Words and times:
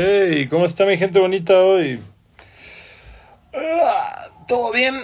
Hey, 0.00 0.46
¿cómo 0.48 0.64
está 0.64 0.86
mi 0.86 0.96
gente 0.96 1.18
bonita 1.18 1.60
hoy? 1.60 1.98
Ah, 3.52 4.28
¿Todo 4.46 4.70
bien? 4.70 4.94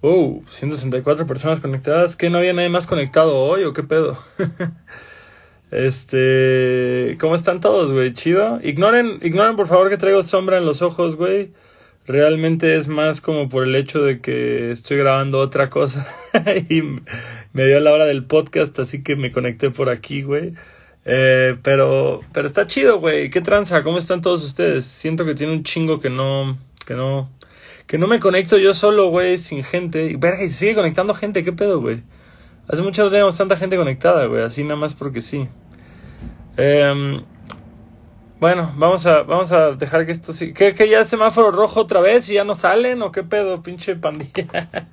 Oh, 0.00 0.40
164 0.46 1.26
personas 1.26 1.60
conectadas. 1.60 2.16
¿Qué 2.16 2.30
no 2.30 2.38
había 2.38 2.54
nadie 2.54 2.70
más 2.70 2.86
conectado 2.86 3.36
hoy 3.36 3.64
o 3.64 3.74
qué 3.74 3.82
pedo? 3.82 4.16
este, 5.70 7.18
¿cómo 7.20 7.34
están 7.34 7.60
todos, 7.60 7.92
güey? 7.92 8.14
Chido. 8.14 8.60
Ignoren, 8.62 9.18
ignoren 9.20 9.54
por 9.54 9.66
favor 9.66 9.90
que 9.90 9.98
traigo 9.98 10.22
sombra 10.22 10.56
en 10.56 10.64
los 10.64 10.80
ojos, 10.80 11.16
güey. 11.16 11.52
Realmente 12.06 12.76
es 12.76 12.88
más 12.88 13.20
como 13.20 13.50
por 13.50 13.64
el 13.64 13.76
hecho 13.76 14.00
de 14.02 14.22
que 14.22 14.70
estoy 14.70 14.96
grabando 14.96 15.38
otra 15.38 15.68
cosa 15.68 16.06
y 16.70 16.80
me 16.80 17.66
dio 17.66 17.78
la 17.80 17.92
hora 17.92 18.06
del 18.06 18.24
podcast, 18.24 18.78
así 18.78 19.02
que 19.02 19.16
me 19.16 19.32
conecté 19.32 19.68
por 19.68 19.90
aquí, 19.90 20.22
güey. 20.22 20.54
Eh, 21.10 21.56
pero, 21.62 22.20
pero 22.32 22.46
está 22.46 22.66
chido, 22.66 23.00
güey. 23.00 23.30
¿Qué 23.30 23.40
tranza? 23.40 23.82
¿Cómo 23.82 23.96
están 23.96 24.20
todos 24.20 24.44
ustedes? 24.44 24.84
Siento 24.84 25.24
que 25.24 25.34
tiene 25.34 25.54
un 25.54 25.62
chingo 25.62 26.00
que 26.00 26.10
no, 26.10 26.58
que 26.84 26.92
no, 26.92 27.30
que 27.86 27.96
no 27.96 28.06
me 28.06 28.20
conecto 28.20 28.58
yo 28.58 28.74
solo, 28.74 29.08
güey, 29.08 29.38
sin 29.38 29.64
gente. 29.64 30.04
Y 30.04 30.16
verga, 30.16 30.46
sigue 30.50 30.74
conectando 30.74 31.14
gente, 31.14 31.42
¿qué 31.44 31.52
pedo, 31.54 31.80
güey? 31.80 32.02
Hace 32.68 32.82
mucho 32.82 33.04
no 33.04 33.10
tenemos 33.10 33.34
tanta 33.38 33.56
gente 33.56 33.78
conectada, 33.78 34.26
güey, 34.26 34.42
así 34.42 34.62
nada 34.64 34.76
más 34.76 34.92
porque 34.92 35.22
sí. 35.22 35.48
Eh, 36.58 37.22
bueno, 38.38 38.70
vamos 38.76 39.06
a, 39.06 39.22
vamos 39.22 39.50
a 39.50 39.70
dejar 39.70 40.04
que 40.04 40.12
esto 40.12 40.34
sí. 40.34 40.52
¿Qué, 40.52 40.74
que 40.74 40.90
ya 40.90 41.04
semáforo 41.04 41.50
rojo 41.50 41.80
otra 41.80 42.00
vez 42.00 42.28
y 42.28 42.34
ya 42.34 42.44
no 42.44 42.54
salen? 42.54 43.00
¿O 43.00 43.12
qué 43.12 43.22
pedo, 43.22 43.62
pinche 43.62 43.96
pandilla? 43.96 44.68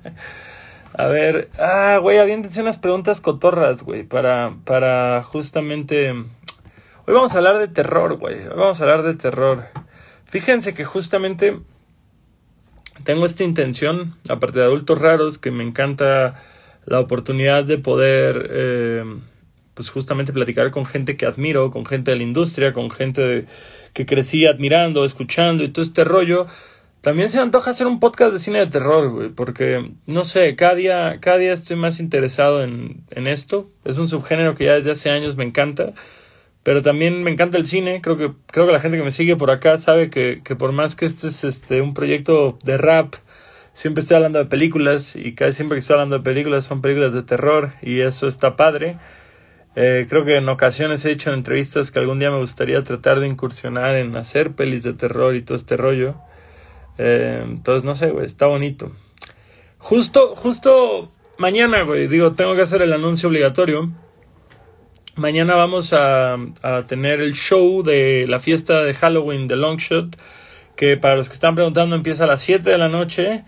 A 0.98 1.08
ver, 1.08 1.50
ah, 1.58 1.98
güey, 2.00 2.16
aviéntense 2.16 2.62
unas 2.62 2.78
preguntas 2.78 3.20
cotorras, 3.20 3.82
güey, 3.82 4.04
para, 4.04 4.56
para 4.64 5.22
justamente... 5.22 6.10
Hoy 6.10 7.14
vamos 7.14 7.34
a 7.34 7.38
hablar 7.38 7.58
de 7.58 7.68
terror, 7.68 8.16
güey, 8.16 8.36
hoy 8.48 8.56
vamos 8.56 8.80
a 8.80 8.84
hablar 8.84 9.02
de 9.02 9.12
terror. 9.12 9.64
Fíjense 10.24 10.72
que 10.72 10.86
justamente 10.86 11.58
tengo 13.04 13.26
esta 13.26 13.44
intención, 13.44 14.16
aparte 14.26 14.60
de 14.60 14.64
adultos 14.64 14.98
raros, 14.98 15.36
que 15.36 15.50
me 15.50 15.64
encanta 15.64 16.42
la 16.86 17.00
oportunidad 17.00 17.62
de 17.64 17.76
poder, 17.76 18.48
eh, 18.50 19.04
pues 19.74 19.90
justamente 19.90 20.32
platicar 20.32 20.70
con 20.70 20.86
gente 20.86 21.18
que 21.18 21.26
admiro, 21.26 21.70
con 21.70 21.84
gente 21.84 22.12
de 22.12 22.16
la 22.16 22.22
industria, 22.22 22.72
con 22.72 22.90
gente 22.90 23.44
que 23.92 24.06
crecí 24.06 24.46
admirando, 24.46 25.04
escuchando 25.04 25.62
y 25.62 25.68
todo 25.68 25.82
este 25.82 26.04
rollo 26.04 26.46
también 27.00 27.28
se 27.28 27.38
antoja 27.38 27.70
hacer 27.70 27.86
un 27.86 28.00
podcast 28.00 28.32
de 28.32 28.38
cine 28.38 28.58
de 28.58 28.66
terror, 28.66 29.10
güey, 29.10 29.28
porque, 29.28 29.92
no 30.06 30.24
sé, 30.24 30.56
cada 30.56 30.74
día, 30.74 31.18
cada 31.20 31.38
día 31.38 31.52
estoy 31.52 31.76
más 31.76 32.00
interesado 32.00 32.62
en, 32.62 33.04
en 33.10 33.26
esto. 33.26 33.70
Es 33.84 33.98
un 33.98 34.08
subgénero 34.08 34.54
que 34.54 34.64
ya 34.64 34.74
desde 34.74 34.90
hace 34.90 35.10
años 35.10 35.36
me 35.36 35.44
encanta, 35.44 35.92
pero 36.62 36.82
también 36.82 37.22
me 37.22 37.30
encanta 37.30 37.58
el 37.58 37.66
cine. 37.66 38.00
Creo 38.02 38.16
que, 38.16 38.32
creo 38.46 38.66
que 38.66 38.72
la 38.72 38.80
gente 38.80 38.98
que 38.98 39.04
me 39.04 39.12
sigue 39.12 39.36
por 39.36 39.50
acá 39.52 39.78
sabe 39.78 40.10
que, 40.10 40.40
que 40.44 40.56
por 40.56 40.72
más 40.72 40.96
que 40.96 41.06
este 41.06 41.28
es 41.28 41.44
este, 41.44 41.80
un 41.80 41.94
proyecto 41.94 42.58
de 42.64 42.76
rap, 42.76 43.14
siempre 43.72 44.00
estoy 44.00 44.16
hablando 44.16 44.38
de 44.38 44.46
películas 44.46 45.16
y 45.16 45.34
casi 45.34 45.52
siempre 45.52 45.76
que 45.76 45.80
estoy 45.80 45.94
hablando 45.94 46.18
de 46.18 46.24
películas 46.24 46.64
son 46.64 46.82
películas 46.82 47.12
de 47.12 47.22
terror 47.22 47.72
y 47.82 48.00
eso 48.00 48.26
está 48.26 48.56
padre. 48.56 48.98
Eh, 49.76 50.06
creo 50.08 50.24
que 50.24 50.36
en 50.38 50.48
ocasiones 50.48 51.04
he 51.04 51.10
hecho 51.10 51.34
entrevistas 51.34 51.90
que 51.90 51.98
algún 51.98 52.18
día 52.18 52.30
me 52.30 52.38
gustaría 52.38 52.82
tratar 52.82 53.20
de 53.20 53.28
incursionar 53.28 53.94
en 53.96 54.16
hacer 54.16 54.52
pelis 54.52 54.82
de 54.82 54.94
terror 54.94 55.36
y 55.36 55.42
todo 55.42 55.54
este 55.54 55.76
rollo. 55.76 56.16
Eh, 56.98 57.42
entonces, 57.44 57.84
no 57.84 57.94
sé, 57.94 58.10
güey, 58.10 58.26
está 58.26 58.46
bonito. 58.46 58.92
Justo, 59.78 60.34
justo 60.34 61.10
mañana, 61.38 61.82
güey, 61.82 62.08
digo, 62.08 62.32
tengo 62.32 62.54
que 62.54 62.62
hacer 62.62 62.82
el 62.82 62.92
anuncio 62.92 63.28
obligatorio. 63.28 63.90
Mañana 65.16 65.54
vamos 65.54 65.92
a, 65.92 66.34
a, 66.62 66.86
tener 66.86 67.20
el 67.20 67.32
show 67.34 67.82
de 67.82 68.26
la 68.28 68.38
fiesta 68.38 68.82
de 68.82 68.94
Halloween 68.94 69.48
de 69.48 69.56
Longshot, 69.56 70.16
que 70.76 70.96
para 70.96 71.16
los 71.16 71.28
que 71.28 71.34
están 71.34 71.54
preguntando 71.54 71.96
empieza 71.96 72.24
a 72.24 72.26
las 72.26 72.42
7 72.42 72.68
de 72.68 72.78
la 72.78 72.88
noche 72.88 73.44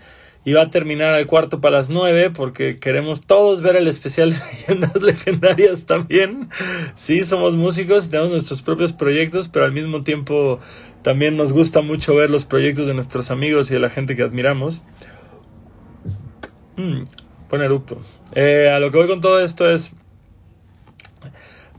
y 0.49 0.53
va 0.53 0.63
a 0.63 0.69
terminar 0.71 1.13
al 1.13 1.27
cuarto 1.27 1.61
para 1.61 1.77
las 1.77 1.91
9 1.91 2.31
porque 2.31 2.79
queremos 2.79 3.21
todos 3.21 3.61
ver 3.61 3.75
el 3.75 3.87
especial 3.87 4.31
de 4.31 4.39
leyendas 4.51 4.95
legendarias 4.99 5.85
también. 5.85 6.49
Sí, 6.95 7.23
somos 7.23 7.53
músicos 7.53 8.07
y 8.07 8.09
tenemos 8.09 8.31
nuestros 8.31 8.63
propios 8.63 8.91
proyectos, 8.91 9.47
pero 9.47 9.65
al 9.65 9.73
mismo 9.73 10.01
tiempo 10.01 10.59
también 11.03 11.37
nos 11.37 11.53
gusta 11.53 11.83
mucho 11.83 12.15
ver 12.15 12.31
los 12.31 12.45
proyectos 12.45 12.87
de 12.87 12.95
nuestros 12.95 13.29
amigos 13.29 13.69
y 13.69 13.75
de 13.75 13.79
la 13.79 13.91
gente 13.91 14.15
que 14.15 14.23
admiramos. 14.23 14.81
Mm, 16.77 17.03
eructo. 17.51 18.01
Eh, 18.33 18.71
a 18.73 18.79
lo 18.79 18.89
que 18.89 18.97
voy 18.97 19.07
con 19.07 19.21
todo 19.21 19.41
esto 19.41 19.69
es. 19.69 19.91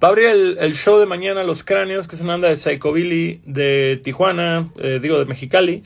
Va 0.01 0.07
a 0.07 0.11
abrir 0.13 0.27
el, 0.27 0.59
el, 0.61 0.75
show 0.75 1.01
de 1.01 1.07
mañana 1.07 1.43
Los 1.43 1.65
Cráneos, 1.65 2.07
que 2.07 2.15
es 2.15 2.23
una 2.23 2.35
banda 2.35 2.47
de 2.47 2.57
Psychobilly 2.57 3.43
de 3.47 4.01
Tijuana, 4.05 4.69
eh, 4.79 5.01
digo 5.03 5.19
de 5.19 5.25
Mexicali. 5.25 5.83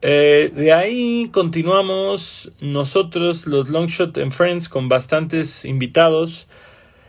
Eh, 0.00 0.52
de 0.54 0.72
ahí 0.72 1.28
continuamos 1.32 2.52
nosotros, 2.60 3.46
los 3.46 3.68
Longshot 3.68 4.16
and 4.18 4.32
Friends, 4.32 4.68
con 4.68 4.88
bastantes 4.88 5.64
invitados. 5.64 6.48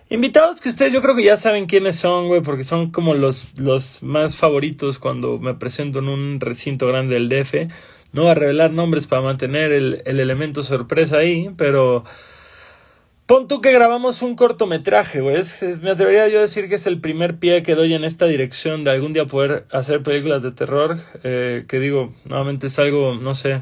Invitados 0.10 0.60
que 0.60 0.70
ustedes 0.70 0.92
yo 0.92 1.02
creo 1.04 1.16
que 1.16 1.24
ya 1.24 1.38
saben 1.38 1.68
quiénes 1.68 1.98
son, 1.98 2.28
güey, 2.28 2.42
porque 2.42 2.64
son 2.64 2.90
como 2.90 3.14
los, 3.14 3.60
los 3.60 4.02
más 4.02 4.36
favoritos 4.38 4.98
cuando 4.98 5.38
me 5.38 5.54
presento 5.54 6.00
en 6.00 6.08
un 6.08 6.40
recinto 6.40 6.88
grande 6.88 7.14
del 7.14 7.30
DF. 7.30 7.72
No 8.12 8.24
voy 8.24 8.32
a 8.32 8.36
revelar 8.36 8.74
nombres 8.74 9.06
para 9.06 9.22
mantener 9.22 9.72
el, 9.72 10.02
el 10.06 10.20
elemento 10.20 10.64
sorpresa 10.64 11.18
ahí, 11.18 11.52
pero 11.58 12.06
pon 13.30 13.48
tú 13.48 13.62
que 13.62 13.72
grabamos 13.72 14.24
un 14.24 14.36
cortometraje, 14.36 15.22
güey. 15.22 15.38
me 15.84 15.92
atrevería 15.92 16.28
yo 16.30 16.40
a 16.40 16.42
decir 16.42 16.68
que 16.68 16.74
es 16.74 16.88
el 16.88 17.00
primer 17.00 17.38
pie 17.38 17.62
que 17.62 17.76
doy 17.76 17.94
en 17.94 18.04
esta 18.04 18.26
dirección 18.26 18.84
de 18.84 18.90
algún 18.90 19.14
día 19.14 19.28
poder 19.28 19.68
hacer 19.72 20.02
películas 20.02 20.42
de 20.42 20.52
terror. 20.52 20.98
Eh, 21.24 21.64
que 21.68 21.80
digo, 21.80 22.12
nuevamente 22.26 22.66
es 22.66 22.80
algo, 22.80 23.14
no 23.14 23.36
sé, 23.36 23.62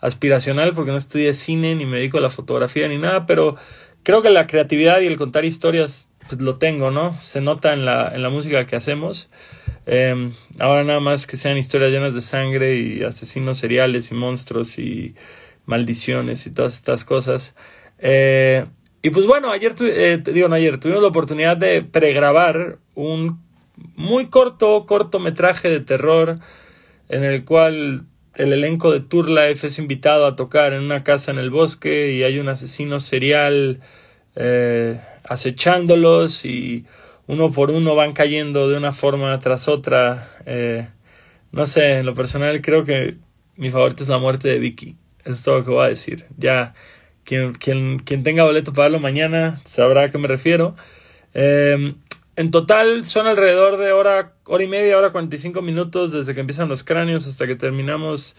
aspiracional 0.00 0.72
porque 0.72 0.90
no 0.90 0.96
estudié 0.96 1.34
cine 1.34 1.74
ni 1.74 1.84
me 1.84 1.98
dedico 1.98 2.16
a 2.16 2.22
la 2.22 2.30
fotografía 2.30 2.88
ni 2.88 2.96
nada, 2.96 3.26
pero 3.26 3.56
creo 4.04 4.22
que 4.22 4.30
la 4.30 4.46
creatividad 4.46 5.02
y 5.02 5.06
el 5.06 5.18
contar 5.18 5.44
historias 5.44 6.08
pues 6.26 6.40
lo 6.40 6.56
tengo, 6.56 6.90
¿no? 6.90 7.14
Se 7.20 7.42
nota 7.42 7.74
en 7.74 7.84
la, 7.84 8.08
en 8.08 8.22
la 8.22 8.30
música 8.30 8.64
que 8.64 8.74
hacemos. 8.74 9.28
Eh, 9.84 10.30
ahora 10.60 10.82
nada 10.82 11.00
más 11.00 11.26
que 11.26 11.36
sean 11.36 11.58
historias 11.58 11.92
llenas 11.92 12.14
de 12.14 12.22
sangre 12.22 12.78
y 12.78 13.02
asesinos 13.02 13.58
seriales 13.58 14.10
y 14.10 14.14
monstruos 14.14 14.78
y 14.78 15.14
maldiciones 15.66 16.46
y 16.46 16.54
todas 16.54 16.74
estas 16.76 17.04
cosas. 17.04 17.54
Eh, 17.98 18.64
y 19.04 19.10
pues 19.10 19.26
bueno, 19.26 19.50
ayer, 19.50 19.74
eh, 19.82 20.18
digo, 20.24 20.48
no 20.48 20.54
ayer, 20.54 20.80
tuvimos 20.80 21.02
la 21.02 21.08
oportunidad 21.08 21.58
de 21.58 21.82
pregrabar 21.82 22.78
un 22.94 23.38
muy 23.96 24.28
corto 24.28 24.86
cortometraje 24.86 25.68
de 25.68 25.80
terror 25.80 26.38
en 27.10 27.22
el 27.22 27.44
cual 27.44 28.06
el 28.34 28.54
elenco 28.54 28.90
de 28.90 29.00
Tour 29.00 29.28
Life 29.28 29.66
es 29.66 29.78
invitado 29.78 30.24
a 30.24 30.36
tocar 30.36 30.72
en 30.72 30.80
una 30.80 31.04
casa 31.04 31.30
en 31.32 31.36
el 31.36 31.50
bosque 31.50 32.12
y 32.12 32.22
hay 32.22 32.38
un 32.38 32.48
asesino 32.48 32.98
serial 32.98 33.82
eh, 34.36 34.98
acechándolos 35.22 36.46
y 36.46 36.86
uno 37.26 37.52
por 37.52 37.70
uno 37.72 37.94
van 37.94 38.12
cayendo 38.12 38.70
de 38.70 38.78
una 38.78 38.92
forma 38.92 39.38
tras 39.38 39.68
otra. 39.68 40.30
Eh, 40.46 40.88
no 41.52 41.66
sé, 41.66 41.98
en 41.98 42.06
lo 42.06 42.14
personal 42.14 42.62
creo 42.62 42.86
que 42.86 43.18
mi 43.56 43.68
favorito 43.68 44.02
es 44.02 44.08
la 44.08 44.18
muerte 44.18 44.48
de 44.48 44.58
Vicky. 44.60 44.96
Es 45.26 45.42
todo 45.42 45.58
lo 45.58 45.64
que 45.66 45.70
voy 45.72 45.84
a 45.84 45.88
decir. 45.88 46.24
Ya, 46.38 46.72
quien, 47.24 47.52
quien, 47.52 47.98
quien 47.98 48.22
tenga 48.22 48.44
boleto 48.44 48.72
para 48.72 48.84
verlo 48.84 49.00
mañana 49.00 49.60
sabrá 49.64 50.04
a 50.04 50.10
qué 50.10 50.18
me 50.18 50.28
refiero. 50.28 50.76
Eh, 51.34 51.94
en 52.36 52.50
total 52.50 53.04
son 53.04 53.26
alrededor 53.26 53.76
de 53.76 53.92
hora, 53.92 54.32
hora 54.44 54.64
y 54.64 54.66
media, 54.66 54.98
hora 54.98 55.12
45 55.12 55.62
minutos 55.62 56.12
desde 56.12 56.34
que 56.34 56.40
empiezan 56.40 56.68
los 56.68 56.82
cráneos 56.82 57.26
hasta 57.26 57.46
que 57.46 57.54
terminamos, 57.54 58.36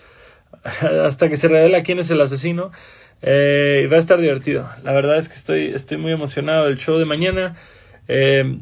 hasta 0.81 1.29
que 1.29 1.37
se 1.37 1.47
revela 1.47 1.83
quién 1.83 1.99
es 1.99 2.09
el 2.09 2.21
asesino. 2.21 2.71
Eh, 3.21 3.83
y 3.85 3.87
va 3.87 3.97
a 3.97 3.99
estar 3.99 4.19
divertido. 4.19 4.69
La 4.83 4.91
verdad 4.91 5.17
es 5.17 5.29
que 5.29 5.35
estoy, 5.35 5.67
estoy 5.67 5.97
muy 5.97 6.11
emocionado 6.11 6.65
del 6.65 6.77
show 6.77 6.97
de 6.97 7.05
mañana. 7.05 7.55
Eh, 8.07 8.59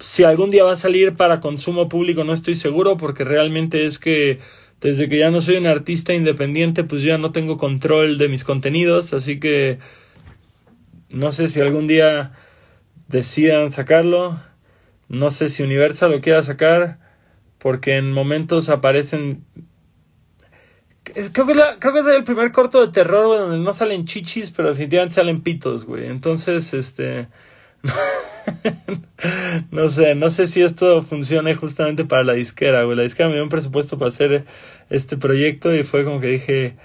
si 0.00 0.24
algún 0.24 0.50
día 0.50 0.64
va 0.64 0.72
a 0.72 0.76
salir 0.76 1.14
para 1.16 1.40
consumo 1.40 1.88
público 1.88 2.24
no 2.24 2.32
estoy 2.32 2.54
seguro 2.54 2.96
porque 2.96 3.24
realmente 3.24 3.86
es 3.86 3.98
que 3.98 4.38
desde 4.80 5.08
que 5.08 5.18
ya 5.18 5.30
no 5.30 5.40
soy 5.40 5.56
un 5.56 5.66
artista 5.66 6.14
independiente 6.14 6.84
pues 6.84 7.02
ya 7.02 7.18
no 7.18 7.32
tengo 7.32 7.58
control 7.58 8.18
de 8.18 8.28
mis 8.28 8.44
contenidos. 8.44 9.12
Así 9.12 9.40
que 9.40 9.78
no 11.10 11.32
sé 11.32 11.48
si 11.48 11.60
algún 11.60 11.86
día 11.86 12.32
decidan 13.08 13.70
sacarlo. 13.70 14.38
No 15.08 15.30
sé 15.30 15.48
si 15.48 15.62
Universal 15.62 16.10
lo 16.12 16.20
quiera 16.20 16.42
sacar, 16.42 16.98
porque 17.58 17.96
en 17.96 18.12
momentos 18.12 18.68
aparecen... 18.68 19.44
Creo 21.02 21.46
que, 21.46 21.54
creo 21.78 21.94
que 21.94 22.00
es 22.00 22.06
el 22.18 22.24
primer 22.24 22.52
corto 22.52 22.84
de 22.84 22.92
terror, 22.92 23.38
donde 23.38 23.56
no 23.56 23.72
salen 23.72 24.04
chichis, 24.04 24.50
pero 24.50 24.68
definitivamente 24.68 25.14
salen 25.14 25.40
pitos, 25.40 25.86
güey. 25.86 26.06
Entonces, 26.06 26.74
este... 26.74 27.28
no 29.70 29.90
sé, 29.90 30.14
no 30.14 30.30
sé 30.30 30.46
si 30.46 30.62
esto 30.62 31.02
funcione 31.02 31.54
justamente 31.54 32.04
para 32.04 32.24
la 32.24 32.32
disquera, 32.34 32.82
güey. 32.84 32.96
La 32.96 33.02
disquera 33.02 33.28
me 33.28 33.34
dio 33.34 33.44
un 33.44 33.50
presupuesto 33.50 33.98
para 33.98 34.08
hacer 34.08 34.44
este 34.90 35.16
proyecto 35.16 35.74
y 35.74 35.84
fue 35.84 36.04
como 36.04 36.20
que 36.20 36.28
dije, 36.28 36.76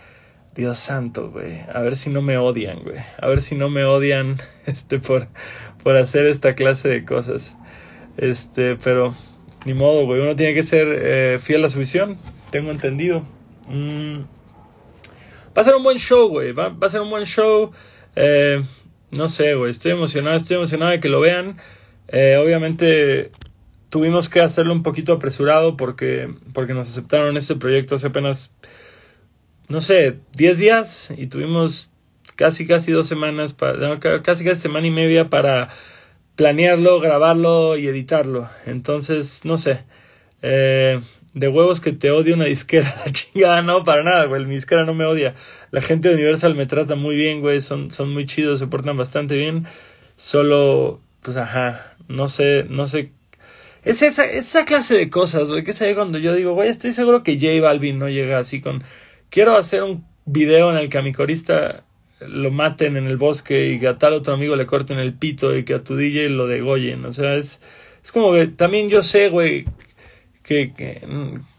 Dios 0.55 0.77
santo, 0.77 1.31
güey, 1.31 1.61
a 1.73 1.81
ver 1.81 1.95
si 1.95 2.09
no 2.09 2.21
me 2.21 2.37
odian, 2.37 2.83
güey. 2.83 2.99
A 3.19 3.27
ver 3.27 3.41
si 3.41 3.55
no 3.55 3.69
me 3.69 3.85
odian 3.85 4.37
este 4.65 4.99
por 4.99 5.27
por 5.83 5.97
hacer 5.97 6.25
esta 6.25 6.55
clase 6.55 6.87
de 6.87 7.05
cosas. 7.05 7.55
Este, 8.17 8.77
pero 8.77 9.13
ni 9.65 9.73
modo, 9.73 10.05
güey. 10.05 10.21
Uno 10.21 10.35
tiene 10.35 10.53
que 10.53 10.63
ser 10.63 10.87
eh, 10.89 11.39
fiel 11.39 11.63
a 11.65 11.69
su 11.69 11.79
visión. 11.79 12.17
Tengo 12.51 12.71
entendido. 12.71 13.23
Mm. 13.67 14.21
Va 15.55 15.61
a 15.61 15.63
ser 15.63 15.75
un 15.75 15.83
buen 15.83 15.97
show, 15.97 16.29
güey. 16.29 16.53
Va, 16.53 16.75
a 16.79 16.89
ser 16.89 17.01
un 17.01 17.09
buen 17.09 17.25
show. 17.25 17.71
Eh, 18.15 18.63
no 19.15 19.27
sé, 19.27 19.55
güey. 19.55 19.71
Estoy 19.71 19.91
emocionado. 19.91 20.35
Estoy 20.35 20.57
emocionado 20.57 20.91
de 20.91 20.99
que 20.99 21.09
lo 21.09 21.19
vean. 21.19 21.57
Eh, 22.07 22.37
obviamente 22.41 23.31
tuvimos 23.89 24.27
que 24.27 24.41
hacerlo 24.41 24.73
un 24.73 24.83
poquito 24.83 25.13
apresurado 25.13 25.77
porque, 25.77 26.33
porque 26.53 26.73
nos 26.73 26.89
aceptaron 26.89 27.37
este 27.37 27.55
proyecto 27.55 27.95
hace 27.95 28.07
apenas, 28.07 28.51
no 29.67 29.81
sé, 29.81 30.17
10 30.35 30.57
días 30.57 31.13
y 31.15 31.27
tuvimos 31.27 31.91
casi, 32.35 32.65
casi 32.65 32.91
dos 32.91 33.07
semanas, 33.07 33.53
para, 33.53 33.99
casi, 34.23 34.43
casi 34.43 34.61
semana 34.61 34.87
y 34.87 34.91
media 34.91 35.29
para 35.29 35.69
planearlo, 36.35 36.99
grabarlo 36.99 37.77
y 37.77 37.87
editarlo. 37.87 38.49
Entonces, 38.65 39.45
no 39.45 39.57
sé. 39.57 39.83
Eh, 40.41 40.99
de 41.33 41.47
huevos 41.47 41.81
que 41.81 41.91
te 41.91 42.11
odia 42.11 42.35
una 42.35 42.45
disquera, 42.45 42.93
la 43.05 43.11
chingada, 43.11 43.61
no, 43.61 43.83
para 43.83 44.03
nada, 44.03 44.25
güey. 44.25 44.45
Mi 44.45 44.55
disquera 44.55 44.85
no 44.85 44.93
me 44.93 45.05
odia. 45.05 45.35
La 45.71 45.81
gente 45.81 46.09
de 46.09 46.15
Universal 46.15 46.55
me 46.55 46.65
trata 46.65 46.95
muy 46.95 47.15
bien, 47.15 47.41
güey. 47.41 47.61
Son, 47.61 47.91
son 47.91 48.11
muy 48.11 48.25
chidos, 48.25 48.59
se 48.59 48.67
portan 48.67 48.97
bastante 48.97 49.35
bien. 49.35 49.65
Solo, 50.15 51.01
pues 51.21 51.37
ajá, 51.37 51.95
no 52.07 52.27
sé, 52.27 52.65
no 52.69 52.87
sé. 52.87 53.11
Es 53.83 54.01
esa, 54.01 54.25
esa 54.25 54.63
clase 54.63 54.95
de 54.95 55.09
cosas, 55.09 55.49
güey, 55.49 55.63
que 55.63 55.73
sé 55.73 55.93
cuando 55.95 56.17
yo 56.17 56.33
digo, 56.33 56.53
güey, 56.53 56.69
estoy 56.69 56.91
seguro 56.91 57.23
que 57.23 57.35
J 57.35 57.61
Balvin 57.61 57.99
no 57.99 58.07
llega 58.09 58.39
así 58.39 58.61
con. 58.61 58.83
Quiero 59.29 59.57
hacer 59.57 59.83
un 59.83 60.05
video 60.25 60.71
en 60.71 60.77
el 60.77 60.89
que 60.89 60.99
a 60.99 61.01
mi 61.01 61.11
corista 61.11 61.83
lo 62.19 62.51
maten 62.51 62.95
en 62.95 63.07
el 63.07 63.17
bosque 63.17 63.71
y 63.71 63.79
que 63.79 63.87
a 63.87 63.97
tal 63.97 64.13
otro 64.13 64.33
amigo 64.33 64.55
le 64.55 64.65
corten 64.65 64.99
el 64.99 65.13
pito 65.13 65.57
y 65.57 65.65
que 65.65 65.73
a 65.73 65.83
tu 65.83 65.95
DJ 65.95 66.29
lo 66.29 66.47
degollen. 66.47 67.03
O 67.05 67.11
sea, 67.11 67.35
es, 67.35 67.61
es 68.01 68.11
como 68.11 68.31
que 68.33 68.47
también 68.47 68.89
yo 68.89 69.01
sé, 69.03 69.29
güey, 69.29 69.65
que, 70.43 70.73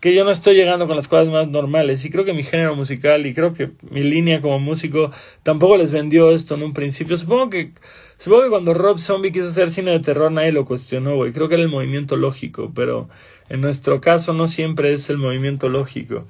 que, 0.01 0.15
yo 0.15 0.25
no 0.25 0.31
estoy 0.31 0.55
llegando 0.57 0.87
con 0.87 0.97
las 0.97 1.09
cosas 1.09 1.29
más 1.29 1.49
normales. 1.49 2.05
Y 2.05 2.11
creo 2.11 2.25
que 2.25 2.35
mi 2.35 2.43
género 2.43 2.77
musical 2.77 3.27
y 3.27 3.35
creo 3.35 3.55
que 3.55 3.71
mi 3.91 4.03
línea 4.03 4.41
como 4.41 4.59
músico 4.59 5.11
tampoco 5.43 5.77
les 5.77 5.91
vendió 5.91 6.33
esto 6.33 6.55
en 6.55 6.63
un 6.63 6.75
principio. 6.75 7.17
Supongo 7.17 7.51
que, 7.51 7.73
supongo 8.19 8.45
que 8.45 8.51
cuando 8.51 8.75
Rob 8.75 8.99
Zombie 8.99 9.33
quiso 9.33 9.49
hacer 9.49 9.71
cine 9.71 9.93
de 9.93 10.01
terror 10.01 10.31
nadie 10.31 10.53
lo 10.53 10.65
cuestionó, 10.65 11.17
güey. 11.17 11.33
Creo 11.33 11.49
que 11.49 11.55
era 11.55 11.65
el 11.65 11.71
movimiento 11.71 12.17
lógico, 12.17 12.73
pero 12.75 13.09
en 13.49 13.61
nuestro 13.63 14.01
caso 14.01 14.35
no 14.35 14.47
siempre 14.47 14.93
es 14.93 15.09
el 15.11 15.19
movimiento 15.19 15.69
lógico. 15.69 16.27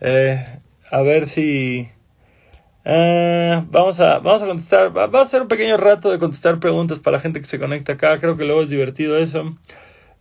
Eh, 0.00 0.44
a 0.90 1.02
ver 1.02 1.26
si 1.26 1.88
eh, 2.90 3.62
vamos, 3.70 4.00
a, 4.00 4.18
vamos 4.18 4.42
a 4.42 4.46
contestar. 4.46 4.96
Va, 4.96 5.20
a 5.20 5.26
ser 5.26 5.42
un 5.42 5.48
pequeño 5.48 5.76
rato 5.76 6.10
de 6.10 6.18
contestar 6.18 6.58
preguntas 6.58 6.98
para 6.98 7.18
la 7.18 7.20
gente 7.20 7.38
que 7.38 7.46
se 7.46 7.58
conecta 7.58 7.92
acá. 7.92 8.18
Creo 8.18 8.36
que 8.38 8.44
luego 8.44 8.62
es 8.62 8.70
divertido 8.70 9.18
eso. 9.18 9.54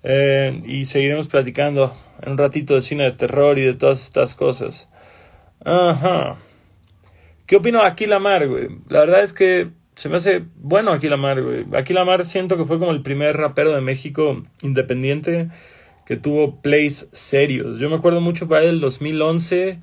Eh, 0.10 0.62
y 0.66 0.86
seguiremos 0.86 1.28
platicando 1.28 1.94
en 2.22 2.32
un 2.32 2.38
ratito 2.38 2.76
de 2.76 2.82
cine 2.82 3.04
de 3.04 3.12
terror 3.12 3.60
y 3.60 3.64
de 3.64 3.74
todas 3.74 4.02
estas 4.02 4.36
cosas. 4.36 4.90
Ajá. 5.66 6.38
¿Qué 7.46 7.58
opino 7.58 7.80
de 7.80 7.88
Aquí 7.88 8.06
Lamar, 8.06 8.48
güey? 8.48 8.70
La 8.88 9.02
verdad 9.02 9.22
es 9.22 9.34
que 9.34 9.68
se 9.96 10.08
me 10.08 10.16
hace 10.16 10.46
bueno 10.56 10.94
Aquí 10.94 11.10
Lamar, 11.10 11.44
güey. 11.44 11.66
Aquí 11.76 11.94
Lamar 11.94 12.24
siento 12.24 12.56
que 12.56 12.64
fue 12.64 12.80
como 12.80 12.92
el 12.92 13.02
primer 13.02 13.36
rapero 13.36 13.76
de 13.76 13.82
México 13.82 14.44
independiente 14.62 15.50
que 16.06 16.16
tuvo 16.16 16.62
plays 16.62 17.10
serios. 17.12 17.78
Yo 17.78 17.90
me 17.90 17.98
acuerdo 17.98 18.22
mucho 18.22 18.48
para 18.48 18.64
el 18.64 18.80
2011. 18.80 19.80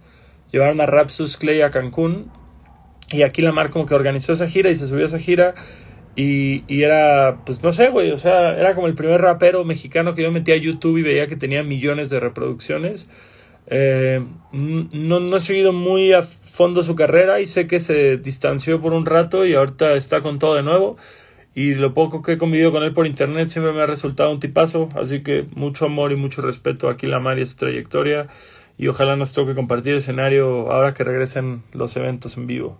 Llevaron 0.52 0.80
a 0.80 0.86
Rapsus 0.86 1.36
Clay 1.36 1.60
a 1.60 1.70
Cancún 1.70 2.30
y 3.10 3.24
aquí 3.24 3.42
la 3.42 3.52
mar 3.52 3.68
como 3.68 3.84
que 3.84 3.94
organizó 3.94 4.32
esa 4.32 4.48
gira 4.48 4.70
y 4.70 4.74
se 4.74 4.86
subió 4.86 5.02
a 5.02 5.08
esa 5.08 5.18
gira. 5.18 5.54
Y, 6.16 6.62
y 6.68 6.82
era, 6.82 7.40
pues 7.44 7.62
no 7.62 7.72
sé, 7.72 7.88
güey, 7.88 8.12
o 8.12 8.18
sea, 8.18 8.56
era 8.58 8.74
como 8.74 8.86
el 8.86 8.94
primer 8.94 9.20
rapero 9.20 9.64
mexicano 9.64 10.14
que 10.14 10.22
yo 10.22 10.30
metía 10.30 10.54
a 10.54 10.58
YouTube 10.58 10.98
y 10.98 11.02
veía 11.02 11.26
que 11.26 11.36
tenía 11.36 11.62
millones 11.62 12.10
de 12.10 12.20
reproducciones. 12.20 13.08
Eh, 13.66 14.22
no, 14.52 15.20
no 15.20 15.36
he 15.36 15.40
seguido 15.40 15.72
muy 15.72 16.12
a 16.12 16.22
fondo 16.22 16.82
su 16.82 16.94
carrera 16.94 17.40
y 17.40 17.46
sé 17.46 17.66
que 17.66 17.80
se 17.80 18.18
distanció 18.18 18.80
por 18.80 18.92
un 18.92 19.06
rato 19.06 19.46
y 19.46 19.54
ahorita 19.54 19.94
está 19.94 20.22
con 20.22 20.38
todo 20.38 20.54
de 20.54 20.62
nuevo. 20.62 20.96
Y 21.54 21.74
lo 21.74 21.94
poco 21.94 22.22
que 22.22 22.32
he 22.32 22.38
convivido 22.38 22.72
con 22.72 22.82
él 22.82 22.92
por 22.92 23.06
internet 23.06 23.46
siempre 23.46 23.72
me 23.72 23.82
ha 23.82 23.86
resultado 23.86 24.30
un 24.30 24.40
tipazo. 24.40 24.88
Así 24.96 25.22
que 25.22 25.46
mucho 25.54 25.86
amor 25.86 26.12
y 26.12 26.16
mucho 26.16 26.42
respeto 26.42 26.88
a 26.88 27.18
Mar 27.20 27.38
y 27.38 27.42
a 27.42 27.46
su 27.46 27.56
trayectoria. 27.56 28.28
Y 28.76 28.88
ojalá 28.88 29.16
nos 29.16 29.32
toque 29.32 29.54
compartir 29.54 29.94
escenario 29.94 30.72
ahora 30.72 30.94
que 30.94 31.04
regresen 31.04 31.62
los 31.72 31.96
eventos 31.96 32.36
en 32.36 32.48
vivo. 32.48 32.78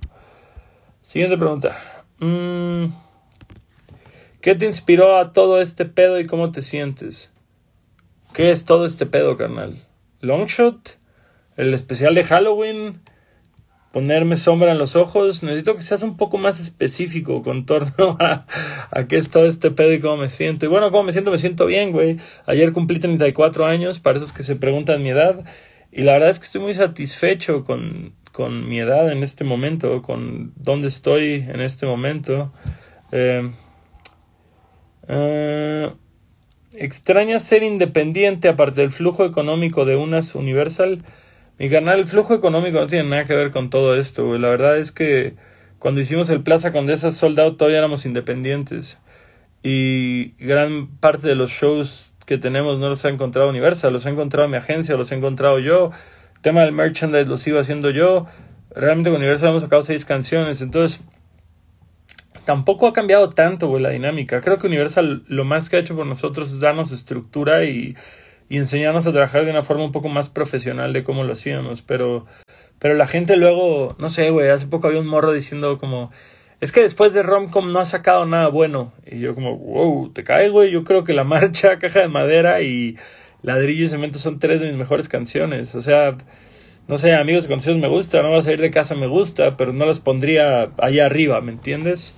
Siguiente 1.02 1.38
pregunta. 1.38 1.76
Mm, 2.18 2.86
¿Qué 4.44 4.54
te 4.54 4.66
inspiró 4.66 5.16
a 5.16 5.32
todo 5.32 5.58
este 5.58 5.86
pedo 5.86 6.20
y 6.20 6.26
cómo 6.26 6.52
te 6.52 6.60
sientes? 6.60 7.32
¿Qué 8.34 8.50
es 8.50 8.66
todo 8.66 8.84
este 8.84 9.06
pedo, 9.06 9.38
carnal? 9.38 9.78
¿Longshot? 10.20 10.98
¿El 11.56 11.72
especial 11.72 12.14
de 12.14 12.24
Halloween? 12.24 13.00
¿Ponerme 13.90 14.36
sombra 14.36 14.72
en 14.72 14.76
los 14.76 14.96
ojos? 14.96 15.42
Necesito 15.42 15.74
que 15.74 15.80
seas 15.80 16.02
un 16.02 16.18
poco 16.18 16.36
más 16.36 16.60
específico 16.60 17.42
con 17.42 17.64
torno 17.64 18.18
a, 18.20 18.44
qué 19.08 19.16
es 19.16 19.30
todo 19.30 19.46
este 19.46 19.70
pedo 19.70 19.94
y 19.94 20.00
cómo 20.00 20.18
me 20.18 20.28
siento. 20.28 20.66
Y 20.66 20.68
bueno, 20.68 20.90
cómo 20.90 21.04
me 21.04 21.12
siento, 21.12 21.30
me 21.30 21.38
siento 21.38 21.64
bien, 21.64 21.90
güey. 21.90 22.18
Ayer 22.44 22.72
cumplí 22.72 22.98
34 22.98 23.64
años, 23.64 23.98
para 23.98 24.18
esos 24.18 24.34
que 24.34 24.42
se 24.42 24.56
preguntan 24.56 25.02
mi 25.02 25.08
edad. 25.08 25.42
Y 25.90 26.02
la 26.02 26.12
verdad 26.12 26.28
es 26.28 26.38
que 26.38 26.44
estoy 26.44 26.60
muy 26.60 26.74
satisfecho 26.74 27.64
con, 27.64 28.12
con 28.30 28.68
mi 28.68 28.78
edad 28.78 29.10
en 29.10 29.22
este 29.22 29.42
momento, 29.42 30.02
con 30.02 30.52
dónde 30.56 30.88
estoy 30.88 31.46
en 31.48 31.62
este 31.62 31.86
momento. 31.86 32.52
Eh, 33.10 33.50
eh, 35.08 35.92
extraña 36.76 37.38
ser 37.38 37.62
independiente 37.62 38.48
aparte 38.48 38.80
del 38.80 38.92
flujo 38.92 39.24
económico 39.24 39.84
de 39.84 39.96
unas 39.96 40.34
Universal. 40.34 41.04
Mi 41.58 41.70
canal, 41.70 42.00
el 42.00 42.04
flujo 42.04 42.34
económico 42.34 42.80
no 42.80 42.86
tiene 42.86 43.08
nada 43.08 43.24
que 43.24 43.34
ver 43.34 43.50
con 43.50 43.70
todo 43.70 43.96
esto. 43.96 44.36
La 44.38 44.48
verdad 44.48 44.78
es 44.78 44.92
que 44.92 45.34
cuando 45.78 46.00
hicimos 46.00 46.30
el 46.30 46.42
Plaza 46.42 46.72
Condesa 46.72 47.10
Sold 47.10 47.56
todavía 47.56 47.78
éramos 47.78 48.06
independientes. 48.06 48.98
Y 49.62 50.32
gran 50.44 50.88
parte 50.98 51.28
de 51.28 51.34
los 51.36 51.50
shows 51.50 52.12
que 52.26 52.38
tenemos 52.38 52.78
no 52.78 52.88
los 52.88 53.04
ha 53.04 53.08
encontrado 53.08 53.48
Universal, 53.48 53.92
los 53.92 54.06
ha 54.06 54.10
encontrado 54.10 54.48
mi 54.48 54.56
agencia, 54.56 54.96
los 54.96 55.12
he 55.12 55.14
encontrado 55.14 55.58
yo 55.58 55.90
tema 56.44 56.60
del 56.60 56.72
merchandise 56.72 57.26
lo 57.26 57.38
sigo 57.38 57.58
haciendo 57.58 57.90
yo. 57.90 58.26
Realmente 58.70 59.10
con 59.10 59.18
Universal 59.18 59.48
hemos 59.48 59.62
sacado 59.62 59.82
seis 59.82 60.04
canciones, 60.04 60.60
entonces 60.60 61.00
tampoco 62.44 62.86
ha 62.86 62.92
cambiado 62.92 63.30
tanto 63.30 63.68
güey, 63.68 63.82
la 63.82 63.90
dinámica. 63.90 64.40
Creo 64.40 64.58
que 64.58 64.66
Universal 64.66 65.24
lo 65.28 65.44
más 65.44 65.70
que 65.70 65.76
ha 65.76 65.80
hecho 65.80 65.96
por 65.96 66.06
nosotros 66.06 66.52
es 66.52 66.60
darnos 66.60 66.92
estructura 66.92 67.64
y, 67.64 67.96
y 68.48 68.56
enseñarnos 68.58 69.06
a 69.06 69.12
trabajar 69.12 69.44
de 69.44 69.50
una 69.50 69.62
forma 69.62 69.84
un 69.84 69.92
poco 69.92 70.08
más 70.08 70.28
profesional 70.28 70.92
de 70.92 71.04
cómo 71.04 71.24
lo 71.24 71.32
hacíamos, 71.32 71.82
pero 71.82 72.26
pero 72.78 72.94
la 72.94 73.06
gente 73.06 73.36
luego, 73.36 73.96
no 73.98 74.08
sé, 74.10 74.30
güey, 74.30 74.50
hace 74.50 74.66
poco 74.66 74.88
había 74.88 75.00
un 75.00 75.06
morro 75.06 75.32
diciendo 75.32 75.78
como, 75.78 76.10
es 76.60 76.72
que 76.72 76.82
después 76.82 77.12
de 77.14 77.22
Romcom 77.22 77.72
no 77.72 77.80
ha 77.80 77.84
sacado 77.84 78.26
nada 78.26 78.48
bueno. 78.48 78.92
Y 79.06 79.20
yo 79.20 79.34
como, 79.34 79.56
wow, 79.56 80.10
te 80.12 80.24
cae, 80.24 80.50
güey, 80.50 80.70
yo 80.70 80.84
creo 80.84 81.04
que 81.04 81.14
la 81.14 81.24
marcha, 81.24 81.78
caja 81.80 82.00
de 82.00 82.08
madera 82.08 82.60
y 82.62 82.96
Ladrillo 83.42 83.84
y 83.84 83.88
Cemento 83.88 84.18
son 84.18 84.38
tres 84.38 84.60
de 84.60 84.66
mis 84.66 84.76
mejores 84.76 85.08
canciones. 85.08 85.74
O 85.74 85.80
sea, 85.80 86.16
no 86.86 86.98
sé, 86.98 87.14
Amigos 87.14 87.46
Conocidos 87.46 87.78
me 87.78 87.88
gusta, 87.88 88.22
No 88.22 88.30
vas 88.30 88.46
a 88.46 88.52
ir 88.52 88.60
de 88.60 88.70
casa 88.70 88.94
me 88.94 89.06
gusta, 89.06 89.56
pero 89.56 89.72
no 89.72 89.86
las 89.86 90.00
pondría 90.00 90.70
allá 90.78 91.06
arriba, 91.06 91.40
¿me 91.40 91.52
entiendes? 91.52 92.16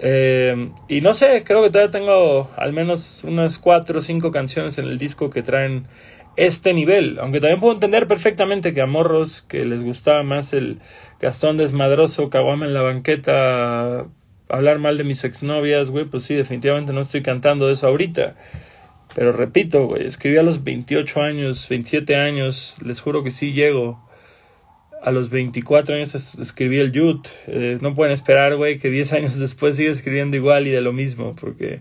Eh, 0.00 0.70
y 0.88 1.00
no 1.00 1.14
sé, 1.14 1.42
creo 1.44 1.62
que 1.62 1.70
todavía 1.70 1.90
tengo 1.90 2.50
al 2.56 2.72
menos 2.72 3.24
unas 3.24 3.58
cuatro 3.58 4.00
o 4.00 4.02
cinco 4.02 4.30
canciones 4.30 4.78
en 4.78 4.86
el 4.86 4.98
disco 4.98 5.30
que 5.30 5.42
traen 5.42 5.86
este 6.36 6.74
nivel. 6.74 7.18
Aunque 7.18 7.40
también 7.40 7.60
puedo 7.60 7.74
entender 7.74 8.06
perfectamente 8.06 8.74
que 8.74 8.82
a 8.82 8.86
morros 8.86 9.42
que 9.42 9.64
les 9.64 9.82
gustaba 9.82 10.22
más 10.22 10.52
el 10.52 10.80
Gastón 11.20 11.56
desmadroso, 11.56 12.30
caguama 12.30 12.66
en 12.66 12.74
la 12.74 12.82
banqueta, 12.82 14.06
hablar 14.48 14.78
mal 14.78 14.98
de 14.98 15.04
mis 15.04 15.24
exnovias, 15.24 15.90
güey, 15.90 16.04
pues 16.04 16.24
sí, 16.24 16.34
definitivamente 16.34 16.92
no 16.92 17.00
estoy 17.00 17.22
cantando 17.22 17.70
eso 17.70 17.86
ahorita. 17.86 18.36
Pero 19.14 19.32
repito, 19.32 19.86
güey, 19.86 20.06
escribí 20.06 20.36
a 20.36 20.42
los 20.42 20.62
28 20.62 21.22
años, 21.22 21.68
27 21.68 22.16
años, 22.16 22.76
les 22.84 23.00
juro 23.00 23.22
que 23.22 23.30
sí 23.30 23.52
llego. 23.52 24.05
A 25.06 25.12
los 25.12 25.30
24 25.30 25.94
años 25.94 26.16
escribí 26.36 26.80
el 26.80 26.90
Youth. 26.90 27.28
Eh, 27.46 27.78
no 27.80 27.94
pueden 27.94 28.12
esperar, 28.12 28.56
güey, 28.56 28.80
que 28.80 28.90
10 28.90 29.12
años 29.12 29.38
después 29.38 29.76
siga 29.76 29.92
escribiendo 29.92 30.36
igual 30.36 30.66
y 30.66 30.70
de 30.70 30.80
lo 30.80 30.92
mismo, 30.92 31.36
porque 31.36 31.80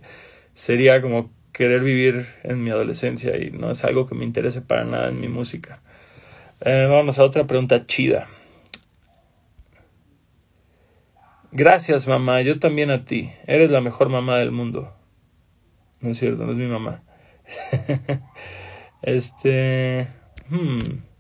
sería 0.54 1.02
como 1.02 1.32
querer 1.52 1.82
vivir 1.82 2.28
en 2.44 2.64
mi 2.64 2.70
adolescencia 2.70 3.36
y 3.36 3.50
no 3.50 3.72
es 3.72 3.84
algo 3.84 4.06
que 4.06 4.14
me 4.14 4.26
interese 4.26 4.62
para 4.62 4.86
nada 4.86 5.10
en 5.10 5.20
mi 5.20 5.28
música. 5.28 5.82
Eh, 6.62 6.86
vamos 6.88 7.18
a 7.18 7.24
otra 7.24 7.48
pregunta 7.48 7.88
chida. 7.88 8.28
Gracias, 11.52 12.08
mamá. 12.08 12.44
Yo 12.44 12.60
también 12.60 12.92
a 12.92 13.06
ti. 13.06 13.32
Eres 13.48 13.72
la 13.72 13.82
mejor 13.82 14.10
mamá 14.10 14.38
del 14.38 14.52
mundo. 14.52 14.94
No 16.00 16.12
es 16.12 16.20
cierto, 16.20 16.46
no 16.46 16.52
es 16.52 16.60
mi 16.60 16.68
mamá. 16.68 17.02
este. 19.02 20.10
Hmm. 20.48 21.15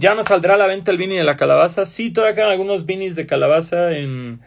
¿Ya 0.00 0.14
no 0.14 0.24
saldrá 0.24 0.54
a 0.54 0.56
la 0.56 0.66
venta 0.66 0.90
el 0.90 0.96
Vini 0.96 1.16
de 1.16 1.24
la 1.24 1.36
calabaza? 1.36 1.84
Sí, 1.84 2.10
todavía 2.10 2.34
quedan 2.34 2.50
algunos 2.50 2.86
Vinis 2.86 3.16
de 3.16 3.26
calabaza 3.26 3.92
en, 3.92 4.40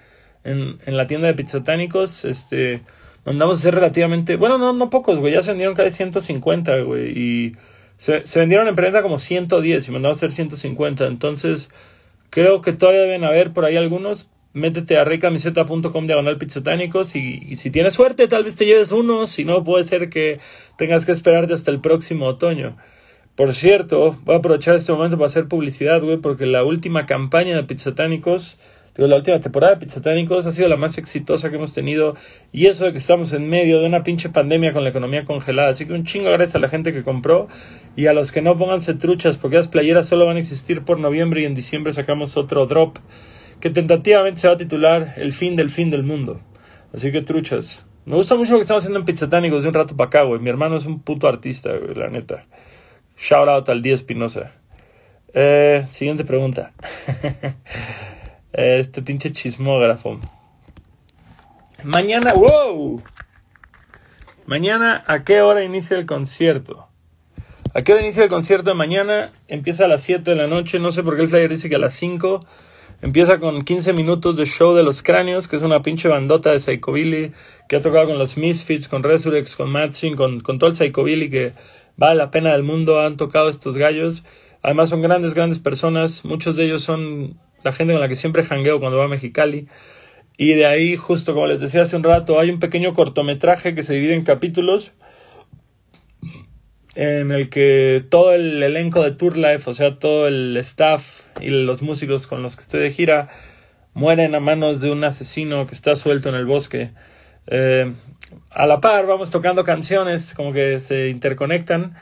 en, 0.44 0.80
en 0.84 0.98
la 0.98 1.06
tienda 1.06 1.28
de 1.28 1.36
pizzatánicos. 1.36 2.26
Este. 2.26 2.82
mandamos 3.24 3.60
a 3.60 3.62
hacer 3.62 3.76
relativamente, 3.76 4.36
bueno, 4.36 4.58
no, 4.58 4.74
no 4.74 4.90
pocos, 4.90 5.20
güey, 5.20 5.34
ya 5.34 5.44
se 5.44 5.52
vendieron 5.52 5.76
casi 5.76 5.92
150, 5.92 6.80
güey, 6.82 7.12
y 7.18 7.52
se, 7.98 8.26
se 8.26 8.40
vendieron 8.40 8.68
en 8.68 8.76
prenda 8.76 9.04
como 9.04 9.20
110 9.20 9.88
y 9.88 9.92
mandamos 9.92 10.18
a 10.18 10.20
hacer 10.20 10.32
150, 10.32 11.06
entonces 11.06 11.70
creo 12.32 12.62
que 12.62 12.74
todavía 12.74 13.02
deben 13.02 13.24
haber 13.24 13.54
por 13.54 13.66
ahí 13.66 13.78
algunos, 13.78 14.30
métete 14.54 14.98
a 14.98 15.04
reycamiseta.com 15.04 16.08
diagonal 16.08 16.38
pizzatánicos 16.38 17.16
y, 17.16 17.44
y 17.48 17.56
si 17.58 17.70
tienes 17.70 17.94
suerte 17.94 18.28
tal 18.28 18.44
vez 18.44 18.56
te 18.56 18.66
lleves 18.66 18.92
uno, 18.92 19.28
si 19.28 19.46
no 19.46 19.64
puede 19.64 19.84
ser 19.84 20.10
que 20.10 20.40
tengas 20.78 21.06
que 21.06 21.12
esperarte 21.12 21.54
hasta 21.54 21.70
el 21.72 21.80
próximo 21.80 22.26
otoño. 22.26 22.76
Por 23.36 23.56
cierto, 23.56 24.16
voy 24.26 24.36
a 24.36 24.38
aprovechar 24.38 24.76
este 24.76 24.92
momento 24.92 25.18
para 25.18 25.26
hacer 25.26 25.48
publicidad, 25.48 26.02
güey, 26.04 26.18
porque 26.18 26.46
la 26.46 26.64
última 26.64 27.08
campaña 27.08 27.56
de 27.56 27.64
Pizzatánicos, 27.64 28.60
digo, 28.96 29.08
la 29.08 29.16
última 29.16 29.40
temporada 29.40 29.74
de 29.74 29.80
Pizzatánicos 29.80 30.46
ha 30.46 30.52
sido 30.52 30.68
la 30.68 30.78
más 30.78 31.00
exitosa 31.00 31.50
que 31.50 31.56
hemos 31.56 31.74
tenido. 31.74 32.16
Y 32.52 32.68
eso 32.68 32.86
de 32.86 32.92
que 32.92 33.00
estamos 33.00 33.34
en 33.34 33.50
medio 33.50 33.80
de 33.80 33.88
una 33.88 34.04
pinche 34.04 34.30
pandemia 34.30 34.72
con 34.72 34.84
la 34.84 34.92
economía 34.92 35.26
congelada. 35.26 35.70
Así 35.70 35.88
que 35.88 35.94
un 35.94 36.04
chingo 36.04 36.30
gracias 36.30 36.54
a 36.54 36.60
la 36.60 36.70
gente 36.70 36.94
que 36.94 37.02
compró 37.02 37.48
y 37.96 38.06
a 38.06 38.14
los 38.14 38.32
que 38.32 38.44
no 38.44 38.56
pónganse 38.56 38.94
truchas, 38.94 39.38
porque 39.38 39.56
las 39.56 39.68
playeras 39.68 40.08
solo 40.08 40.28
van 40.28 40.38
a 40.38 40.40
existir 40.40 40.84
por 40.84 41.00
noviembre 41.00 41.42
y 41.42 41.46
en 41.46 41.56
diciembre 41.56 41.92
sacamos 41.92 42.38
otro 42.38 42.68
drop 42.68 43.00
que 43.60 43.72
tentativamente 43.72 44.42
se 44.42 44.48
va 44.48 44.54
a 44.54 44.58
titular 44.58 45.16
El 45.18 45.34
fin 45.34 45.56
del 45.56 45.72
fin 45.72 45.90
del 45.90 46.04
mundo. 46.04 46.40
Así 46.94 47.12
que 47.12 47.24
truchas. 47.24 47.88
Me 48.06 48.16
gusta 48.16 48.36
mucho 48.36 48.52
lo 48.52 48.58
que 48.58 48.62
estamos 48.62 48.84
haciendo 48.84 49.00
en 49.00 49.06
Pizzatánicos 49.06 49.64
de 49.64 49.70
un 49.70 49.74
rato 49.74 49.98
para 49.98 50.10
acá, 50.10 50.22
güey. 50.22 50.40
Mi 50.40 50.52
hermano 50.52 50.76
es 50.76 50.86
un 50.86 51.02
puto 51.02 51.28
artista, 51.28 51.76
güey, 51.76 51.96
la 51.96 52.10
neta. 52.10 52.44
Shout 53.18 53.48
out 53.48 53.70
al 53.70 53.82
Día 53.82 53.96
Espinosa. 53.96 54.52
Eh, 55.34 55.84
siguiente 55.90 56.24
pregunta. 56.24 56.74
este 58.54 59.02
pinche 59.02 59.32
chismógrafo. 59.32 60.20
Mañana, 61.84 62.34
wow. 62.34 63.02
Mañana, 64.46 65.04
¿a 65.08 65.24
qué 65.24 65.42
hora 65.42 65.64
inicia 65.64 65.98
el 65.98 66.06
concierto? 66.06 66.88
¿A 67.74 67.82
qué 67.82 67.94
hora 67.94 68.04
inicia 68.04 68.24
el 68.24 68.30
concierto 68.30 68.70
de 68.70 68.76
mañana? 68.76 69.34
Empieza 69.48 69.86
a 69.86 69.88
las 69.88 70.04
7 70.04 70.30
de 70.30 70.36
la 70.36 70.48
noche. 70.48 70.80
No 70.80 70.92
sé 70.92 71.02
por 71.02 71.16
qué 71.16 71.24
el 71.24 71.28
flyer 71.28 71.50
dice 71.50 71.70
que 71.70 71.76
a 71.78 71.80
las 71.80 71.96
5. 71.96 72.40
Empieza 73.02 73.40
con 73.40 73.64
15 73.64 73.94
minutos 73.94 74.38
de 74.38 74.46
show 74.46 74.74
de 74.76 74.84
los 74.84 75.02
cráneos, 75.04 75.48
que 75.48 75.56
es 75.56 75.62
una 75.62 75.82
pinche 75.82 76.08
bandota 76.08 76.52
de 76.52 76.60
Psychobilly 76.60 77.34
que 77.68 77.76
ha 77.76 77.82
tocado 77.82 78.08
con 78.08 78.18
los 78.18 78.38
Misfits, 78.38 78.88
con 78.88 79.04
Resurrex, 79.04 79.56
con 79.56 79.70
Matching, 79.72 80.16
con, 80.16 80.40
con 80.40 80.60
todo 80.60 80.70
el 80.70 80.76
Psychobilly 80.76 81.30
que 81.30 81.54
vale 81.98 82.16
la 82.16 82.32
pena 82.32 82.52
del 82.52 82.64
mundo, 82.64 83.00
han 83.00 83.18
tocado 83.18 83.50
estos 83.50 83.78
gallos. 83.78 84.24
Además 84.62 84.90
son 84.90 85.02
grandes, 85.02 85.34
grandes 85.34 85.60
personas. 85.60 86.26
Muchos 86.26 86.56
de 86.56 86.66
ellos 86.66 86.84
son 86.84 87.40
la 87.64 87.72
gente 87.72 87.94
con 87.94 88.02
la 88.02 88.08
que 88.08 88.16
siempre 88.16 88.44
jangueo 88.44 88.80
cuando 88.80 88.98
va 88.98 89.06
a 89.06 89.10
Mexicali. 89.10 89.68
Y 90.38 90.54
de 90.54 90.66
ahí, 90.66 90.96
justo 90.96 91.34
como 91.34 91.48
les 91.48 91.60
decía 91.60 91.84
hace 91.84 91.96
un 91.96 92.04
rato, 92.04 92.40
hay 92.40 92.50
un 92.50 92.60
pequeño 92.60 92.94
cortometraje 92.94 93.76
que 93.76 93.84
se 93.84 93.94
divide 93.94 94.16
en 94.16 94.24
capítulos 94.24 94.94
en 96.96 97.32
el 97.32 97.50
que 97.50 98.04
todo 98.10 98.34
el 98.34 98.62
elenco 98.62 99.04
de 99.04 99.12
Tour 99.12 99.38
Life, 99.38 99.70
o 99.70 99.74
sea, 99.74 99.98
todo 99.98 100.28
el 100.28 100.56
staff 100.58 101.22
y 101.42 101.50
los 101.50 101.82
músicos 101.82 102.28
con 102.28 102.44
los 102.44 102.56
que 102.56 102.62
estoy 102.62 102.82
de 102.82 102.92
gira, 102.92 103.30
mueren 103.94 104.36
a 104.36 104.40
manos 104.40 104.82
de 104.82 104.92
un 104.92 105.04
asesino 105.04 105.66
que 105.66 105.74
está 105.74 105.96
suelto 105.96 106.30
en 106.30 106.36
el 106.36 106.46
bosque. 106.46 106.92
Eh, 107.48 107.94
a 108.50 108.66
la 108.66 108.82
par 108.82 109.06
vamos 109.08 109.32
tocando 109.32 109.64
canciones 109.64 110.34
como 110.34 110.54
que 110.54 110.80
se 110.80 111.10
interconectan. 111.10 111.96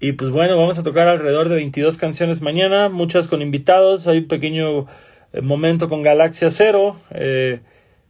Y 0.00 0.12
pues 0.12 0.30
bueno, 0.30 0.56
vamos 0.56 0.78
a 0.78 0.82
tocar 0.82 1.06
alrededor 1.06 1.48
de 1.48 1.54
22 1.54 1.96
canciones 1.96 2.40
mañana, 2.42 2.88
muchas 2.88 3.28
con 3.28 3.40
invitados. 3.40 4.08
Hay 4.08 4.18
un 4.18 4.28
pequeño 4.28 4.86
eh, 5.32 5.40
momento 5.42 5.88
con 5.88 6.02
Galaxia 6.02 6.50
Cero. 6.50 6.96
Eh, 7.10 7.60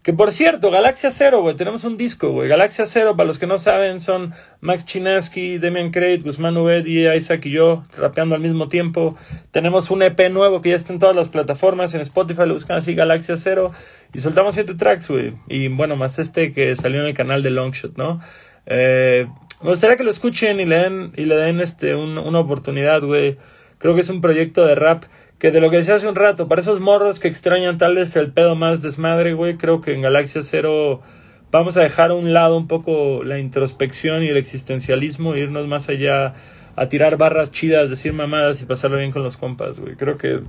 que 0.02 0.12
por 0.12 0.32
cierto, 0.32 0.72
Galaxia 0.72 1.12
Cero, 1.12 1.42
güey, 1.42 1.54
tenemos 1.54 1.84
un 1.84 1.96
disco, 1.96 2.30
güey. 2.30 2.48
Galaxia 2.48 2.86
Cero, 2.86 3.16
para 3.16 3.28
los 3.28 3.38
que 3.38 3.46
no 3.46 3.58
saben, 3.58 4.00
son 4.00 4.34
Max 4.60 4.84
Chinaski, 4.84 5.58
Demian 5.58 5.92
Crate, 5.92 6.18
Guzmán 6.24 6.56
Ubedi, 6.56 7.08
Isaac 7.08 7.46
y 7.46 7.50
yo, 7.50 7.84
rapeando 7.96 8.34
al 8.34 8.40
mismo 8.40 8.68
tiempo. 8.68 9.14
Tenemos 9.52 9.92
un 9.92 10.02
EP 10.02 10.28
nuevo 10.30 10.60
que 10.60 10.70
ya 10.70 10.74
está 10.74 10.92
en 10.92 10.98
todas 10.98 11.14
las 11.14 11.28
plataformas, 11.28 11.94
en 11.94 12.00
Spotify 12.00 12.42
lo 12.46 12.54
buscan 12.54 12.78
así, 12.78 12.96
Galaxia 12.96 13.36
Cero. 13.36 13.70
Y 14.12 14.18
soltamos 14.18 14.54
siete 14.54 14.74
tracks, 14.74 15.08
güey. 15.08 15.34
Y 15.46 15.68
bueno, 15.68 15.94
más 15.94 16.18
este 16.18 16.50
que 16.50 16.74
salió 16.74 17.00
en 17.00 17.06
el 17.06 17.14
canal 17.14 17.44
de 17.44 17.50
Longshot, 17.50 17.96
¿no? 17.96 18.20
Eh, 18.66 19.28
me 19.62 19.70
gustaría 19.70 19.96
que 19.96 20.02
lo 20.02 20.10
escuchen 20.10 20.58
y 20.58 20.64
le 20.64 20.76
den, 20.78 21.12
y 21.16 21.26
le 21.26 21.36
den 21.36 21.60
este, 21.60 21.94
una 21.94 22.40
oportunidad, 22.40 23.02
güey. 23.02 23.38
Creo 23.78 23.94
que 23.94 24.00
es 24.00 24.08
un 24.08 24.20
proyecto 24.20 24.64
de 24.64 24.74
rap 24.74 25.04
que 25.42 25.50
de 25.50 25.60
lo 25.60 25.70
que 25.70 25.78
decía 25.78 25.96
hace 25.96 26.06
un 26.06 26.14
rato, 26.14 26.46
para 26.46 26.60
esos 26.60 26.78
morros 26.78 27.18
que 27.18 27.26
extrañan 27.26 27.76
tal 27.76 27.96
vez 27.96 28.14
el 28.14 28.30
pedo 28.30 28.54
más 28.54 28.80
desmadre, 28.80 29.34
güey, 29.34 29.56
creo 29.56 29.80
que 29.80 29.92
en 29.92 30.00
Galaxia 30.00 30.40
Cero 30.44 31.02
vamos 31.50 31.76
a 31.76 31.80
dejar 31.80 32.12
a 32.12 32.14
un 32.14 32.32
lado 32.32 32.56
un 32.56 32.68
poco 32.68 33.24
la 33.24 33.40
introspección 33.40 34.22
y 34.22 34.28
el 34.28 34.36
existencialismo 34.36 35.34
irnos 35.34 35.66
más 35.66 35.88
allá 35.88 36.34
a 36.76 36.88
tirar 36.88 37.16
barras 37.16 37.50
chidas, 37.50 37.90
decir 37.90 38.12
mamadas 38.12 38.62
y 38.62 38.66
pasarlo 38.66 38.98
bien 38.98 39.10
con 39.10 39.24
los 39.24 39.36
compas, 39.36 39.80
güey. 39.80 39.96
Creo 39.96 40.16
que, 40.16 40.42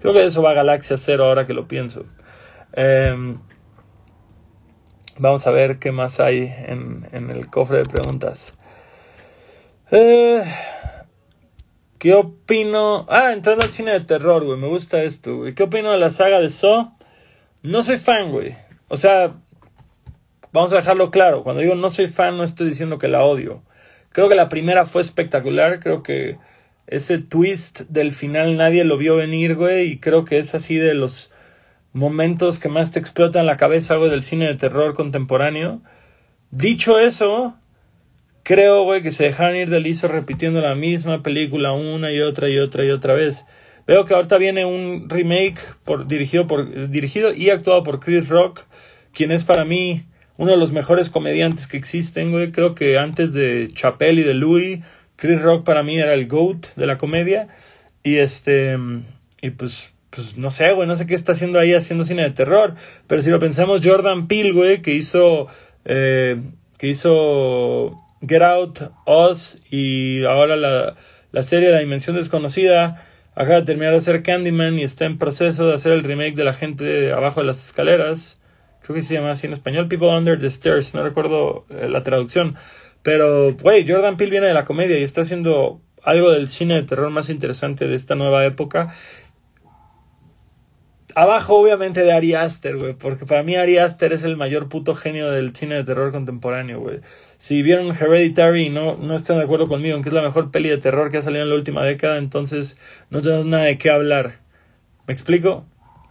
creo 0.00 0.12
que 0.12 0.24
eso 0.24 0.42
va 0.42 0.50
a 0.50 0.54
Galaxia 0.54 0.96
Cero 0.96 1.26
ahora 1.26 1.46
que 1.46 1.54
lo 1.54 1.68
pienso. 1.68 2.04
Em, 2.72 3.38
vamos 5.18 5.46
a 5.46 5.52
ver 5.52 5.78
qué 5.78 5.92
más 5.92 6.18
hay 6.18 6.52
en, 6.66 7.06
en 7.12 7.30
el 7.30 7.46
cofre 7.46 7.78
de 7.78 7.84
preguntas. 7.84 8.54
Eh, 9.92 10.42
¿Qué 12.02 12.14
opino? 12.14 13.06
Ah, 13.08 13.32
entrando 13.32 13.62
al 13.62 13.70
cine 13.70 13.92
de 13.92 14.00
terror, 14.00 14.44
güey. 14.44 14.58
Me 14.58 14.66
gusta 14.66 15.04
esto, 15.04 15.36
güey. 15.36 15.54
¿Qué 15.54 15.62
opino 15.62 15.92
de 15.92 15.98
la 15.98 16.10
saga 16.10 16.40
de 16.40 16.50
Saw? 16.50 16.90
No 17.62 17.84
soy 17.84 17.98
fan, 17.98 18.32
güey. 18.32 18.56
O 18.88 18.96
sea, 18.96 19.36
vamos 20.50 20.72
a 20.72 20.78
dejarlo 20.78 21.12
claro. 21.12 21.44
Cuando 21.44 21.62
digo 21.62 21.76
no 21.76 21.90
soy 21.90 22.08
fan, 22.08 22.36
no 22.36 22.42
estoy 22.42 22.66
diciendo 22.70 22.98
que 22.98 23.06
la 23.06 23.22
odio. 23.22 23.62
Creo 24.08 24.28
que 24.28 24.34
la 24.34 24.48
primera 24.48 24.84
fue 24.84 25.00
espectacular. 25.00 25.78
Creo 25.78 26.02
que 26.02 26.38
ese 26.88 27.18
twist 27.18 27.82
del 27.82 28.10
final 28.10 28.56
nadie 28.56 28.82
lo 28.82 28.96
vio 28.98 29.14
venir, 29.14 29.54
güey. 29.54 29.92
Y 29.92 30.00
creo 30.00 30.24
que 30.24 30.38
es 30.38 30.56
así 30.56 30.74
de 30.78 30.94
los 30.94 31.30
momentos 31.92 32.58
que 32.58 32.68
más 32.68 32.90
te 32.90 32.98
explotan 32.98 33.46
la 33.46 33.56
cabeza, 33.56 33.94
güey, 33.94 34.10
del 34.10 34.24
cine 34.24 34.48
de 34.48 34.56
terror 34.56 34.94
contemporáneo. 34.94 35.82
Dicho 36.50 36.98
eso, 36.98 37.54
Creo, 38.42 38.82
güey, 38.84 39.02
que 39.02 39.12
se 39.12 39.24
dejaron 39.24 39.56
ir 39.56 39.70
de 39.70 39.80
liso 39.80 40.08
repitiendo 40.08 40.60
la 40.60 40.74
misma 40.74 41.22
película 41.22 41.72
una 41.72 42.10
y 42.12 42.20
otra 42.20 42.48
y 42.48 42.58
otra 42.58 42.84
y 42.84 42.90
otra 42.90 43.14
vez. 43.14 43.46
Veo 43.86 44.04
que 44.04 44.14
ahorita 44.14 44.38
viene 44.38 44.64
un 44.64 45.08
remake 45.08 45.60
por, 45.84 46.06
dirigido, 46.06 46.46
por, 46.46 46.88
dirigido 46.88 47.32
y 47.32 47.50
actuado 47.50 47.82
por 47.82 48.00
Chris 48.00 48.28
Rock, 48.28 48.64
quien 49.12 49.30
es 49.32 49.44
para 49.44 49.64
mí 49.64 50.04
uno 50.36 50.52
de 50.52 50.56
los 50.56 50.72
mejores 50.72 51.10
comediantes 51.10 51.66
que 51.66 51.76
existen, 51.76 52.32
güey. 52.32 52.50
Creo 52.52 52.74
que 52.74 52.98
antes 52.98 53.32
de 53.32 53.68
Chappelle 53.72 54.22
y 54.22 54.24
de 54.24 54.34
Louis, 54.34 54.80
Chris 55.16 55.42
Rock 55.42 55.64
para 55.64 55.82
mí 55.82 55.98
era 55.98 56.14
el 56.14 56.26
GOAT 56.26 56.74
de 56.74 56.86
la 56.86 56.98
comedia. 56.98 57.48
Y 58.02 58.16
este, 58.16 58.76
y 59.40 59.50
pues, 59.50 59.94
pues 60.10 60.36
no 60.36 60.50
sé, 60.50 60.72
güey, 60.72 60.88
no 60.88 60.96
sé 60.96 61.06
qué 61.06 61.14
está 61.14 61.32
haciendo 61.32 61.60
ahí 61.60 61.74
haciendo 61.74 62.02
cine 62.02 62.22
de 62.22 62.30
terror. 62.30 62.74
Pero 63.06 63.22
si 63.22 63.30
lo 63.30 63.38
pensamos, 63.38 63.82
Jordan 63.84 64.26
Peele, 64.26 64.52
güey, 64.52 64.82
que 64.82 64.94
hizo, 64.94 65.46
eh, 65.84 66.40
que 66.78 66.88
hizo 66.88 67.96
Get 68.26 68.42
Out, 68.42 68.78
Oz 69.04 69.58
y 69.70 70.24
ahora 70.24 70.56
la, 70.56 70.94
la 71.32 71.42
serie 71.42 71.70
La 71.70 71.80
Dimensión 71.80 72.16
Desconocida. 72.16 73.04
Acaba 73.34 73.56
de 73.56 73.62
terminar 73.62 73.92
de 73.92 73.98
hacer 73.98 74.22
Candyman 74.22 74.78
y 74.78 74.82
está 74.82 75.06
en 75.06 75.18
proceso 75.18 75.66
de 75.66 75.74
hacer 75.74 75.92
el 75.92 76.04
remake 76.04 76.34
de 76.34 76.44
La 76.44 76.52
gente 76.52 76.84
de 76.84 77.12
abajo 77.12 77.40
de 77.40 77.46
las 77.46 77.64
escaleras. 77.64 78.40
Creo 78.82 78.96
que 78.96 79.02
se 79.02 79.14
llama 79.14 79.30
así 79.30 79.46
en 79.46 79.52
español, 79.52 79.88
People 79.88 80.08
Under 80.08 80.38
the 80.38 80.46
Stairs. 80.46 80.94
No 80.94 81.02
recuerdo 81.02 81.64
eh, 81.70 81.88
la 81.88 82.02
traducción. 82.02 82.56
Pero, 83.02 83.54
güey, 83.54 83.88
Jordan 83.88 84.16
Peele 84.16 84.30
viene 84.30 84.46
de 84.48 84.54
la 84.54 84.64
comedia 84.64 84.98
y 84.98 85.02
está 85.02 85.22
haciendo 85.22 85.80
algo 86.02 86.30
del 86.32 86.48
cine 86.48 86.74
de 86.74 86.82
terror 86.82 87.10
más 87.10 87.30
interesante 87.30 87.86
de 87.86 87.94
esta 87.94 88.14
nueva 88.14 88.44
época. 88.44 88.92
Abajo, 91.14 91.56
obviamente, 91.56 92.02
de 92.02 92.12
Ari 92.12 92.34
Aster, 92.34 92.76
güey. 92.76 92.94
Porque 92.94 93.24
para 93.24 93.42
mí 93.42 93.54
Ari 93.54 93.78
Aster 93.78 94.12
es 94.12 94.24
el 94.24 94.36
mayor 94.36 94.68
puto 94.68 94.94
genio 94.94 95.30
del 95.30 95.54
cine 95.54 95.76
de 95.76 95.84
terror 95.84 96.10
contemporáneo, 96.10 96.80
güey. 96.80 97.00
Si 97.42 97.60
vieron 97.60 97.88
Hereditary 97.88 98.66
y 98.66 98.70
no, 98.70 98.96
no 98.96 99.16
están 99.16 99.38
de 99.38 99.42
acuerdo 99.42 99.66
conmigo 99.66 99.96
en 99.96 100.04
que 100.04 100.10
es 100.10 100.14
la 100.14 100.22
mejor 100.22 100.52
peli 100.52 100.68
de 100.68 100.78
terror 100.78 101.10
que 101.10 101.16
ha 101.16 101.22
salido 101.22 101.42
en 101.42 101.48
la 101.48 101.56
última 101.56 101.84
década, 101.84 102.18
entonces 102.18 102.78
no 103.10 103.20
tenemos 103.20 103.46
nada 103.46 103.64
de 103.64 103.78
qué 103.78 103.90
hablar. 103.90 104.34
¿Me 105.08 105.12
explico? 105.12 105.64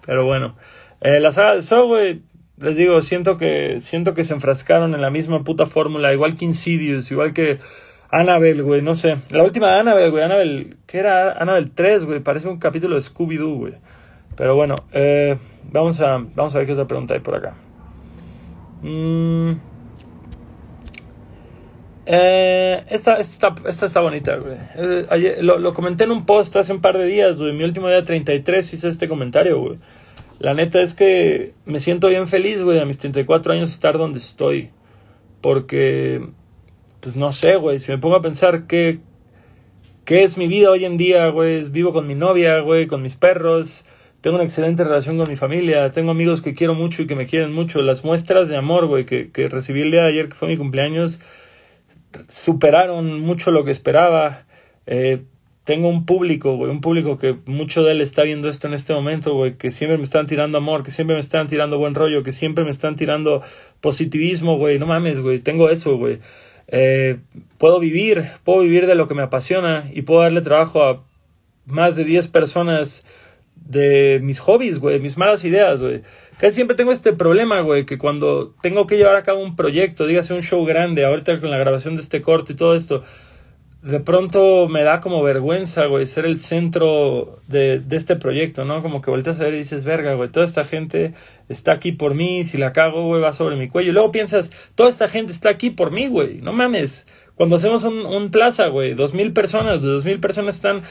Pero 0.06 0.26
bueno. 0.26 0.58
Eh, 1.00 1.22
la 1.22 1.32
saga 1.32 1.56
de 1.56 1.62
Saw, 1.62 1.88
güey, 1.88 2.22
les 2.58 2.76
digo, 2.76 3.02
siento 3.02 3.38
que, 3.38 3.80
siento 3.80 4.14
que 4.14 4.26
se 4.26 4.34
enfrascaron 4.34 4.94
en 4.94 5.00
la 5.00 5.10
misma 5.10 5.46
puta 5.46 5.66
fórmula, 5.66 6.12
igual 6.12 6.36
que 6.36 6.44
Insidious, 6.44 7.10
igual 7.12 7.32
que 7.32 7.60
Annabelle, 8.10 8.62
güey, 8.62 8.82
no 8.82 8.94
sé. 8.94 9.16
La 9.30 9.44
última 9.44 9.72
de 9.72 9.80
Annabelle, 9.80 10.10
güey, 10.10 10.26
Annabelle, 10.26 10.76
¿qué 10.86 10.98
era? 10.98 11.32
Annabelle 11.32 11.72
3, 11.74 12.04
güey, 12.04 12.20
parece 12.20 12.50
un 12.50 12.60
capítulo 12.60 12.96
de 12.96 13.02
Scooby-Doo, 13.02 13.56
güey. 13.56 13.76
Pero 14.36 14.58
bueno, 14.58 14.76
eh, 14.92 15.38
vamos, 15.72 16.02
a, 16.02 16.18
vamos 16.18 16.54
a 16.54 16.58
ver 16.58 16.68
qué 16.68 16.74
otra 16.74 16.88
pregunta 16.88 17.14
hay 17.14 17.22
por 17.22 17.36
acá. 17.36 17.54
Mm. 18.82 19.71
Eh, 22.14 22.84
esta, 22.90 23.16
esta, 23.22 23.56
esta, 23.66 23.86
está 23.86 24.02
bonita, 24.02 24.36
güey. 24.36 24.58
Eh, 24.76 25.38
lo, 25.42 25.74
comenté 25.74 26.04
en 26.04 26.12
un 26.12 26.26
post 26.26 26.54
hace 26.58 26.74
un 26.74 26.82
par 26.82 26.98
de 26.98 27.06
días, 27.06 27.38
güey. 27.38 27.54
Mi 27.54 27.64
último 27.64 27.88
día 27.88 28.04
33 28.04 28.74
hice 28.74 28.90
este 28.90 29.08
comentario, 29.08 29.62
güey. 29.62 29.78
La 30.40 30.54
neta 30.54 30.82
es 30.82 30.94
que 30.94 31.54
me 31.64 31.80
siento 31.80 32.10
bien 32.10 32.28
feliz, 32.28 32.64
güey, 32.64 32.80
a 32.80 32.86
mis 32.86 32.98
34 32.98 33.54
años 33.54 33.70
estar 33.70 33.98
donde 33.98 34.20
estoy. 34.20 34.72
porque, 35.42 36.22
pues 37.02 37.16
no 37.16 37.32
sé, 37.32 37.56
güey, 37.56 37.80
si 37.80 37.92
me 37.92 37.98
pongo 37.98 38.18
a 38.18 38.22
pensar 38.22 38.68
qué, 38.68 39.00
qué 40.06 40.24
es 40.24 40.38
mi 40.38 40.48
vida 40.48 40.70
hoy 40.72 40.86
en 40.86 40.98
día, 40.98 41.30
güey, 41.30 41.70
vivo 41.70 41.94
con 41.94 42.08
mi 42.08 42.16
novia, 42.16 42.60
güey, 42.60 42.88
con 42.88 43.02
mis 43.02 43.16
perros, 43.16 43.86
tengo 44.22 44.36
una 44.36 44.46
excelente 44.46 44.84
relación 44.84 45.18
con 45.18 45.30
mi 45.30 45.38
familia, 45.38 45.92
tengo 45.92 46.12
amigos 46.12 46.42
que 46.42 46.54
quiero 46.56 46.76
mucho 46.76 47.04
y 47.04 47.08
que 47.08 47.16
me 47.16 47.26
quieren 47.26 47.54
mucho, 47.54 47.82
las 47.82 48.04
muestras 48.04 48.50
de 48.50 48.58
amor, 48.58 48.88
güey, 48.88 49.06
que, 49.06 49.32
que 49.32 49.48
recibí 49.50 49.82
el 49.82 49.92
día 49.92 50.04
de 50.04 50.10
ayer, 50.10 50.30
que 50.30 50.36
fue 50.36 50.50
mi 50.50 50.58
cumpleaños, 50.58 51.22
superaron 52.30 53.20
mucho 53.22 53.52
lo 53.52 53.64
que 53.64 53.72
esperaba. 53.72 54.46
Eh, 54.86 55.24
tengo 55.64 55.90
un 55.90 56.06
público, 56.06 56.58
güey, 56.58 56.72
un 56.72 56.82
público 56.82 57.18
que 57.18 57.38
mucho 57.46 57.84
de 57.84 57.92
él 57.92 58.02
está 58.02 58.24
viendo 58.24 58.50
esto 58.50 58.68
en 58.68 58.74
este 58.74 58.94
momento, 58.94 59.36
güey, 59.36 59.58
que 59.58 59.70
siempre 59.70 59.98
me 59.98 60.04
están 60.04 60.26
tirando 60.26 60.58
amor, 60.58 60.84
que 60.84 60.92
siempre 60.92 61.16
me 61.16 61.20
están 61.20 61.48
tirando 61.48 61.78
buen 61.78 61.94
rollo, 61.94 62.24
que 62.24 62.32
siempre 62.32 62.64
me 62.64 62.72
están 62.72 62.96
tirando 62.96 63.42
positivismo, 63.80 64.58
güey, 64.58 64.80
no 64.80 64.88
mames, 64.88 65.22
güey, 65.22 65.40
tengo 65.40 65.70
eso, 65.70 65.98
güey. 65.98 66.20
Eh, 66.68 67.20
puedo 67.58 67.80
vivir, 67.80 68.32
puedo 68.44 68.62
vivir 68.62 68.88
de 68.88 68.96
lo 68.96 69.08
que 69.08 69.14
me 69.14 69.22
apasiona 69.22 69.90
y 69.94 70.02
puedo 70.02 70.22
darle 70.22 70.42
trabajo 70.42 70.84
a 70.84 71.04
más 71.66 71.96
de 71.96 72.06
10 72.06 72.28
personas 72.30 73.06
de 73.56 74.20
mis 74.22 74.40
hobbies, 74.40 74.80
güey, 74.80 75.00
mis 75.00 75.18
malas 75.18 75.44
ideas, 75.46 75.82
güey. 75.82 76.02
Casi 76.38 76.56
siempre 76.56 76.76
tengo 76.76 76.92
este 76.92 77.14
problema, 77.14 77.62
güey, 77.62 77.86
que 77.86 77.98
cuando 77.98 78.54
tengo 78.62 78.88
que 78.88 78.98
llevar 78.98 79.16
a 79.16 79.24
cabo 79.24 79.44
un 79.44 79.56
proyecto, 79.56 80.08
dígase 80.08 80.34
un 80.34 80.42
show 80.42 80.66
grande, 80.66 81.06
ahorita 81.06 81.40
con 81.40 81.52
la 81.52 81.58
grabación 81.58 81.96
de 81.96 82.02
este 82.02 82.22
corte 82.22 82.54
y 82.54 82.56
todo 82.56 82.76
esto, 82.76 83.04
de 83.82 84.00
pronto 84.00 84.68
me 84.68 84.84
da 84.84 85.00
como 85.00 85.24
vergüenza, 85.24 85.86
güey, 85.86 86.06
ser 86.06 86.26
el 86.26 86.38
centro 86.38 87.40
de, 87.48 87.80
de 87.80 87.98
este 87.98 88.16
proyecto, 88.16 88.64
¿no? 88.64 88.82
Como 88.84 89.02
que 89.02 89.10
volteas 89.10 89.40
a 89.40 89.46
ver 89.46 89.56
y 89.56 89.60
dices, 89.60 89.86
verga, 89.86 90.14
güey, 90.14 90.30
toda 90.30 90.46
esta 90.46 90.66
gente 90.66 91.14
está 91.50 91.72
aquí 91.72 91.92
por 91.92 92.14
mí, 92.14 92.44
si 92.44 92.58
la 92.58 92.74
cago, 92.74 93.08
güey, 93.08 93.22
va 93.22 93.34
sobre 93.34 93.56
mi 93.56 93.70
cuello. 93.70 93.90
Y 93.90 93.94
luego 93.94 94.12
piensas, 94.12 94.52
toda 94.76 94.90
esta 94.90 95.08
gente 95.08 95.32
está 95.32 95.50
aquí 95.50 95.72
por 95.72 95.92
mí, 95.92 96.08
güey, 96.08 96.42
no 96.42 96.54
mames. 96.54 97.08
Cuando 97.36 97.56
hacemos 97.56 97.84
un, 97.84 98.06
un 98.06 98.30
plaza, 98.30 98.68
güey, 98.68 98.94
dos 98.94 99.16
mil 99.16 99.34
personas, 99.34 99.82
dos 99.82 100.06
mil 100.06 100.20
personas 100.20 100.56
están 100.56 100.84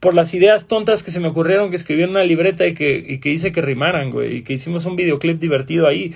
por 0.00 0.14
las 0.14 0.32
ideas 0.34 0.66
tontas 0.66 1.02
que 1.02 1.10
se 1.10 1.20
me 1.20 1.28
ocurrieron 1.28 1.70
que 1.70 1.76
escribí 1.76 2.02
en 2.02 2.10
una 2.10 2.24
libreta 2.24 2.66
y 2.66 2.74
que, 2.74 3.04
y 3.06 3.18
que 3.18 3.30
hice 3.30 3.52
que 3.52 3.62
rimaran, 3.62 4.10
güey, 4.10 4.36
y 4.36 4.42
que 4.42 4.52
hicimos 4.52 4.84
un 4.84 4.96
videoclip 4.96 5.38
divertido 5.38 5.86
ahí 5.86 6.14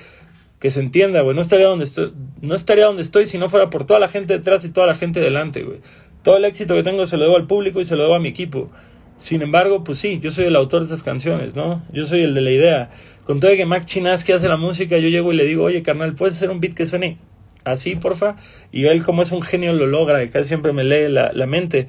que 0.61 0.71
se 0.71 0.79
entienda, 0.79 1.23
güey. 1.23 1.35
No 1.35 1.43
estaría 1.43 1.67
donde 1.67 1.85
estoy, 1.85 2.13
no 2.41 2.55
estaría 2.55 2.87
donde 2.87 3.03
estoy 3.03 3.27
si 3.27 3.37
no 3.37 3.49
fuera 3.49 3.69
por 3.69 3.85
toda 3.85 3.99
la 3.99 4.07
gente 4.07 4.39
detrás 4.39 4.65
y 4.65 4.71
toda 4.71 4.87
la 4.87 4.95
gente 4.95 5.19
delante, 5.19 5.65
güey. 5.65 5.81
Todo 6.23 6.37
el 6.37 6.45
éxito 6.45 6.77
que 6.77 6.85
tengo 6.85 7.05
se 7.07 7.17
lo 7.17 7.25
debo 7.25 7.37
al 7.37 7.49
público 7.49 7.81
y 7.81 7.85
se 7.85 7.97
lo 7.97 8.05
debo 8.05 8.15
a 8.15 8.21
mi 8.21 8.29
equipo. 8.29 8.71
Sin 9.17 9.43
embargo, 9.43 9.83
pues 9.83 9.99
sí, 9.99 10.21
yo 10.21 10.31
soy 10.31 10.45
el 10.45 10.55
autor 10.55 10.83
de 10.83 10.87
estas 10.87 11.03
canciones, 11.03 11.57
¿no? 11.57 11.83
Yo 11.93 12.05
soy 12.07 12.23
el 12.23 12.35
de 12.35 12.41
la 12.43 12.53
idea. 12.53 12.91
Con 13.25 13.41
todo 13.41 13.51
que 13.57 13.67
Max 13.67 13.87
Chinaski 13.87 14.31
hace 14.31 14.49
la 14.49 14.57
música, 14.57 14.99
yo 14.99 15.09
llego 15.09 15.33
y 15.33 15.37
le 15.37 15.45
digo, 15.45 15.65
oye, 15.65 15.83
carnal, 15.83 16.15
¿puedes 16.15 16.37
hacer 16.37 16.51
un 16.51 16.61
beat 16.61 16.75
que 16.75 16.87
suene 16.87 17.19
así, 17.65 17.97
porfa? 17.97 18.37
Y 18.71 18.85
él, 18.85 19.05
como 19.05 19.23
es 19.23 19.33
un 19.33 19.43
genio, 19.43 19.73
lo 19.73 19.89
logra 19.89 20.23
y 20.23 20.29
casi 20.29 20.47
siempre 20.47 20.73
me 20.73 20.85
lee 20.85 21.09
la, 21.09 21.33
la 21.33 21.47
mente. 21.47 21.89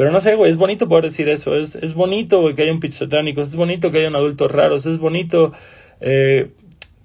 Pero 0.00 0.12
no 0.12 0.20
sé, 0.22 0.34
güey, 0.34 0.50
es 0.50 0.56
bonito 0.56 0.88
poder 0.88 1.04
decir 1.04 1.28
eso. 1.28 1.54
Es, 1.54 1.74
es 1.74 1.92
bonito, 1.92 2.40
güey, 2.40 2.54
que 2.54 2.62
haya 2.62 2.72
un 2.72 2.80
pit 2.80 2.94
es 2.94 3.54
bonito 3.54 3.92
que 3.92 3.98
haya 3.98 4.08
un 4.08 4.16
adulto 4.16 4.48
raros, 4.48 4.86
es 4.86 4.96
bonito 4.96 5.52
eh, 6.00 6.52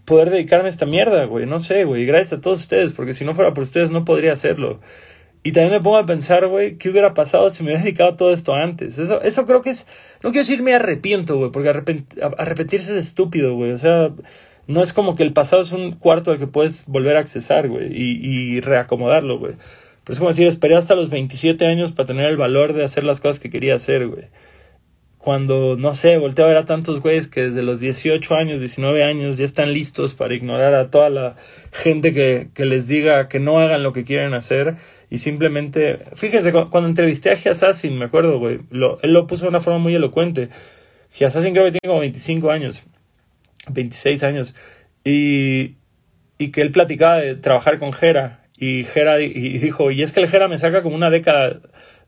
poder 0.05 0.29
dedicarme 0.29 0.67
a 0.67 0.69
esta 0.69 0.85
mierda, 0.85 1.25
güey. 1.25 1.45
No 1.45 1.59
sé, 1.59 1.83
güey. 1.83 2.05
Gracias 2.05 2.39
a 2.39 2.41
todos 2.41 2.61
ustedes, 2.61 2.93
porque 2.93 3.13
si 3.13 3.25
no 3.25 3.33
fuera 3.33 3.53
por 3.53 3.63
ustedes 3.63 3.91
no 3.91 4.05
podría 4.05 4.31
hacerlo. 4.31 4.79
Y 5.43 5.51
también 5.51 5.73
me 5.73 5.81
pongo 5.81 5.97
a 5.97 6.05
pensar, 6.05 6.47
güey, 6.47 6.77
¿qué 6.77 6.89
hubiera 6.89 7.13
pasado 7.13 7.49
si 7.49 7.63
me 7.63 7.71
hubiera 7.71 7.83
dedicado 7.83 8.11
a 8.11 8.15
todo 8.15 8.31
esto 8.31 8.53
antes? 8.53 8.97
Eso, 8.97 9.21
eso 9.21 9.45
creo 9.45 9.61
que 9.61 9.71
es. 9.71 9.87
No 10.23 10.31
quiero 10.31 10.47
decir 10.47 10.63
me 10.63 10.73
arrepiento, 10.73 11.35
güey, 11.37 11.51
porque 11.51 11.67
arrepentirse 11.67 12.97
es 12.97 13.07
estúpido, 13.07 13.55
güey. 13.55 13.73
O 13.73 13.77
sea, 13.77 14.13
no 14.67 14.81
es 14.81 14.93
como 14.93 15.17
que 15.17 15.23
el 15.23 15.33
pasado 15.33 15.61
es 15.63 15.73
un 15.73 15.91
cuarto 15.91 16.31
al 16.31 16.39
que 16.39 16.47
puedes 16.47 16.85
volver 16.85 17.17
a 17.17 17.19
accesar, 17.19 17.67
güey, 17.67 17.91
y, 17.91 18.55
y 18.55 18.61
reacomodarlo, 18.61 19.37
güey. 19.37 19.55
Pero 20.05 20.13
es 20.13 20.19
como 20.19 20.29
decir, 20.29 20.47
esperé 20.47 20.75
hasta 20.77 20.95
los 20.95 21.09
27 21.09 21.65
años 21.65 21.91
para 21.91 22.07
tener 22.07 22.29
el 22.29 22.37
valor 22.37 22.71
de 22.71 22.85
hacer 22.85 23.03
las 23.03 23.19
cosas 23.19 23.41
que 23.41 23.49
quería 23.49 23.75
hacer, 23.75 24.07
güey 24.07 24.25
cuando, 25.25 25.75
no 25.75 25.95
sé, 25.95 26.19
volteo 26.19 26.45
a 26.45 26.49
ver 26.49 26.57
a 26.57 26.65
tantos 26.65 27.01
güeyes 27.01 27.27
que 27.27 27.47
desde 27.47 27.63
los 27.63 27.79
18 27.79 28.35
años, 28.35 28.59
19 28.59 29.03
años 29.03 29.37
ya 29.37 29.43
están 29.43 29.73
listos 29.73 30.13
para 30.13 30.35
ignorar 30.35 30.75
a 30.75 30.91
toda 30.91 31.09
la 31.09 31.35
gente 31.71 32.13
que, 32.13 32.49
que 32.53 32.65
les 32.65 32.87
diga 32.87 33.27
que 33.27 33.39
no 33.39 33.57
hagan 33.57 33.81
lo 33.81 33.91
que 33.91 34.03
quieren 34.03 34.35
hacer 34.35 34.75
y 35.09 35.17
simplemente, 35.17 35.97
fíjense, 36.13 36.51
cuando 36.51 36.85
entrevisté 36.87 37.31
a 37.31 37.37
Giassassin, 37.37 37.97
me 37.97 38.05
acuerdo, 38.05 38.37
güey, 38.37 38.59
él 38.69 39.13
lo 39.13 39.25
puso 39.25 39.45
de 39.45 39.49
una 39.49 39.61
forma 39.61 39.79
muy 39.79 39.95
elocuente. 39.95 40.49
Giassassin 41.11 41.53
creo 41.53 41.65
que 41.65 41.71
tiene 41.71 41.87
como 41.87 42.01
25 42.01 42.51
años, 42.51 42.83
26 43.71 44.21
años, 44.21 44.53
y, 45.03 45.73
y 46.37 46.51
que 46.51 46.61
él 46.61 46.69
platicaba 46.69 47.17
de 47.17 47.33
trabajar 47.33 47.79
con 47.79 47.93
Jera, 47.93 48.44
y 48.57 48.83
Jera 48.83 49.21
y 49.21 49.57
dijo, 49.57 49.91
y 49.91 50.01
es 50.01 50.11
que 50.13 50.21
el 50.21 50.29
Jera 50.29 50.47
me 50.47 50.57
saca 50.57 50.81
como 50.81 50.95
una 50.95 51.09
década 51.09 51.59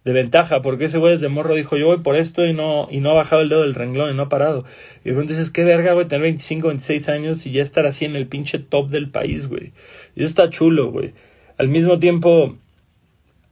de 0.08 0.14
ventaja, 0.14 0.62
porque 0.62 0.86
ese 0.86 0.98
güey 0.98 1.16
desde 1.16 1.28
morro 1.28 1.54
dijo, 1.54 1.76
yo 1.76 1.88
voy 1.88 1.98
por 1.98 2.16
esto 2.16 2.46
y 2.46 2.54
no, 2.54 2.88
y 2.90 3.02
no 3.02 3.12
ha 3.12 3.16
bajado 3.16 3.42
el 3.42 3.50
dedo 3.50 3.64
del 3.64 3.76
renglón 3.76 4.12
y 4.12 4.16
no 4.16 4.24
ha 4.24 4.30
parado. 4.30 4.64
Y 5.04 5.12
dices, 5.12 5.52
qué 5.52 5.66
verga, 5.66 5.94
güey, 5.94 6.08
tener 6.08 6.22
25, 6.22 6.68
26 6.68 7.10
años 7.10 7.46
y 7.46 7.52
ya 7.52 7.62
estar 7.62 7.86
así 7.86 8.06
en 8.06 8.16
el 8.16 8.28
pinche 8.28 8.60
top 8.60 8.90
del 8.90 9.10
país, 9.10 9.50
güey. 9.50 9.74
Y 10.16 10.22
eso 10.22 10.28
está 10.28 10.50
chulo, 10.50 10.92
güey. 10.92 11.14
Al 11.58 11.68
mismo 11.68 12.00
tiempo, 12.00 12.56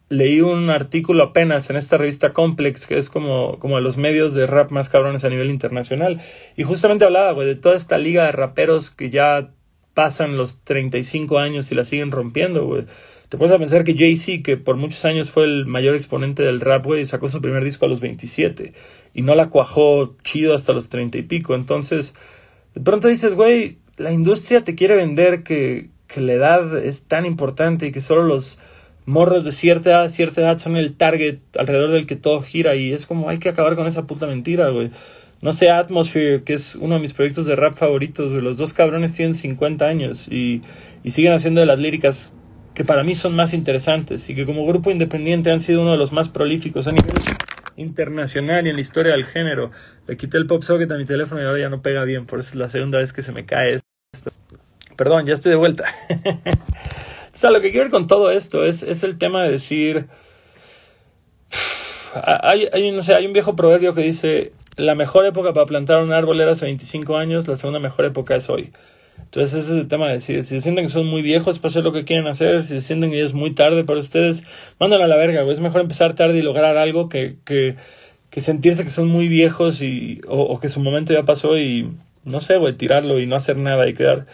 leí 0.07 0.39
un 0.39 0.69
artículo 0.69 1.23
apenas 1.23 1.69
en 1.69 1.75
esta 1.75 1.97
revista 1.97 2.31
Complex, 2.31 2.87
que 2.87 2.97
es 2.97 3.09
como, 3.09 3.59
como 3.59 3.75
de 3.75 3.81
los 3.81 3.97
medios 3.97 4.33
de 4.33 4.47
rap 4.47 4.71
más 4.71 4.87
cabrones 4.87 5.25
a 5.25 5.29
nivel 5.29 5.49
internacional. 5.49 6.21
Y 6.55 6.63
justamente 6.63 7.03
hablaba, 7.03 7.33
güey, 7.33 7.47
de 7.47 7.55
toda 7.55 7.75
esta 7.75 7.97
liga 7.97 8.25
de 8.25 8.31
raperos 8.31 8.91
que 8.91 9.09
ya 9.09 9.49
pasan 9.95 10.37
los 10.37 10.61
35 10.63 11.39
años 11.39 11.71
y 11.71 11.75
la 11.75 11.85
siguen 11.85 12.11
rompiendo, 12.11 12.67
güey. 12.67 12.85
Te 13.29 13.39
puedes 13.39 13.57
pensar 13.57 13.83
que 13.83 13.95
Jay-Z, 13.97 14.43
que 14.43 14.57
por 14.57 14.75
muchos 14.75 15.03
años 15.05 15.31
fue 15.31 15.45
el 15.45 15.65
mayor 15.65 15.95
exponente 15.95 16.43
del 16.43 16.61
rap, 16.61 16.85
güey, 16.85 17.05
sacó 17.05 17.27
su 17.27 17.41
primer 17.41 17.63
disco 17.63 17.87
a 17.87 17.89
los 17.89 17.99
27 17.99 18.71
y 19.15 19.21
no 19.23 19.33
la 19.33 19.49
cuajó 19.49 20.15
chido 20.23 20.53
hasta 20.53 20.73
los 20.73 20.89
30 20.89 21.17
y 21.17 21.23
pico. 21.23 21.55
Entonces, 21.55 22.13
de 22.75 22.81
pronto 22.81 23.07
dices, 23.07 23.33
güey, 23.33 23.77
la 23.97 24.11
industria 24.11 24.63
te 24.63 24.75
quiere 24.75 24.95
vender 24.95 25.41
que, 25.41 25.89
que 26.05 26.21
la 26.21 26.33
edad 26.33 26.77
es 26.77 27.07
tan 27.07 27.25
importante 27.25 27.87
y 27.87 27.91
que 27.91 28.01
solo 28.01 28.23
los 28.23 28.59
morros 29.05 29.43
de 29.43 29.51
cierta 29.51 29.89
edad, 29.91 30.09
cierta 30.09 30.41
edad 30.41 30.57
son 30.57 30.75
el 30.75 30.95
target 30.95 31.39
alrededor 31.57 31.91
del 31.91 32.07
que 32.07 32.15
todo 32.15 32.41
gira 32.41 32.75
y 32.75 32.91
es 32.91 33.05
como 33.05 33.29
hay 33.29 33.39
que 33.39 33.49
acabar 33.49 33.75
con 33.75 33.87
esa 33.87 34.05
puta 34.05 34.27
mentira, 34.27 34.69
güey. 34.69 34.91
No 35.41 35.53
sé, 35.53 35.69
Atmosphere, 35.69 36.43
que 36.43 36.53
es 36.53 36.75
uno 36.75 36.95
de 36.95 37.01
mis 37.01 37.13
proyectos 37.13 37.45
de 37.45 37.55
rap 37.55 37.75
favoritos. 37.75 38.31
Los 38.31 38.57
dos 38.57 38.73
cabrones 38.73 39.13
tienen 39.13 39.35
50 39.35 39.85
años 39.85 40.27
y, 40.27 40.61
y 41.03 41.11
siguen 41.11 41.33
haciendo 41.33 41.59
de 41.59 41.65
las 41.65 41.79
líricas 41.79 42.33
que 42.75 42.83
para 42.83 43.03
mí 43.03 43.15
son 43.15 43.35
más 43.35 43.53
interesantes 43.53 44.29
y 44.29 44.35
que 44.35 44.45
como 44.45 44.65
grupo 44.65 44.91
independiente 44.91 45.49
han 45.49 45.61
sido 45.61 45.81
uno 45.81 45.93
de 45.93 45.97
los 45.97 46.11
más 46.11 46.29
prolíficos 46.29 46.87
a 46.87 46.91
nivel 46.91 47.13
internacional 47.77 48.67
y 48.67 48.69
en 48.69 48.75
la 48.75 48.81
historia 48.81 49.13
del 49.13 49.25
género. 49.25 49.71
Le 50.07 50.17
quité 50.17 50.37
el 50.37 50.45
pop 50.45 50.61
socket 50.61 50.91
a 50.91 50.97
mi 50.97 51.05
teléfono 51.05 51.41
y 51.41 51.45
ahora 51.45 51.59
ya 51.59 51.69
no 51.69 51.81
pega 51.81 52.03
bien, 52.03 52.25
por 52.25 52.39
eso 52.39 52.49
es 52.49 52.55
la 52.55 52.69
segunda 52.69 52.99
vez 52.99 53.13
que 53.13 53.21
se 53.21 53.31
me 53.31 53.45
cae 53.45 53.75
esto. 53.75 54.31
Perdón, 54.97 55.25
ya 55.25 55.33
estoy 55.33 55.51
de 55.51 55.57
vuelta. 55.57 55.85
o 57.33 57.37
sea, 57.37 57.49
lo 57.49 57.61
que 57.61 57.71
quiero 57.71 57.85
ver 57.85 57.91
con 57.91 58.07
todo 58.07 58.31
esto 58.31 58.65
es, 58.65 58.83
es 58.83 59.03
el 59.03 59.17
tema 59.17 59.43
de 59.43 59.51
decir... 59.51 60.05
Hay, 62.23 62.69
hay, 62.71 62.91
no 62.91 63.03
sé, 63.03 63.13
hay 63.13 63.25
un 63.25 63.33
viejo 63.33 63.57
proverbio 63.57 63.93
que 63.93 63.99
dice, 63.99 64.53
la 64.77 64.95
mejor 64.95 65.25
época 65.25 65.53
para 65.53 65.65
plantar 65.65 66.03
un 66.03 66.11
árbol 66.11 66.39
era 66.41 66.51
hace 66.51 66.65
25 66.65 67.17
años, 67.17 67.47
la 67.47 67.55
segunda 67.55 67.79
mejor 67.79 68.05
época 68.05 68.35
es 68.35 68.49
hoy. 68.49 68.71
Entonces 69.17 69.53
ese 69.53 69.73
es 69.73 69.79
el 69.79 69.87
tema 69.87 70.07
de 70.07 70.13
decir, 70.13 70.43
si 70.43 70.55
se 70.55 70.61
sienten 70.61 70.85
que 70.85 70.91
son 70.91 71.07
muy 71.07 71.21
viejos 71.21 71.59
para 71.59 71.69
hacer 71.69 71.83
lo 71.83 71.93
que 71.93 72.05
quieren 72.05 72.27
hacer, 72.27 72.63
si 72.63 72.79
se 72.79 72.81
sienten 72.81 73.11
que 73.11 73.17
ya 73.17 73.23
es 73.23 73.33
muy 73.33 73.51
tarde 73.51 73.83
para 73.83 73.99
ustedes, 73.99 74.43
mándenlo 74.79 75.05
a 75.05 75.07
la 75.07 75.15
verga, 75.15 75.41
güey. 75.41 75.53
Es 75.53 75.59
mejor 75.61 75.81
empezar 75.81 76.15
tarde 76.15 76.39
y 76.39 76.41
lograr 76.41 76.77
algo 76.77 77.09
que, 77.09 77.37
que, 77.45 77.75
que 78.29 78.41
sentirse 78.41 78.83
que 78.83 78.89
son 78.89 79.07
muy 79.07 79.27
viejos 79.27 79.81
y, 79.81 80.21
o, 80.27 80.59
que 80.59 80.69
su 80.69 80.79
momento 80.79 81.13
ya 81.13 81.23
pasó 81.23 81.57
y, 81.57 81.91
no 82.23 82.39
sé, 82.41 82.57
güey, 82.57 82.73
tirarlo 82.73 83.19
y 83.19 83.27
no 83.27 83.35
hacer 83.35 83.57
nada 83.57 83.87
y 83.87 83.93
quedar, 83.93 84.25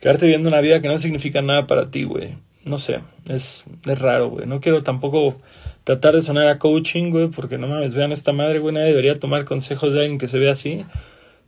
quedarte 0.00 0.26
viviendo 0.26 0.48
una 0.48 0.60
vida 0.60 0.80
que 0.80 0.88
no 0.88 0.98
significa 0.98 1.42
nada 1.42 1.66
para 1.66 1.90
ti, 1.90 2.04
güey. 2.04 2.36
No 2.64 2.78
sé, 2.78 3.00
es, 3.28 3.64
es 3.86 4.00
raro, 4.00 4.30
güey. 4.30 4.46
No 4.46 4.60
quiero 4.60 4.82
tampoco 4.82 5.36
tratar 5.84 6.14
de 6.14 6.22
sonar 6.22 6.48
a 6.48 6.58
coaching, 6.58 7.10
güey, 7.10 7.28
porque 7.28 7.58
no 7.58 7.66
mames, 7.66 7.94
vean 7.94 8.12
esta 8.12 8.32
madre, 8.32 8.58
güey, 8.58 8.74
nadie 8.74 8.88
debería 8.88 9.18
tomar 9.18 9.44
consejos 9.44 9.92
de 9.92 10.00
alguien 10.00 10.18
que 10.18 10.28
se 10.28 10.38
ve 10.38 10.50
así. 10.50 10.84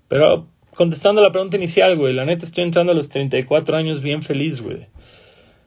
Pero 0.08 0.46
contestando 0.74 1.20
la 1.20 1.32
pregunta 1.32 1.56
inicial, 1.56 1.96
güey, 1.96 2.14
la 2.14 2.24
neta 2.24 2.44
estoy 2.44 2.64
entrando 2.64 2.92
a 2.92 2.94
los 2.94 3.08
34 3.08 3.76
años 3.76 4.00
bien 4.00 4.22
feliz, 4.22 4.62
güey. 4.62 4.86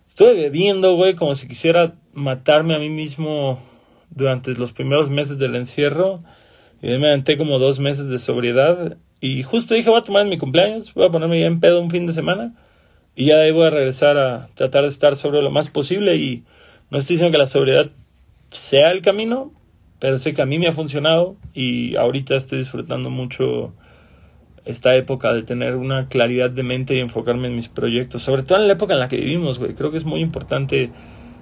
Estuve 0.08 0.34
bebiendo, 0.34 0.95
güey, 0.95 1.15
como 1.15 1.36
si 1.36 1.47
quisiera 1.47 1.95
matarme 2.13 2.75
a 2.75 2.79
mí 2.79 2.89
mismo 2.89 3.60
durante 4.12 4.53
los 4.53 4.71
primeros 4.71 5.10
meses 5.10 5.38
del 5.39 5.56
encierro. 5.56 6.23
Y 6.82 6.88
me 6.97 7.08
aventé 7.08 7.38
como 7.38 7.60
dos 7.60 7.79
meses 7.79 8.10
de 8.10 8.19
sobriedad. 8.19 8.97
Y 9.21 9.43
justo 9.43 9.73
dije, 9.73 9.89
voy 9.89 9.99
a 9.99 10.03
tomar 10.03 10.25
mi 10.25 10.38
cumpleaños, 10.38 10.93
voy 10.93 11.06
a 11.06 11.10
ponerme 11.10 11.38
bien 11.38 11.60
pedo 11.60 11.82
un 11.82 11.89
fin 11.89 12.06
de 12.06 12.13
semana. 12.13 12.53
Y 13.15 13.26
ya 13.26 13.38
de 13.38 13.43
ahí 13.43 13.52
voy 13.52 13.67
a 13.67 13.69
regresar 13.69 14.17
a 14.17 14.49
tratar 14.56 14.84
de 14.84 14.89
estar 14.89 15.15
sobre 15.15 15.41
lo 15.41 15.52
más 15.52 15.69
posible. 15.69 16.15
Y 16.15 16.43
no 16.89 16.97
estoy 16.97 17.15
diciendo 17.15 17.32
que 17.32 17.38
la 17.38 17.47
sobriedad 17.47 17.91
sea 18.49 18.91
el 18.91 19.02
camino, 19.02 19.52
pero 19.99 20.17
sé 20.17 20.34
que 20.34 20.41
a 20.41 20.45
mí 20.45 20.60
me 20.60 20.67
ha 20.67 20.73
funcionado. 20.73 21.36
Y 21.54 21.95
ahorita 21.95 22.36
estoy 22.36 22.60
disfrutando 22.60 23.10
mucho 23.10 23.73
esta 24.65 24.95
época 24.95 25.34
de 25.34 25.43
tener 25.43 25.76
una 25.76 26.08
claridad 26.08 26.49
de 26.49 26.63
mente 26.63 26.95
y 26.95 26.99
enfocarme 26.99 27.47
en 27.47 27.56
mis 27.56 27.67
proyectos, 27.67 28.21
sobre 28.21 28.43
todo 28.43 28.60
en 28.60 28.67
la 28.67 28.73
época 28.73 28.93
en 28.93 28.99
la 28.99 29.10
que 29.10 29.17
vivimos, 29.17 29.60
güey. 29.60 29.73
Creo 29.73 29.91
que 29.91 29.97
es 29.97 30.06
muy 30.06 30.21
importante 30.21 30.91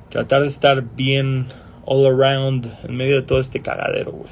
tratar 0.10 0.42
de 0.42 0.48
estar 0.48 0.84
bien 0.96 1.46
all 1.86 2.06
around 2.06 2.72
en 2.84 2.96
medio 2.96 3.16
de 3.16 3.22
todo 3.22 3.40
este 3.40 3.62
cagadero, 3.62 4.12
güey. 4.12 4.32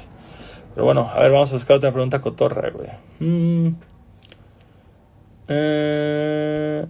Pero 0.74 0.84
bueno, 0.84 1.08
a 1.08 1.20
ver, 1.20 1.30
vamos 1.30 1.50
a 1.50 1.54
buscar 1.54 1.76
otra 1.76 1.92
pregunta 1.92 2.20
cotorra, 2.20 2.70
güey. 2.70 2.88
Mm. 3.18 3.76
Eh... 5.48 6.86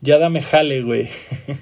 Ya 0.00 0.18
dame 0.18 0.42
jale, 0.42 0.82
güey. 0.82 1.08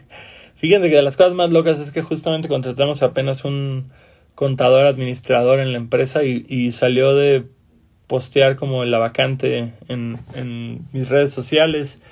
Fíjense 0.56 0.88
que 0.88 0.96
de 0.96 1.02
las 1.02 1.18
cosas 1.18 1.34
más 1.34 1.50
locas 1.50 1.78
es 1.78 1.92
que 1.92 2.00
justamente 2.00 2.48
contratamos 2.48 3.02
apenas 3.02 3.44
un 3.44 3.92
contador 4.34 4.86
administrador 4.86 5.60
en 5.60 5.72
la 5.72 5.78
empresa 5.78 6.24
y, 6.24 6.72
salió 6.72 7.14
de 7.14 7.44
postear 8.06 8.56
como 8.56 8.86
la 8.86 8.96
vacante 8.96 9.74
en, 9.88 10.18
en, 10.34 10.88
mis 10.92 11.10
redes 11.10 11.32
sociales. 11.32 12.02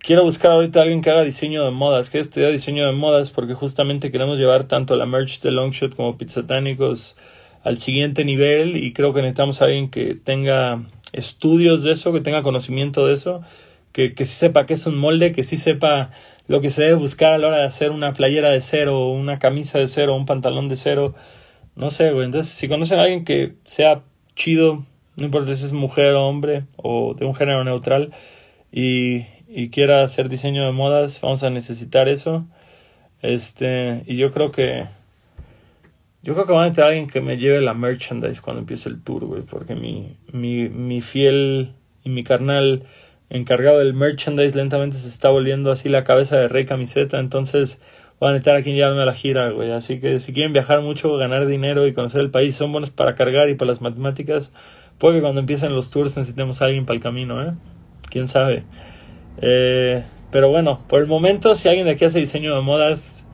Quiero 0.00 0.24
buscar 0.24 0.52
ahorita 0.52 0.80
a 0.80 0.82
alguien 0.82 1.02
que 1.02 1.10
haga 1.10 1.22
diseño 1.22 1.64
de 1.64 1.70
modas, 1.70 2.10
que 2.10 2.18
estudiar 2.18 2.52
diseño 2.52 2.86
de 2.86 2.92
modas 2.92 3.30
porque 3.30 3.54
justamente 3.54 4.10
queremos 4.10 4.38
llevar 4.38 4.64
tanto 4.64 4.96
la 4.96 5.06
merch 5.06 5.40
de 5.40 5.52
Longshot 5.52 5.94
como 5.94 6.16
Pizzatánicos 6.16 7.16
al 7.62 7.78
siguiente 7.78 8.24
nivel 8.24 8.76
y 8.76 8.92
creo 8.92 9.12
que 9.12 9.20
necesitamos 9.20 9.60
a 9.60 9.66
alguien 9.66 9.90
que 9.90 10.14
tenga 10.14 10.82
estudios 11.12 11.84
de 11.84 11.92
eso, 11.92 12.12
que 12.12 12.20
tenga 12.20 12.42
conocimiento 12.42 13.06
de 13.06 13.12
eso 13.14 13.42
que, 13.92 14.14
que 14.14 14.24
sí 14.24 14.34
sepa 14.34 14.66
que 14.66 14.74
es 14.74 14.86
un 14.86 14.96
molde, 14.96 15.32
que 15.32 15.44
sí 15.44 15.56
sepa 15.56 16.10
lo 16.48 16.60
que 16.60 16.70
se 16.70 16.82
debe 16.82 16.94
buscar 16.94 17.32
a 17.32 17.38
la 17.38 17.48
hora 17.48 17.56
de 17.58 17.64
hacer 17.64 17.90
una 17.90 18.12
playera 18.12 18.50
de 18.50 18.60
cero, 18.60 19.08
una 19.10 19.38
camisa 19.38 19.78
de 19.78 19.86
cero, 19.86 20.16
un 20.16 20.26
pantalón 20.26 20.68
de 20.68 20.76
cero. 20.76 21.14
No 21.76 21.90
sé, 21.90 22.12
güey. 22.12 22.26
Entonces, 22.26 22.52
si 22.52 22.68
conocen 22.68 22.98
a 22.98 23.02
alguien 23.02 23.24
que 23.24 23.54
sea 23.64 24.02
chido, 24.34 24.84
no 25.16 25.24
importa 25.24 25.54
si 25.54 25.64
es 25.64 25.72
mujer 25.72 26.14
o 26.14 26.26
hombre 26.26 26.64
o 26.76 27.14
de 27.14 27.24
un 27.24 27.34
género 27.34 27.64
neutral 27.64 28.12
y, 28.72 29.26
y 29.52 29.70
quiera 29.70 30.02
hacer 30.02 30.28
diseño 30.28 30.64
de 30.64 30.70
modas, 30.70 31.20
vamos 31.20 31.42
a 31.42 31.50
necesitar 31.50 32.08
eso. 32.08 32.46
Este, 33.20 34.04
y 34.06 34.16
yo 34.16 34.30
creo 34.30 34.52
que 34.52 34.86
yo 36.22 36.34
creo 36.34 36.46
que 36.46 36.52
va 36.52 36.60
a 36.60 36.64
necesitar 36.64 36.88
alguien 36.88 37.08
que 37.08 37.20
me 37.20 37.36
lleve 37.36 37.60
la 37.60 37.74
merchandise 37.74 38.40
cuando 38.40 38.60
empiece 38.60 38.88
el 38.88 39.02
tour, 39.02 39.24
güey, 39.24 39.42
porque 39.42 39.74
mi, 39.74 40.16
mi, 40.32 40.68
mi 40.68 41.00
fiel 41.00 41.72
y 42.04 42.10
mi 42.10 42.22
carnal 42.22 42.84
encargado 43.30 43.78
del 43.78 43.94
merchandise 43.94 44.54
lentamente 44.54 44.96
se 44.96 45.08
está 45.08 45.30
volviendo 45.30 45.72
así 45.72 45.88
la 45.88 46.04
cabeza 46.04 46.36
de 46.36 46.48
rey 46.48 46.66
camiseta, 46.66 47.18
entonces 47.18 47.80
van 48.20 48.30
a 48.30 48.32
necesitar 48.34 48.56
a 48.56 48.62
quien 48.62 48.76
llevarme 48.76 49.02
a 49.02 49.06
la 49.06 49.14
gira, 49.14 49.50
güey. 49.50 49.72
Así 49.72 49.98
que 49.98 50.20
si 50.20 50.32
quieren 50.32 50.52
viajar 50.52 50.82
mucho, 50.82 51.16
ganar 51.16 51.46
dinero 51.46 51.86
y 51.86 51.94
conocer 51.94 52.20
el 52.20 52.30
país, 52.30 52.54
son 52.54 52.70
buenos 52.70 52.90
para 52.90 53.14
cargar 53.14 53.48
y 53.48 53.54
para 53.54 53.70
las 53.70 53.80
matemáticas, 53.80 54.52
puede 54.98 55.16
que 55.16 55.22
cuando 55.22 55.40
empiecen 55.40 55.74
los 55.74 55.90
tours 55.90 56.16
necesitemos 56.16 56.60
a 56.60 56.66
alguien 56.66 56.84
para 56.84 56.96
el 56.96 57.02
camino, 57.02 57.42
¿eh? 57.42 57.52
Quién 58.10 58.28
sabe. 58.28 58.64
Eh, 59.38 60.02
pero 60.30 60.48
bueno, 60.48 60.80
por 60.88 61.00
el 61.00 61.06
momento, 61.06 61.54
si 61.54 61.68
alguien 61.68 61.86
de 61.86 61.92
aquí 61.92 62.04
hace 62.04 62.18
diseño 62.18 62.54
de 62.54 62.60
modas, 62.60 63.26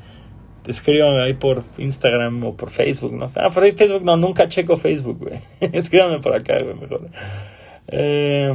escríbanme 0.66 1.22
ahí 1.22 1.34
por 1.34 1.62
Instagram 1.78 2.44
o 2.44 2.56
por 2.56 2.70
Facebook, 2.70 3.12
no. 3.12 3.26
Ah, 3.36 3.50
por 3.50 3.70
Facebook 3.74 4.02
no, 4.02 4.16
nunca 4.16 4.48
checo 4.48 4.76
Facebook, 4.76 5.18
güey. 5.18 5.40
escríbanme 5.72 6.20
por 6.20 6.34
acá, 6.34 6.58
güey, 6.62 6.74
mejor. 6.74 7.08
Eh, 7.88 8.54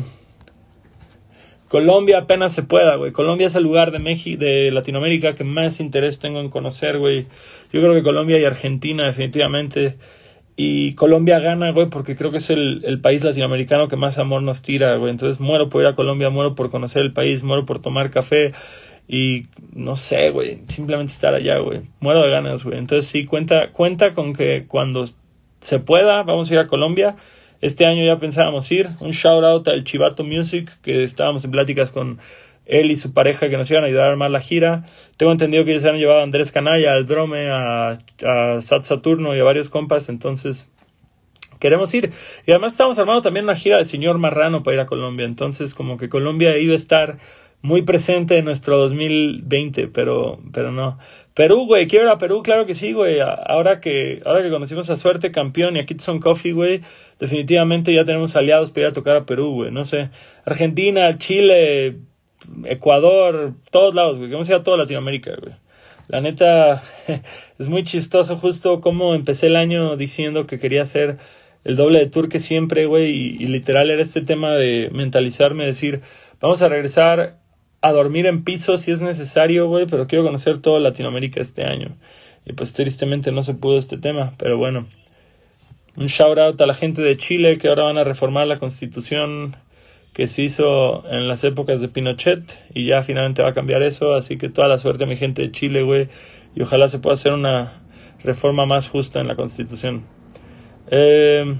Colombia 1.67 2.17
apenas 2.17 2.53
se 2.53 2.63
pueda, 2.63 2.95
güey. 2.95 3.13
Colombia 3.13 3.47
es 3.47 3.55
el 3.55 3.63
lugar 3.63 3.91
de 3.91 3.99
México, 3.99 4.43
de 4.43 4.71
Latinoamérica 4.71 5.35
que 5.35 5.45
más 5.45 5.79
interés 5.79 6.19
tengo 6.19 6.41
en 6.41 6.49
conocer, 6.49 6.99
güey. 6.99 7.27
Yo 7.71 7.79
creo 7.79 7.93
que 7.93 8.03
Colombia 8.03 8.37
y 8.39 8.43
Argentina, 8.43 9.05
definitivamente. 9.05 9.95
Y 10.55 10.93
Colombia 10.95 11.39
gana, 11.39 11.71
güey, 11.71 11.87
porque 11.87 12.15
creo 12.15 12.31
que 12.31 12.37
es 12.37 12.49
el, 12.49 12.83
el, 12.85 12.99
país 12.99 13.23
latinoamericano 13.23 13.87
que 13.87 13.95
más 13.95 14.17
amor 14.17 14.43
nos 14.43 14.61
tira, 14.61 14.95
güey. 14.97 15.11
Entonces 15.11 15.39
muero 15.39 15.69
por 15.69 15.81
ir 15.81 15.87
a 15.87 15.95
Colombia, 15.95 16.29
muero 16.29 16.55
por 16.55 16.69
conocer 16.69 17.01
el 17.03 17.13
país, 17.13 17.43
muero 17.43 17.65
por 17.65 17.79
tomar 17.79 18.11
café. 18.11 18.53
Y 19.07 19.47
no 19.73 19.95
sé, 19.95 20.29
güey, 20.29 20.61
simplemente 20.67 21.11
estar 21.11 21.33
allá, 21.33 21.57
güey. 21.59 21.81
Muero 21.99 22.21
de 22.21 22.29
ganas, 22.29 22.63
güey. 22.63 22.77
Entonces 22.77 23.09
sí, 23.09 23.25
cuenta, 23.25 23.71
cuenta 23.71 24.13
con 24.13 24.33
que 24.33 24.65
cuando 24.67 25.05
se 25.59 25.79
pueda, 25.79 26.23
vamos 26.23 26.49
a 26.49 26.53
ir 26.53 26.59
a 26.59 26.67
Colombia 26.67 27.15
este 27.61 27.85
año 27.85 28.03
ya 28.03 28.19
pensábamos 28.19 28.69
ir. 28.71 28.89
Un 28.99 29.11
shout 29.11 29.43
out 29.43 29.67
al 29.67 29.83
Chivato 29.83 30.23
Music, 30.23 30.71
que 30.81 31.03
estábamos 31.03 31.45
en 31.45 31.51
pláticas 31.51 31.91
con 31.91 32.17
él 32.71 32.89
y 32.89 32.95
su 32.95 33.13
pareja 33.13 33.49
que 33.49 33.57
nos 33.57 33.69
iban 33.69 33.83
a 33.83 33.87
ayudar 33.87 34.05
a 34.05 34.11
armar 34.11 34.31
la 34.31 34.39
gira. 34.39 34.85
Tengo 35.17 35.31
entendido 35.31 35.65
que 35.65 35.71
ellos 35.71 35.85
han 35.85 35.97
llevado 35.97 36.21
a 36.21 36.23
Andrés 36.23 36.51
Canalla, 36.51 36.93
al 36.93 37.05
Drome, 37.05 37.49
a, 37.49 37.97
a 38.25 38.61
Sat 38.61 38.83
Saturno 38.83 39.35
y 39.35 39.39
a 39.39 39.43
varios 39.43 39.69
compas, 39.69 40.09
entonces 40.09 40.67
queremos 41.59 41.93
ir. 41.93 42.11
Y 42.47 42.51
además 42.51 42.73
estamos 42.73 42.97
armando 42.97 43.21
también 43.21 43.45
una 43.45 43.55
gira 43.55 43.77
de 43.77 43.85
Señor 43.85 44.17
Marrano 44.17 44.63
para 44.63 44.75
ir 44.75 44.81
a 44.81 44.85
Colombia, 44.85 45.25
entonces 45.25 45.75
como 45.75 45.97
que 45.97 46.09
Colombia 46.09 46.57
iba 46.57 46.73
a 46.73 46.77
estar 46.77 47.17
muy 47.61 47.83
presente 47.83 48.37
en 48.37 48.45
nuestro 48.45 48.77
2020, 48.77 49.87
pero, 49.87 50.39
pero 50.51 50.71
no. 50.71 50.97
Perú, 51.33 51.65
güey, 51.65 51.87
quiero 51.87 52.05
ir 52.05 52.11
a 52.11 52.17
Perú, 52.17 52.41
claro 52.43 52.65
que 52.65 52.73
sí, 52.73 52.91
güey. 52.91 53.19
Ahora 53.19 53.79
que, 53.79 54.21
ahora 54.25 54.41
que 54.41 54.49
conocimos 54.49 54.89
a 54.89 54.97
Suerte, 54.97 55.31
Campeón 55.31 55.77
y 55.77 55.79
a 55.79 55.85
Kitson 55.85 56.19
Coffee, 56.19 56.51
güey, 56.51 56.81
definitivamente 57.19 57.93
ya 57.93 58.03
tenemos 58.03 58.35
aliados 58.35 58.71
para 58.71 58.87
ir 58.87 58.87
a 58.87 58.93
tocar 58.93 59.15
a 59.15 59.25
Perú, 59.25 59.53
güey. 59.53 59.71
No 59.71 59.85
sé, 59.85 60.09
Argentina, 60.43 61.17
Chile, 61.17 61.99
Ecuador, 62.65 63.53
todos 63.71 63.95
lados, 63.95 64.17
güey. 64.17 64.29
Queremos 64.29 64.49
ir 64.49 64.55
a 64.55 64.63
toda 64.63 64.77
Latinoamérica, 64.77 65.35
güey. 65.41 65.53
La 66.07 66.21
neta, 66.21 66.83
es 67.59 67.69
muy 67.69 67.83
chistoso 67.83 68.37
justo 68.37 68.81
como 68.81 69.15
empecé 69.15 69.47
el 69.47 69.55
año 69.55 69.95
diciendo 69.97 70.47
que 70.47 70.59
quería 70.59 70.81
hacer 70.81 71.17
el 71.63 71.75
doble 71.75 71.99
de 71.99 72.07
tour 72.07 72.27
que 72.27 72.39
siempre, 72.39 72.85
güey, 72.85 73.11
y, 73.11 73.43
y 73.43 73.47
literal 73.47 73.89
era 73.89 74.01
este 74.01 74.21
tema 74.21 74.55
de 74.55 74.89
mentalizarme, 74.91 75.65
decir, 75.65 76.01
vamos 76.41 76.61
a 76.61 76.69
regresar 76.69 77.37
a 77.81 77.91
dormir 77.91 78.25
en 78.25 78.43
piso 78.43 78.77
si 78.77 78.91
es 78.91 79.01
necesario, 79.01 79.67
güey, 79.67 79.85
pero 79.87 80.07
quiero 80.07 80.23
conocer 80.23 80.59
toda 80.59 80.79
Latinoamérica 80.79 81.41
este 81.41 81.63
año. 81.65 81.95
Y 82.45 82.53
pues 82.53 82.73
tristemente 82.73 83.31
no 83.31 83.43
se 83.43 83.53
pudo 83.53 83.77
este 83.77 83.97
tema, 83.97 84.33
pero 84.37 84.57
bueno. 84.57 84.87
Un 85.95 86.07
shout 86.07 86.37
out 86.37 86.61
a 86.61 86.65
la 86.65 86.73
gente 86.73 87.01
de 87.01 87.17
Chile 87.17 87.57
que 87.57 87.67
ahora 87.67 87.83
van 87.83 87.97
a 87.97 88.03
reformar 88.03 88.47
la 88.47 88.59
constitución 88.59 89.57
que 90.13 90.27
se 90.27 90.43
hizo 90.43 91.07
en 91.09 91.27
las 91.27 91.43
épocas 91.43 91.79
de 91.79 91.87
Pinochet 91.87 92.59
y 92.73 92.87
ya 92.87 93.03
finalmente 93.03 93.41
va 93.41 93.49
a 93.49 93.53
cambiar 93.53 93.81
eso, 93.81 94.13
así 94.13 94.37
que 94.37 94.49
toda 94.49 94.67
la 94.67 94.77
suerte 94.77 95.05
a 95.05 95.07
mi 95.07 95.15
gente 95.15 95.41
de 95.41 95.51
Chile, 95.51 95.83
güey, 95.83 96.09
y 96.55 96.61
ojalá 96.61 96.89
se 96.89 96.99
pueda 96.99 97.13
hacer 97.13 97.31
una 97.33 97.81
reforma 98.23 98.65
más 98.65 98.89
justa 98.89 99.21
en 99.21 99.27
la 99.27 99.35
constitución. 99.35 100.03
Eh, 100.89 101.55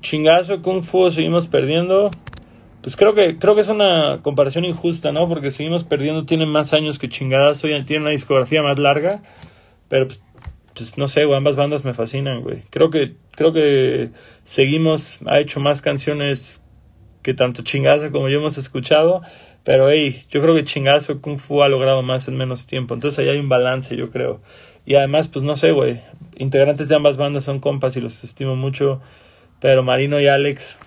chingazo 0.00 0.62
Kung 0.62 0.82
Fu, 0.82 1.10
seguimos 1.10 1.46
perdiendo. 1.46 2.10
Pues 2.82 2.96
creo 2.96 3.14
que, 3.14 3.38
creo 3.38 3.54
que 3.54 3.60
es 3.60 3.68
una 3.68 4.20
comparación 4.22 4.64
injusta, 4.64 5.12
¿no? 5.12 5.28
Porque 5.28 5.50
seguimos 5.50 5.84
perdiendo, 5.84 6.24
tienen 6.24 6.48
más 6.48 6.72
años 6.72 6.98
que 6.98 7.08
chingadas, 7.08 7.62
hoy 7.62 7.70
tienen 7.84 8.02
una 8.02 8.10
discografía 8.10 8.62
más 8.62 8.78
larga, 8.78 9.22
pero 9.88 10.06
pues, 10.06 10.22
pues 10.74 10.96
no 10.96 11.06
sé, 11.06 11.26
güey, 11.26 11.36
ambas 11.36 11.56
bandas 11.56 11.84
me 11.84 11.92
fascinan, 11.92 12.40
güey. 12.40 12.62
Creo 12.70 12.90
que, 12.90 13.16
creo 13.32 13.52
que 13.52 14.10
seguimos, 14.44 15.20
ha 15.26 15.40
hecho 15.40 15.60
más 15.60 15.82
canciones 15.82 16.64
tanto 17.34 17.62
Chingazo 17.62 18.10
como 18.10 18.28
yo 18.28 18.38
hemos 18.38 18.58
escuchado, 18.58 19.22
pero 19.64 19.90
hey, 19.90 20.24
yo 20.30 20.40
creo 20.40 20.54
que 20.54 20.64
Chingazo 20.64 21.20
Kung 21.20 21.38
Fu 21.38 21.62
ha 21.62 21.68
logrado 21.68 22.02
más 22.02 22.28
en 22.28 22.36
menos 22.36 22.66
tiempo, 22.66 22.94
entonces 22.94 23.18
ahí 23.18 23.28
hay 23.28 23.38
un 23.38 23.48
balance, 23.48 23.96
yo 23.96 24.10
creo. 24.10 24.40
Y 24.86 24.94
además, 24.94 25.28
pues 25.28 25.44
no 25.44 25.56
sé, 25.56 25.72
güey, 25.72 26.00
integrantes 26.36 26.88
de 26.88 26.96
ambas 26.96 27.16
bandas 27.16 27.44
son 27.44 27.60
compas 27.60 27.96
y 27.96 28.00
los 28.00 28.24
estimo 28.24 28.56
mucho, 28.56 29.00
pero 29.60 29.82
Marino 29.82 30.20
y 30.20 30.26
Alex, 30.26 30.78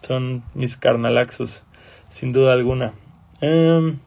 son 0.00 0.42
mis 0.54 0.76
carnalaxos, 0.76 1.64
sin 2.08 2.32
duda 2.32 2.52
alguna. 2.52 2.92
Em, 3.40 3.98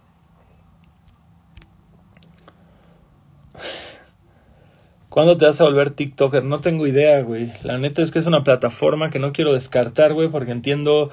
¿Cuándo 5.12 5.36
te 5.36 5.46
vas 5.46 5.60
a 5.60 5.66
volver 5.66 5.90
TikToker? 5.90 6.46
No 6.46 6.62
tengo 6.62 6.88
idea, 6.88 7.22
güey. 7.22 7.52
La 7.64 7.78
neta 7.78 8.02
es 8.02 8.12
que 8.12 8.20
es 8.20 8.26
una 8.28 8.44
plataforma 8.44 9.10
que 9.10 9.20
no 9.20 9.34
quiero 9.34 9.52
descartar, 9.52 10.14
güey, 10.14 10.30
porque 10.30 10.52
entiendo 10.52 11.12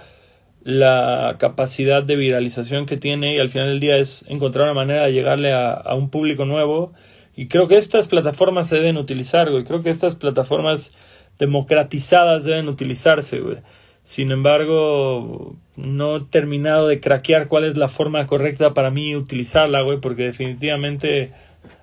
la 0.69 1.37
capacidad 1.39 2.03
de 2.03 2.15
viralización 2.15 2.85
que 2.85 2.99
tiene 2.99 3.35
y 3.35 3.39
al 3.39 3.49
final 3.49 3.69
del 3.69 3.81
día 3.81 3.97
es 3.97 4.27
encontrar 4.29 4.65
una 4.65 4.75
manera 4.75 5.07
de 5.07 5.15
llegarle 5.15 5.51
a, 5.55 5.95
un 5.95 6.11
público 6.11 6.45
nuevo. 6.45 6.93
Y 7.35 7.49
creo 7.49 7.69
que 7.69 7.79
estas 7.79 8.07
plataformas 8.07 8.69
se 8.69 8.77
deben 8.77 8.99
utilizar, 8.99 9.51
güey. 9.51 9.65
Creo 9.65 9.83
que 9.83 9.89
estas 9.89 10.15
plataformas 10.15 10.93
democratizadas 11.39 12.45
deben 12.45 12.69
utilizarse, 12.69 13.41
güey. 13.41 13.57
Sin 14.03 14.31
embargo, 14.31 15.57
no 15.77 16.17
he 16.17 16.21
terminado 16.25 16.87
de 16.87 17.01
craquear 17.01 17.49
cuál 17.49 17.65
es 17.65 17.79
la 17.79 17.89
forma 17.89 18.27
correcta 18.27 18.75
para 18.75 18.91
mí 18.91 19.17
utilizarla, 19.17 19.81
güey, 19.81 20.03
porque 20.03 20.25
definitivamente 20.25 21.33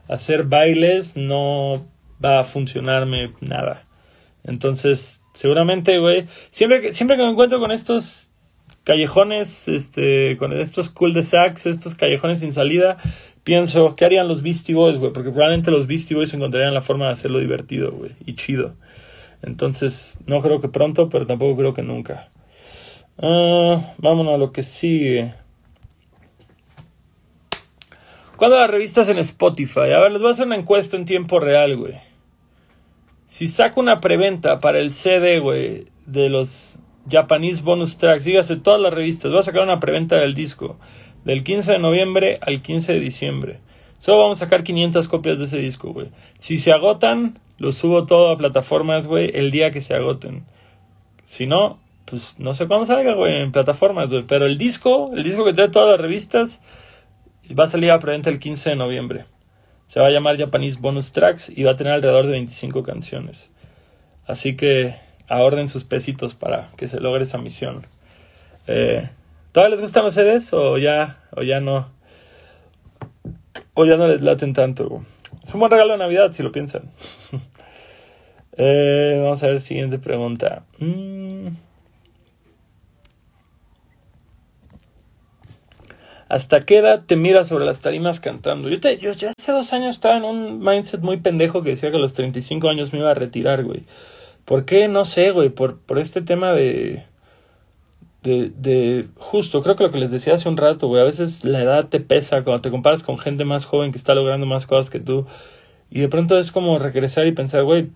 hacer 0.07 0.43
bailes 0.43 1.17
no 1.17 1.87
va 2.23 2.41
a 2.41 2.43
funcionarme 2.43 3.33
nada. 3.41 3.87
Entonces, 4.43 5.23
seguramente, 5.33 5.97
güey, 5.97 6.27
siempre 6.51 6.81
que, 6.81 6.91
siempre 6.91 7.17
que 7.17 7.23
me 7.23 7.31
encuentro 7.31 7.59
con 7.59 7.71
estos 7.71 8.29
callejones, 8.85 9.67
este, 9.67 10.37
con 10.37 10.53
estos 10.53 10.89
cool 10.89 11.13
de 11.13 11.23
sax, 11.23 11.65
estos 11.65 11.95
callejones 11.95 12.39
sin 12.39 12.53
salida, 12.53 12.97
pienso, 13.43 13.95
¿qué 13.95 14.05
harían 14.05 14.29
los 14.29 14.43
Beastie 14.43 14.75
Boys, 14.75 14.99
güey? 14.99 15.11
Porque 15.11 15.31
probablemente 15.31 15.71
los 15.71 15.87
Beastie 15.87 16.15
Boys 16.15 16.33
encontrarían 16.33 16.73
la 16.73 16.81
forma 16.81 17.07
de 17.07 17.11
hacerlo 17.11 17.39
divertido, 17.39 17.91
güey, 17.91 18.11
y 18.25 18.35
chido. 18.35 18.75
Entonces, 19.41 20.19
no 20.27 20.41
creo 20.41 20.61
que 20.61 20.69
pronto, 20.69 21.09
pero 21.09 21.25
tampoco 21.25 21.57
creo 21.57 21.73
que 21.73 21.81
nunca. 21.81 22.29
Ah, 23.17 23.93
vámonos 23.97 24.35
a 24.35 24.37
lo 24.37 24.51
que 24.53 24.63
sigue. 24.63 25.33
¿Cuándo 28.37 28.59
las 28.59 28.69
revistas 28.69 29.09
en 29.09 29.17
Spotify? 29.17 29.91
A 29.95 29.99
ver, 29.99 30.11
les 30.11 30.21
voy 30.21 30.29
a 30.29 30.31
hacer 30.31 30.45
una 30.45 30.57
encuesta 30.57 30.95
en 30.95 31.05
tiempo 31.05 31.39
real, 31.39 31.75
güey. 31.75 31.95
Si 33.25 33.47
saco 33.47 33.79
una 33.79 33.99
preventa 33.99 34.59
para 34.59 34.79
el 34.79 34.91
CD, 34.91 35.39
güey, 35.39 35.87
de 36.05 36.29
los 36.29 36.79
Japanese 37.09 37.61
Bonus 37.61 37.97
Tracks, 37.97 38.25
dígase 38.25 38.55
todas 38.55 38.81
las 38.81 38.93
revistas, 38.93 39.31
voy 39.31 39.39
a 39.39 39.43
sacar 39.43 39.63
una 39.63 39.79
preventa 39.79 40.17
del 40.17 40.33
disco 40.33 40.77
del 41.25 41.43
15 41.43 41.73
de 41.73 41.79
noviembre 41.79 42.37
al 42.41 42.61
15 42.61 42.93
de 42.93 42.99
diciembre. 42.99 43.59
Solo 43.97 44.19
vamos 44.19 44.37
a 44.41 44.45
sacar 44.45 44.63
500 44.63 45.07
copias 45.07 45.39
de 45.39 45.45
ese 45.45 45.57
disco, 45.57 45.91
güey. 45.91 46.09
Si 46.37 46.57
se 46.57 46.71
agotan, 46.71 47.39
lo 47.57 47.71
subo 47.71 48.05
todo 48.05 48.29
a 48.29 48.37
plataformas, 48.37 49.07
güey, 49.07 49.31
el 49.33 49.51
día 49.51 49.71
que 49.71 49.81
se 49.81 49.95
agoten. 49.95 50.45
Si 51.23 51.47
no, 51.47 51.79
pues 52.05 52.39
no 52.39 52.53
sé 52.53 52.67
cuándo 52.67 52.85
salga, 52.85 53.15
güey, 53.15 53.41
en 53.41 53.51
plataformas, 53.51 54.11
güey. 54.11 54.23
Pero 54.23 54.45
el 54.45 54.57
disco, 54.57 55.11
el 55.15 55.23
disco 55.23 55.43
que 55.43 55.53
trae 55.53 55.69
todas 55.69 55.89
las 55.89 55.99
revistas, 55.99 56.61
va 57.57 57.63
a 57.63 57.67
salir 57.67 57.91
a 57.91 57.99
preventa 57.99 58.29
el 58.29 58.39
15 58.39 58.71
de 58.71 58.75
noviembre. 58.75 59.25
Se 59.87 59.99
va 59.99 60.07
a 60.07 60.11
llamar 60.11 60.37
Japanese 60.37 60.77
Bonus 60.79 61.11
Tracks 61.11 61.51
y 61.55 61.63
va 61.63 61.71
a 61.71 61.75
tener 61.75 61.93
alrededor 61.93 62.25
de 62.25 62.33
25 62.33 62.83
canciones. 62.83 63.51
Así 64.27 64.55
que 64.55 64.95
ahorren 65.27 65.67
sus 65.67 65.83
pesitos 65.83 66.35
para 66.35 66.69
que 66.77 66.87
se 66.87 66.99
logre 66.99 67.23
esa 67.23 67.37
misión. 67.37 67.85
Eh, 68.67 69.09
¿Todavía 69.51 69.71
les 69.71 69.81
gustan 69.81 70.03
los 70.03 70.13
CDs 70.13 70.53
o 70.53 70.77
ya, 70.77 71.19
o 71.31 71.41
ya 71.41 71.59
no? 71.59 71.89
O 73.73 73.85
ya 73.85 73.97
no 73.97 74.07
les 74.07 74.21
laten 74.21 74.53
tanto. 74.53 75.01
Es 75.43 75.53
un 75.53 75.59
buen 75.59 75.71
regalo 75.71 75.93
de 75.93 75.99
Navidad 75.99 76.31
si 76.31 76.43
lo 76.43 76.51
piensan. 76.51 76.91
Eh, 78.57 79.19
vamos 79.21 79.43
a 79.43 79.47
ver, 79.47 79.59
siguiente 79.59 79.99
pregunta. 79.99 80.63
Mm. 80.79 81.49
¿Hasta 86.27 86.65
qué 86.65 86.77
edad 86.77 87.03
te 87.05 87.15
miras 87.15 87.49
sobre 87.49 87.65
las 87.65 87.81
tarimas 87.81 88.19
cantando? 88.19 88.69
Yo, 88.69 88.79
te, 88.79 88.97
yo 88.97 89.11
ya 89.11 89.31
hace 89.37 89.51
dos 89.51 89.73
años 89.73 89.95
estaba 89.95 90.17
en 90.17 90.23
un 90.23 90.59
mindset 90.59 91.01
muy 91.01 91.17
pendejo 91.17 91.61
que 91.61 91.71
decía 91.71 91.91
que 91.91 91.97
a 91.97 91.99
los 91.99 92.13
35 92.13 92.67
años 92.69 92.93
me 92.93 92.99
iba 92.99 93.11
a 93.11 93.13
retirar, 93.13 93.63
güey. 93.63 93.83
¿Por 94.45 94.65
qué? 94.65 94.87
No 94.87 95.05
sé, 95.05 95.31
güey. 95.31 95.49
Por, 95.49 95.79
por 95.79 95.99
este 95.99 96.21
tema 96.21 96.53
de, 96.53 97.03
de, 98.23 98.51
de... 98.55 99.07
Justo, 99.17 99.63
creo 99.63 99.75
que 99.75 99.83
lo 99.83 99.91
que 99.91 99.99
les 99.99 100.11
decía 100.11 100.35
hace 100.35 100.47
un 100.47 100.57
rato, 100.57 100.87
güey. 100.87 101.01
A 101.01 101.05
veces 101.05 101.43
la 101.43 101.61
edad 101.61 101.89
te 101.89 101.99
pesa 101.99 102.43
cuando 102.43 102.61
te 102.61 102.71
comparas 102.71 103.03
con 103.03 103.17
gente 103.17 103.45
más 103.45 103.65
joven 103.65 103.91
que 103.91 103.97
está 103.97 104.15
logrando 104.15 104.45
más 104.45 104.65
cosas 104.67 104.89
que 104.89 104.99
tú. 104.99 105.25
Y 105.89 105.99
de 106.01 106.09
pronto 106.09 106.37
es 106.37 106.51
como 106.51 106.79
regresar 106.79 107.27
y 107.27 107.31
pensar, 107.31 107.63
güey, 107.63 107.89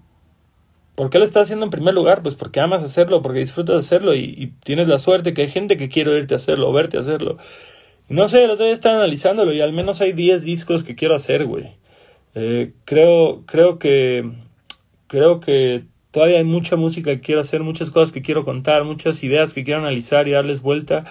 ¿por 0.96 1.10
qué 1.10 1.18
lo 1.18 1.24
estás 1.24 1.44
haciendo 1.44 1.66
en 1.66 1.72
primer 1.72 1.94
lugar? 1.94 2.22
Pues 2.22 2.36
porque 2.36 2.60
amas 2.60 2.84
hacerlo, 2.84 3.22
porque 3.22 3.40
disfrutas 3.40 3.78
hacerlo 3.78 4.16
y, 4.16 4.54
tienes 4.64 4.88
la 4.88 5.00
suerte 5.00 5.34
que 5.34 5.44
hay 5.44 5.50
gente 5.50 5.78
que 5.78 5.90
quiere 5.90 6.12
oírte 6.12 6.36
hacerlo 6.36 6.70
o 6.70 6.74
verte 6.74 6.98
hacerlo. 6.98 7.38
Y 8.10 8.14
no 8.14 8.28
sé, 8.28 8.44
el 8.44 8.52
otro 8.52 8.66
día 8.66 8.74
estaba 8.74 8.96
analizándolo 8.96 9.54
y 9.54 9.62
al 9.62 9.74
menos 9.74 10.02
hay 10.02 10.14
10 10.14 10.44
discos 10.44 10.84
que 10.84 10.96
quiero 10.96 11.16
hacer, 11.16 11.46
güey. 11.46 11.72
Eh, 12.36 12.74
creo, 12.86 13.44
creo 13.46 13.80
que, 13.80 14.30
creo 15.08 15.40
que 15.40 15.86
Todavía 16.12 16.38
hay 16.38 16.43
mucha 16.43 16.76
música 16.76 17.12
que 17.12 17.22
quiero 17.22 17.41
hacer, 17.41 17.62
muchas 17.62 17.91
cosas 17.91 18.12
que 18.12 18.22
quiero 18.22 18.43
contar, 18.43 18.84
muchas 18.84 19.24
ideas 19.24 19.54
que 19.54 19.63
quiero 19.63 19.82
analizar 19.82 20.28
y 20.28 20.32
darles 20.32 20.62
vuelta. 20.62 21.06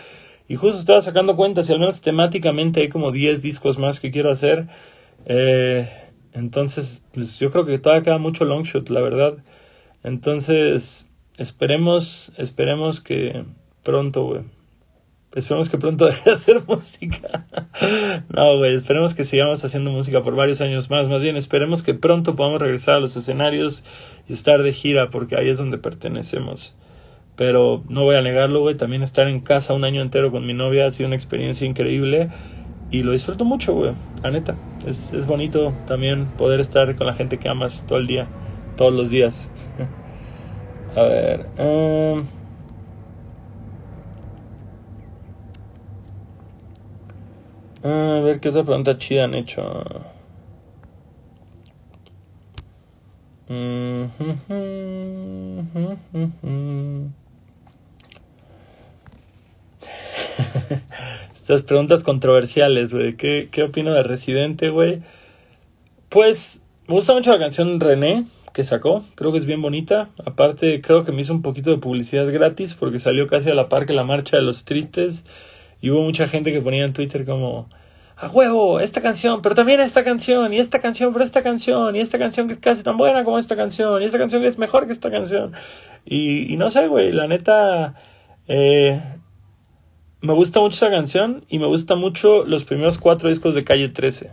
Y 0.48 0.56
justo 0.56 0.80
estaba 0.80 1.00
sacando 1.00 1.36
cuentas 1.36 1.68
y 1.68 1.72
al 1.72 1.78
menos 1.78 2.00
temáticamente 2.00 2.80
hay 2.80 2.88
como 2.88 3.12
10 3.12 3.40
discos 3.42 3.78
más 3.78 4.00
que 4.00 4.10
quiero 4.10 4.30
hacer. 4.30 4.66
Eh, 5.26 5.88
entonces, 6.32 7.02
pues 7.12 7.38
yo 7.38 7.50
creo 7.52 7.64
que 7.64 7.78
todavía 7.78 8.02
queda 8.02 8.18
mucho 8.18 8.44
long 8.44 8.64
shot, 8.64 8.88
la 8.90 9.00
verdad. 9.00 9.38
Entonces, 10.02 11.06
esperemos, 11.36 12.32
esperemos 12.36 13.00
que 13.00 13.44
pronto, 13.84 14.24
güey. 14.24 14.57
Esperemos 15.34 15.68
que 15.68 15.78
pronto 15.78 16.06
deje 16.06 16.30
de 16.30 16.32
hacer 16.32 16.62
música. 16.66 17.46
no, 18.28 18.58
güey, 18.58 18.74
esperemos 18.74 19.14
que 19.14 19.24
sigamos 19.24 19.64
haciendo 19.64 19.90
música 19.90 20.22
por 20.22 20.34
varios 20.34 20.60
años 20.60 20.90
más. 20.90 21.08
Más 21.08 21.22
bien, 21.22 21.36
esperemos 21.36 21.82
que 21.82 21.94
pronto 21.94 22.34
podamos 22.34 22.60
regresar 22.60 22.96
a 22.96 23.00
los 23.00 23.16
escenarios 23.16 23.84
y 24.26 24.32
estar 24.32 24.62
de 24.62 24.72
gira, 24.72 25.10
porque 25.10 25.36
ahí 25.36 25.48
es 25.48 25.58
donde 25.58 25.78
pertenecemos. 25.78 26.74
Pero 27.36 27.84
no 27.88 28.02
voy 28.02 28.16
a 28.16 28.22
negarlo, 28.22 28.60
güey. 28.60 28.76
También 28.76 29.02
estar 29.02 29.28
en 29.28 29.40
casa 29.40 29.74
un 29.74 29.84
año 29.84 30.02
entero 30.02 30.32
con 30.32 30.44
mi 30.44 30.54
novia 30.54 30.86
ha 30.86 30.90
sido 30.90 31.06
una 31.06 31.16
experiencia 31.16 31.66
increíble. 31.66 32.30
Y 32.90 33.02
lo 33.02 33.12
disfruto 33.12 33.44
mucho, 33.44 33.74
güey. 33.74 33.92
La 34.22 34.30
neta. 34.30 34.56
Es, 34.86 35.12
es 35.12 35.26
bonito 35.26 35.72
también 35.86 36.26
poder 36.36 36.58
estar 36.58 36.96
con 36.96 37.06
la 37.06 37.14
gente 37.14 37.38
que 37.38 37.48
amas 37.48 37.84
todo 37.86 37.98
el 37.98 38.08
día. 38.08 38.26
Todos 38.76 38.92
los 38.92 39.10
días. 39.10 39.52
a 40.96 41.02
ver. 41.02 41.46
Um, 41.58 42.24
A 47.82 48.20
ver 48.24 48.40
qué 48.40 48.48
otra 48.48 48.64
pregunta 48.64 48.98
chida 48.98 49.24
han 49.24 49.34
hecho. 49.34 49.84
Estas 61.34 61.62
preguntas 61.62 62.04
controversiales, 62.04 62.92
güey. 62.92 63.16
¿Qué, 63.16 63.48
¿Qué 63.50 63.62
opino 63.62 63.94
de 63.94 64.02
Residente, 64.02 64.70
güey? 64.70 65.02
Pues 66.08 66.62
me 66.86 66.94
gusta 66.94 67.14
mucho 67.14 67.32
la 67.32 67.38
canción 67.38 67.80
René 67.80 68.26
que 68.52 68.64
sacó. 68.64 69.04
Creo 69.14 69.32
que 69.32 69.38
es 69.38 69.44
bien 69.44 69.62
bonita. 69.62 70.08
Aparte, 70.24 70.80
creo 70.80 71.04
que 71.04 71.12
me 71.12 71.20
hizo 71.20 71.32
un 71.32 71.42
poquito 71.42 71.70
de 71.70 71.78
publicidad 71.78 72.30
gratis 72.32 72.74
porque 72.74 72.98
salió 72.98 73.26
casi 73.26 73.50
a 73.50 73.54
la 73.54 73.68
par 73.68 73.86
que 73.86 73.92
la 73.92 74.04
marcha 74.04 74.36
de 74.36 74.42
los 74.42 74.64
tristes. 74.64 75.24
Y 75.80 75.90
hubo 75.90 76.02
mucha 76.02 76.26
gente 76.28 76.52
que 76.52 76.60
ponía 76.60 76.84
en 76.84 76.92
Twitter 76.92 77.24
como, 77.24 77.68
a 78.16 78.28
huevo, 78.28 78.80
esta 78.80 79.00
canción, 79.00 79.42
pero 79.42 79.54
también 79.54 79.80
esta 79.80 80.02
canción, 80.02 80.52
y 80.52 80.58
esta 80.58 80.80
canción, 80.80 81.12
pero 81.12 81.24
esta 81.24 81.42
canción, 81.42 81.94
y 81.94 82.00
esta 82.00 82.18
canción 82.18 82.48
que 82.48 82.54
es 82.54 82.58
casi 82.58 82.82
tan 82.82 82.96
buena 82.96 83.22
como 83.22 83.38
esta 83.38 83.54
canción, 83.54 84.02
y 84.02 84.06
esta 84.06 84.18
canción 84.18 84.42
que 84.42 84.48
es 84.48 84.58
mejor 84.58 84.86
que 84.86 84.92
esta 84.92 85.10
canción. 85.10 85.52
Y, 86.04 86.52
y 86.52 86.56
no 86.56 86.70
sé, 86.70 86.88
güey, 86.88 87.12
la 87.12 87.28
neta, 87.28 87.94
eh, 88.48 89.00
me 90.20 90.32
gusta 90.32 90.58
mucho 90.58 90.74
esa 90.74 90.90
canción 90.90 91.44
y 91.48 91.60
me 91.60 91.66
gusta 91.66 91.94
mucho 91.94 92.44
los 92.44 92.64
primeros 92.64 92.98
cuatro 92.98 93.28
discos 93.28 93.54
de 93.54 93.62
Calle 93.62 93.88
13. 93.88 94.32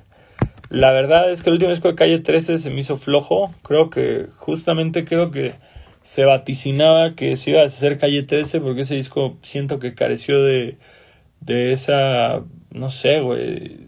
La 0.69 0.91
verdad 0.91 1.29
es 1.31 1.43
que 1.43 1.49
el 1.49 1.53
último 1.53 1.71
disco 1.71 1.89
de 1.89 1.95
Calle 1.95 2.19
13 2.19 2.57
se 2.57 2.69
me 2.71 2.79
hizo 2.79 2.97
flojo. 2.97 3.53
Creo 3.61 3.91
que, 3.91 4.27
justamente 4.37 5.05
creo 5.05 5.29
que 5.29 5.53
se 6.01 6.25
vaticinaba 6.25 7.13
que 7.13 7.35
se 7.35 7.51
iba 7.51 7.61
a 7.61 7.65
hacer 7.65 7.99
Calle 7.99 8.23
13 8.23 8.61
porque 8.61 8.81
ese 8.81 8.95
disco 8.95 9.37
siento 9.41 9.77
que 9.77 9.93
careció 9.93 10.41
de 10.41 10.77
de 11.45 11.71
esa, 11.71 12.43
no 12.71 12.89
sé, 12.89 13.21
güey, 13.21 13.87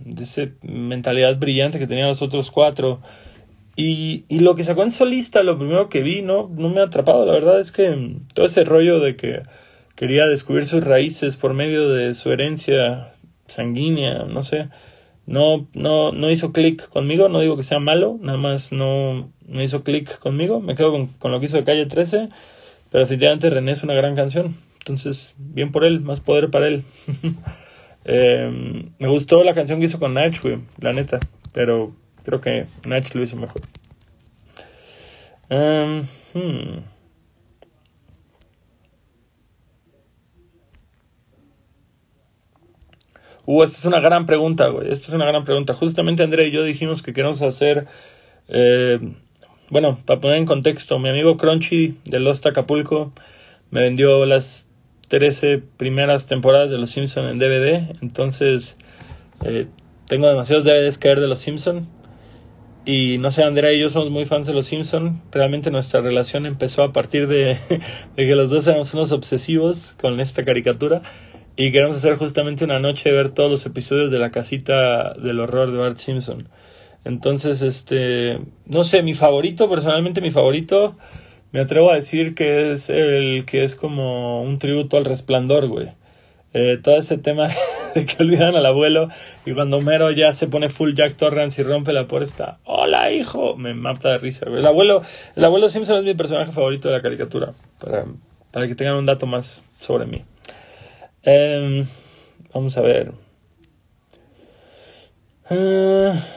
de 0.00 0.22
esa 0.22 0.48
mentalidad 0.62 1.38
brillante 1.38 1.78
que 1.78 1.86
tenían 1.86 2.08
los 2.08 2.22
otros 2.22 2.50
cuatro. 2.50 3.00
Y, 3.76 4.24
y 4.28 4.40
lo 4.40 4.54
que 4.54 4.64
sacó 4.64 4.82
en 4.82 4.90
solista, 4.90 5.42
lo 5.42 5.58
primero 5.58 5.88
que 5.88 6.02
vi, 6.02 6.22
no, 6.22 6.50
no 6.54 6.68
me 6.68 6.80
ha 6.80 6.84
atrapado. 6.84 7.26
La 7.26 7.32
verdad 7.32 7.60
es 7.60 7.72
que 7.72 8.18
todo 8.34 8.46
ese 8.46 8.64
rollo 8.64 9.00
de 9.00 9.16
que 9.16 9.42
quería 9.96 10.26
descubrir 10.26 10.66
sus 10.66 10.84
raíces 10.84 11.36
por 11.36 11.54
medio 11.54 11.88
de 11.88 12.14
su 12.14 12.30
herencia 12.32 13.12
sanguínea, 13.46 14.24
no 14.24 14.42
sé, 14.42 14.68
no, 15.26 15.68
no, 15.74 16.12
no 16.12 16.30
hizo 16.30 16.52
clic 16.52 16.88
conmigo. 16.88 17.28
No 17.28 17.40
digo 17.40 17.56
que 17.56 17.62
sea 17.62 17.78
malo, 17.78 18.18
nada 18.20 18.38
más 18.38 18.72
no, 18.72 19.32
no 19.46 19.62
hizo 19.62 19.82
clic 19.82 20.18
conmigo. 20.18 20.60
Me 20.60 20.74
quedo 20.74 20.92
con, 20.92 21.06
con, 21.06 21.32
lo 21.32 21.40
que 21.40 21.46
hizo 21.46 21.56
de 21.56 21.64
Calle 21.64 21.86
13, 21.86 22.28
pero 22.90 23.04
definitivamente 23.04 23.50
René 23.50 23.72
es 23.72 23.82
una 23.82 23.94
gran 23.94 24.14
canción. 24.16 24.54
Entonces, 24.84 25.34
bien 25.38 25.72
por 25.72 25.82
él, 25.82 26.02
más 26.02 26.20
poder 26.20 26.50
para 26.50 26.68
él. 26.68 26.84
eh, 28.04 28.84
me 28.98 29.08
gustó 29.08 29.42
la 29.42 29.54
canción 29.54 29.78
que 29.78 29.86
hizo 29.86 29.98
con 29.98 30.12
Nach, 30.12 30.38
güey, 30.42 30.58
la 30.78 30.92
neta. 30.92 31.20
Pero 31.52 31.96
creo 32.22 32.42
que 32.42 32.66
Nach 32.86 33.14
lo 33.14 33.22
hizo 33.22 33.36
mejor. 33.36 33.62
Um, 35.48 36.02
hmm. 36.34 36.84
Uh, 43.46 43.62
esta 43.62 43.78
es 43.78 43.84
una 43.86 44.00
gran 44.00 44.26
pregunta, 44.26 44.68
güey. 44.68 44.92
Esta 44.92 45.08
es 45.08 45.14
una 45.14 45.24
gran 45.24 45.44
pregunta. 45.44 45.72
Justamente 45.72 46.22
André 46.22 46.48
y 46.48 46.50
yo 46.50 46.62
dijimos 46.62 47.02
que 47.02 47.14
queremos 47.14 47.40
hacer. 47.40 47.86
Eh, 48.48 48.98
bueno, 49.70 49.98
para 50.04 50.20
poner 50.20 50.36
en 50.36 50.46
contexto, 50.46 50.98
mi 50.98 51.08
amigo 51.08 51.38
Crunchy 51.38 51.96
de 52.04 52.20
Lost 52.20 52.44
Acapulco 52.44 53.12
me 53.70 53.80
vendió 53.82 54.24
las 54.24 54.68
13 55.08 55.62
primeras 55.76 56.26
temporadas 56.26 56.70
de 56.70 56.78
Los 56.78 56.90
Simpsons 56.90 57.30
en 57.30 57.38
DVD. 57.38 57.96
Entonces, 58.02 58.76
eh, 59.44 59.66
tengo 60.06 60.28
demasiados 60.28 60.64
DVDs 60.64 60.98
ver 60.98 61.20
de 61.20 61.28
Los 61.28 61.38
Simpsons. 61.38 61.86
Y 62.86 63.16
no 63.16 63.30
sé, 63.30 63.42
Andrea 63.42 63.72
y 63.72 63.80
yo 63.80 63.88
somos 63.88 64.10
muy 64.10 64.26
fans 64.26 64.46
de 64.46 64.52
Los 64.52 64.66
Simpson. 64.66 65.22
Realmente 65.32 65.70
nuestra 65.70 66.02
relación 66.02 66.44
empezó 66.44 66.82
a 66.82 66.92
partir 66.92 67.28
de, 67.28 67.58
que 68.16 68.34
los 68.34 68.50
dos 68.50 68.66
éramos 68.66 68.92
unos 68.94 69.12
obsesivos 69.12 69.94
con 70.00 70.20
esta 70.20 70.44
caricatura. 70.44 71.02
Y 71.56 71.70
queremos 71.70 71.96
hacer 71.96 72.16
justamente 72.16 72.64
una 72.64 72.80
noche 72.80 73.10
ver 73.12 73.30
todos 73.30 73.50
los 73.50 73.64
episodios 73.64 74.10
de 74.10 74.18
la 74.18 74.30
casita 74.30 75.14
del 75.14 75.40
horror 75.40 75.70
de 75.70 75.78
Bart 75.78 75.96
Simpson. 75.96 76.48
Entonces, 77.04 77.62
este, 77.62 78.40
no 78.66 78.82
sé, 78.82 79.02
mi 79.02 79.14
favorito, 79.14 79.70
personalmente 79.70 80.20
mi 80.20 80.30
favorito, 80.30 80.96
me 81.54 81.60
atrevo 81.60 81.92
a 81.92 81.94
decir 81.94 82.34
que 82.34 82.72
es 82.72 82.90
el 82.90 83.44
que 83.46 83.62
es 83.62 83.76
como 83.76 84.42
un 84.42 84.58
tributo 84.58 84.96
al 84.96 85.04
resplandor, 85.04 85.68
güey. 85.68 85.92
Eh, 86.52 86.80
todo 86.82 86.96
ese 86.96 87.16
tema 87.16 87.48
de 87.94 88.06
que 88.06 88.20
olvidan 88.20 88.56
al 88.56 88.66
abuelo 88.66 89.08
y 89.46 89.52
cuando 89.54 89.80
Mero 89.80 90.10
ya 90.10 90.32
se 90.32 90.48
pone 90.48 90.68
full 90.68 90.94
Jack 90.94 91.16
Torrance 91.16 91.60
y 91.60 91.64
rompe 91.64 91.92
la 91.92 92.08
puerta, 92.08 92.58
hola 92.64 93.12
hijo, 93.12 93.54
me 93.54 93.72
mata 93.72 94.10
de 94.10 94.18
risa. 94.18 94.46
Güey. 94.46 94.58
El 94.58 94.66
abuelo, 94.66 95.02
el 95.36 95.44
abuelo 95.44 95.68
Simpson 95.68 95.98
es 95.98 96.02
mi 96.02 96.14
personaje 96.14 96.50
favorito 96.50 96.88
de 96.88 96.96
la 96.96 97.02
caricatura, 97.02 97.52
para, 97.78 98.04
para 98.50 98.66
que 98.66 98.74
tengan 98.74 98.96
un 98.96 99.06
dato 99.06 99.28
más 99.28 99.62
sobre 99.78 100.06
mí. 100.06 100.24
Em, 101.22 101.86
vamos 102.52 102.76
a 102.76 102.82
ver. 102.82 103.12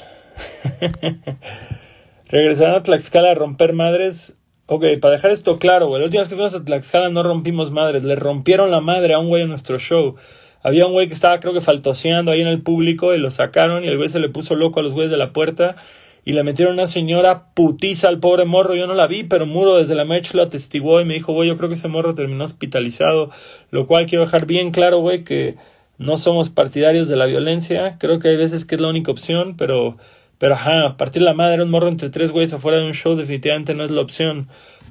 Uh, 2.30 2.64
a 2.66 2.84
Tlaxcala 2.84 3.32
a 3.32 3.36
romper 3.36 3.74
madres. 3.74 4.37
Ok, 4.70 4.84
para 5.02 5.14
dejar 5.14 5.32
esto 5.32 5.60
claro, 5.60 5.88
güey. 5.88 6.02
La 6.02 6.06
última 6.06 6.20
vez 6.20 6.28
que 6.28 6.36
fuimos 6.36 6.54
a 6.54 6.64
Tlaxcala 6.64 7.10
no 7.10 7.24
rompimos 7.24 7.72
madres. 7.72 8.04
Le 8.04 8.18
rompieron 8.18 8.70
la 8.70 8.82
madre 8.82 9.14
a 9.14 9.20
un 9.20 9.30
güey 9.30 9.44
en 9.44 9.48
nuestro 9.48 9.80
show. 9.80 10.16
Había 10.62 10.86
un 10.86 10.92
güey 10.92 11.08
que 11.08 11.14
estaba, 11.14 11.40
creo 11.40 11.54
que 11.54 11.62
faltoseando 11.62 12.32
ahí 12.32 12.42
en 12.42 12.48
el 12.48 12.62
público 12.62 13.16
y 13.16 13.18
lo 13.18 13.32
sacaron 13.32 13.86
y 13.86 13.88
el 13.88 13.96
güey 13.96 14.10
se 14.10 14.20
le 14.20 14.28
puso 14.28 14.56
loco 14.56 14.82
a 14.82 14.84
los 14.84 14.92
güeyes 14.92 15.10
de 15.10 15.16
la 15.16 15.32
puerta 15.32 15.78
y 16.26 16.34
le 16.34 16.44
metieron 16.44 16.74
una 16.74 16.88
señora 16.88 17.54
putiza 17.54 18.10
al 18.10 18.20
pobre 18.20 18.44
morro. 18.44 18.76
Yo 18.76 18.88
no 18.88 18.94
la 18.94 19.08
vi, 19.08 19.24
pero 19.24 19.46
Muro 19.46 19.78
desde 19.78 19.96
la 19.96 20.04
merch 20.04 20.34
lo 20.34 20.44
atestiguó 20.44 21.00
y 21.00 21.06
me 21.06 21.14
dijo, 21.14 21.32
güey, 21.32 21.48
yo 21.48 21.56
creo 21.56 21.70
que 21.70 21.76
ese 21.76 21.88
morro 21.88 22.14
terminó 22.14 22.44
hospitalizado. 22.44 23.30
Lo 23.72 23.88
cual 23.88 24.08
quiero 24.08 24.26
dejar 24.26 24.46
bien 24.46 24.72
claro, 24.72 24.98
güey, 24.98 25.24
que 25.24 25.56
no 25.98 26.18
somos 26.18 26.50
partidarios 26.50 27.08
de 27.08 27.16
la 27.16 27.26
violencia. 27.28 27.96
Creo 27.98 28.20
que 28.20 28.28
hay 28.28 28.36
veces 28.36 28.66
que 28.66 28.76
es 28.76 28.82
la 28.82 28.90
única 28.90 29.10
opción, 29.10 29.56
pero 29.56 29.96
pero 30.40 30.54
ajá, 30.54 30.98
partir 30.98 31.22
la 31.22 31.34
madre 31.34 31.64
un 31.64 31.70
morro 31.70 31.88
entre 31.88 32.10
tres 32.10 32.32
güeyes 32.32 32.54
afuera 32.54 32.78
de 32.78 32.86
un 32.86 32.94
show 32.94 33.16
definitivamente 33.16 33.74
no 33.74 33.84
es 33.84 33.92
la 33.92 34.02
opción. 34.02 34.48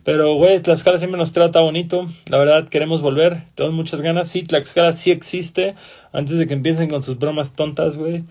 Pero, 0.06 0.34
güey, 0.34 0.60
Tlaxcala 0.60 0.98
siempre 0.98 1.18
nos 1.18 1.32
trata 1.32 1.60
bonito. 1.60 2.06
La 2.28 2.38
verdad, 2.38 2.68
queremos 2.68 3.02
volver. 3.02 3.42
Tenemos 3.56 3.76
muchas 3.76 4.00
ganas. 4.00 4.28
Sí, 4.28 4.44
Tlaxcala 4.44 4.92
sí 4.92 5.10
existe. 5.10 5.74
Antes 6.12 6.38
de 6.38 6.46
que 6.46 6.54
empiecen 6.54 6.88
con 6.88 7.02
sus 7.02 7.18
bromas 7.18 7.56
tontas, 7.56 7.96
güey. 7.96 8.22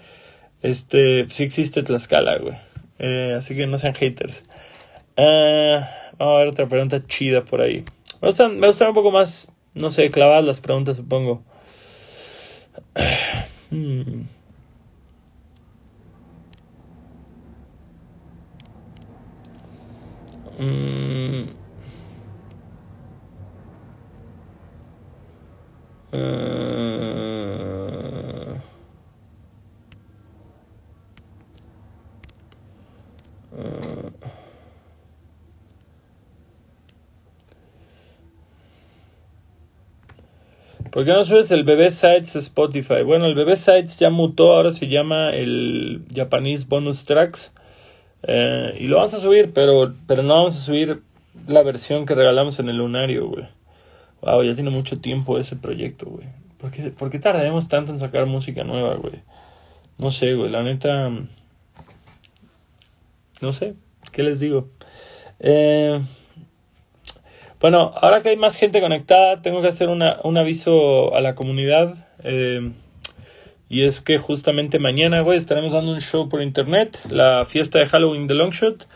Este, 0.61 1.25
sí 1.29 1.43
existe 1.43 1.83
Tlaxcala, 1.83 2.37
güey. 2.37 2.55
Eh, 2.99 3.35
así 3.37 3.55
que 3.57 3.67
no 3.67 3.77
sean 3.77 3.93
haters. 3.93 4.45
Uh, 5.17 5.83
vamos 6.17 6.35
a 6.35 6.39
ver 6.39 6.47
otra 6.47 6.67
pregunta 6.67 7.05
chida 7.05 7.43
por 7.43 7.59
ahí. 7.59 7.83
Me 8.21 8.29
gustan, 8.29 8.57
me 8.57 8.69
un 8.69 8.93
poco 8.93 9.11
más, 9.11 9.51
no 9.73 9.89
sé, 9.89 10.09
clavadas 10.11 10.45
las 10.45 10.61
preguntas, 10.61 10.95
supongo. 10.95 11.43
hmm. 13.71 14.21
Mm. 20.59 20.95
¿Por 40.95 41.05
no 41.05 41.25
subes 41.25 41.51
el 41.51 41.65
bebé 41.65 41.91
Sites 41.91 42.37
Spotify? 42.37 43.03
Bueno, 43.03 43.25
el 43.25 43.35
bebé 43.35 43.57
Sites 43.57 43.99
ya 43.99 44.09
mutó, 44.09 44.53
ahora 44.53 44.71
se 44.71 44.87
llama 44.87 45.35
el 45.35 46.05
Japanese 46.15 46.65
Bonus 46.69 47.03
Tracks. 47.03 47.53
Eh, 48.27 48.77
y 48.79 48.87
lo 48.87 48.97
vamos 48.97 49.13
a 49.13 49.19
subir, 49.19 49.51
pero, 49.53 49.93
pero 50.07 50.23
no 50.23 50.33
vamos 50.35 50.55
a 50.55 50.59
subir 50.59 51.01
la 51.47 51.63
versión 51.63 52.05
que 52.05 52.15
regalamos 52.15 52.59
en 52.59 52.69
el 52.69 52.77
lunario, 52.77 53.27
güey. 53.27 53.47
Wow, 54.21 54.43
ya 54.43 54.55
tiene 54.55 54.71
mucho 54.71 54.99
tiempo 54.99 55.37
ese 55.37 55.55
proyecto, 55.55 56.07
güey. 56.07 56.27
¿Por 56.57 56.71
qué, 56.71 56.89
¿Por 56.89 57.11
tardaremos 57.19 57.67
tanto 57.67 57.91
en 57.91 57.99
sacar 57.99 58.25
música 58.25 58.63
nueva, 58.63 58.95
güey? 58.95 59.21
No 59.97 60.11
sé, 60.11 60.33
güey, 60.33 60.49
la 60.49 60.63
neta... 60.63 61.11
No 63.41 63.51
sé, 63.51 63.75
¿qué 64.11 64.23
les 64.23 64.39
digo? 64.39 64.69
Eh, 65.39 66.01
bueno, 67.59 67.93
ahora 68.01 68.21
que 68.21 68.29
hay 68.29 68.37
más 68.37 68.55
gente 68.55 68.81
conectada, 68.81 69.41
tengo 69.41 69.61
que 69.61 69.67
hacer 69.67 69.89
una, 69.89 70.19
un 70.23 70.37
aviso 70.37 71.13
a 71.13 71.21
la 71.21 71.35
comunidad. 71.35 71.95
Eh, 72.23 72.71
y 73.75 73.83
es 73.83 73.99
que 73.99 74.17
justamente 74.19 74.79
mañana, 74.79 75.19
güey, 75.19 75.37
estaremos 75.37 75.73
dando 75.73 75.91
un 75.91 75.99
show 75.99 76.29
por 76.29 76.41
internet, 76.41 76.97
la 77.09 77.45
fiesta 77.45 77.77
de 77.77 77.85
Halloween 77.85 78.25
de 78.25 78.33
Longshot. 78.33 78.87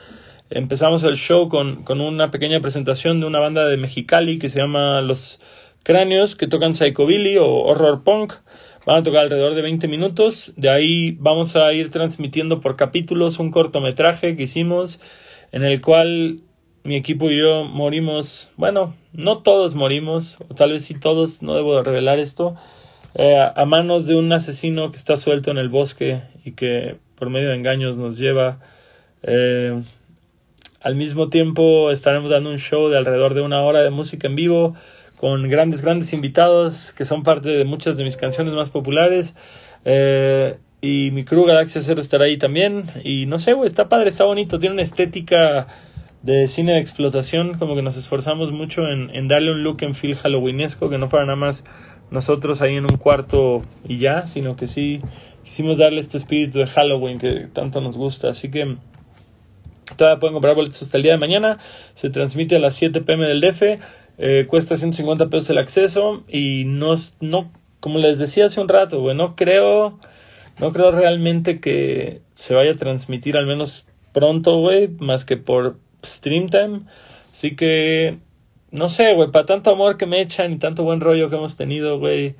Empezamos 0.49 1.03
el 1.03 1.17
show 1.17 1.49
con, 1.49 1.83
con 1.83 1.99
una 1.99 2.31
pequeña 2.31 2.61
presentación 2.61 3.19
de 3.19 3.25
una 3.25 3.39
banda 3.39 3.67
de 3.67 3.75
Mexicali 3.75 4.39
que 4.39 4.47
se 4.47 4.61
llama 4.61 5.01
Los 5.01 5.41
Cráneos, 5.83 6.37
que 6.37 6.47
tocan 6.47 6.73
Psychobilly 6.73 7.35
o 7.39 7.45
Horror 7.63 8.05
Punk. 8.05 8.35
Van 8.85 8.99
a 8.99 9.03
tocar 9.03 9.23
alrededor 9.23 9.53
de 9.53 9.63
20 9.63 9.89
minutos. 9.89 10.53
De 10.55 10.69
ahí 10.69 11.11
vamos 11.19 11.57
a 11.57 11.73
ir 11.73 11.91
transmitiendo 11.91 12.61
por 12.61 12.77
capítulos 12.77 13.37
un 13.39 13.51
cortometraje 13.51 14.37
que 14.37 14.43
hicimos 14.43 15.01
en 15.51 15.65
el 15.65 15.81
cual 15.81 16.39
mi 16.85 16.95
equipo 16.95 17.29
y 17.29 17.37
yo 17.37 17.65
morimos. 17.65 18.53
Bueno, 18.55 18.95
no 19.11 19.39
todos 19.39 19.75
morimos, 19.75 20.37
o 20.47 20.55
tal 20.55 20.71
vez 20.71 20.85
sí 20.85 20.97
todos, 20.97 21.41
no 21.41 21.55
debo 21.55 21.83
revelar 21.83 22.19
esto 22.19 22.55
eh, 23.15 23.37
a 23.55 23.65
manos 23.65 24.05
de 24.07 24.15
un 24.15 24.31
asesino 24.31 24.91
que 24.91 24.97
está 24.97 25.17
suelto 25.17 25.51
en 25.51 25.57
el 25.57 25.69
bosque 25.69 26.21
y 26.45 26.51
que 26.51 26.97
por 27.15 27.29
medio 27.29 27.49
de 27.49 27.55
engaños 27.55 27.97
nos 27.97 28.17
lleva. 28.17 28.59
Eh, 29.23 29.81
al 30.81 30.95
mismo 30.95 31.29
tiempo 31.29 31.91
estaremos 31.91 32.31
dando 32.31 32.49
un 32.49 32.57
show 32.57 32.87
de 32.89 32.97
alrededor 32.97 33.33
de 33.33 33.41
una 33.41 33.61
hora 33.63 33.81
de 33.81 33.89
música 33.89 34.27
en 34.27 34.35
vivo 34.35 34.75
con 35.17 35.49
grandes, 35.49 35.81
grandes 35.81 36.13
invitados 36.13 36.93
que 36.93 37.03
son 37.03 37.23
parte 37.23 37.49
de 37.49 37.65
muchas 37.65 37.97
de 37.97 38.03
mis 38.03 38.15
canciones 38.15 38.53
más 38.53 38.69
populares. 38.69 39.35
Eh, 39.83 40.57
y 40.81 41.11
mi 41.11 41.25
crew 41.25 41.43
Galaxia 41.45 41.81
Zero 41.81 41.99
estará 41.99 42.25
ahí 42.25 42.37
también. 42.37 42.83
Y 43.03 43.25
no 43.25 43.39
sé, 43.39 43.53
güey, 43.53 43.67
está 43.67 43.89
padre, 43.89 44.09
está 44.09 44.23
bonito, 44.23 44.59
tiene 44.59 44.73
una 44.73 44.83
estética 44.83 45.67
de 46.21 46.47
cine 46.47 46.73
de 46.73 46.79
explotación, 46.79 47.57
como 47.57 47.75
que 47.75 47.81
nos 47.81 47.95
esforzamos 47.95 48.51
mucho 48.51 48.83
en, 48.87 49.27
darle 49.27 49.51
un 49.51 49.63
look 49.63 49.77
en 49.81 49.93
feel 49.93 50.15
halloweenesco, 50.15 50.89
que 50.89 50.97
no 50.97 51.09
fuera 51.09 51.25
nada 51.25 51.37
más 51.37 51.63
nosotros 52.11 52.61
ahí 52.61 52.75
en 52.75 52.85
un 52.85 52.97
cuarto 52.97 53.61
y 53.87 53.97
ya, 53.99 54.25
sino 54.25 54.55
que 54.55 54.67
sí 54.67 54.99
quisimos 55.43 55.77
darle 55.77 55.99
este 55.99 56.17
espíritu 56.17 56.59
de 56.59 56.67
Halloween 56.67 57.19
que 57.19 57.47
tanto 57.53 57.81
nos 57.81 57.97
gusta. 57.97 58.29
Así 58.29 58.49
que 58.49 58.77
todavía 59.95 60.19
pueden 60.19 60.33
comprar 60.33 60.55
boletos 60.55 60.81
hasta 60.81 60.97
el 60.97 61.03
día 61.03 61.13
de 61.13 61.17
mañana. 61.17 61.57
Se 61.93 62.09
transmite 62.09 62.55
a 62.55 62.59
las 62.59 62.75
7 62.75 63.01
pm 63.01 63.25
del 63.25 63.41
DF. 63.41 63.79
Eh, 64.17 64.45
cuesta 64.47 64.75
150 64.75 65.27
pesos 65.27 65.49
el 65.49 65.57
acceso. 65.57 66.23
Y 66.27 66.65
no, 66.65 66.95
no, 67.19 67.51
como 67.79 67.99
les 67.99 68.19
decía 68.19 68.45
hace 68.45 68.61
un 68.61 68.67
rato, 68.67 68.99
güey, 69.01 69.15
no 69.15 69.35
creo, 69.35 69.99
no 70.59 70.73
creo 70.73 70.91
realmente 70.91 71.59
que 71.59 72.21
se 72.33 72.53
vaya 72.53 72.71
a 72.71 72.75
transmitir 72.75 73.37
al 73.37 73.45
menos 73.45 73.85
pronto, 74.13 74.59
güey, 74.59 74.87
más 74.99 75.25
que 75.25 75.37
por 75.37 75.77
stream 76.03 76.49
time. 76.49 76.81
Así 77.31 77.55
que 77.55 78.17
no 78.71 78.89
sé, 78.89 79.13
güey, 79.13 79.31
para 79.31 79.45
tanto 79.45 79.71
amor 79.71 79.97
que 79.97 80.05
me 80.05 80.21
echan 80.21 80.51
y 80.51 80.57
tanto 80.57 80.83
buen 80.83 81.01
rollo 81.01 81.29
que 81.29 81.35
hemos 81.35 81.57
tenido, 81.57 81.99
güey, 81.99 82.35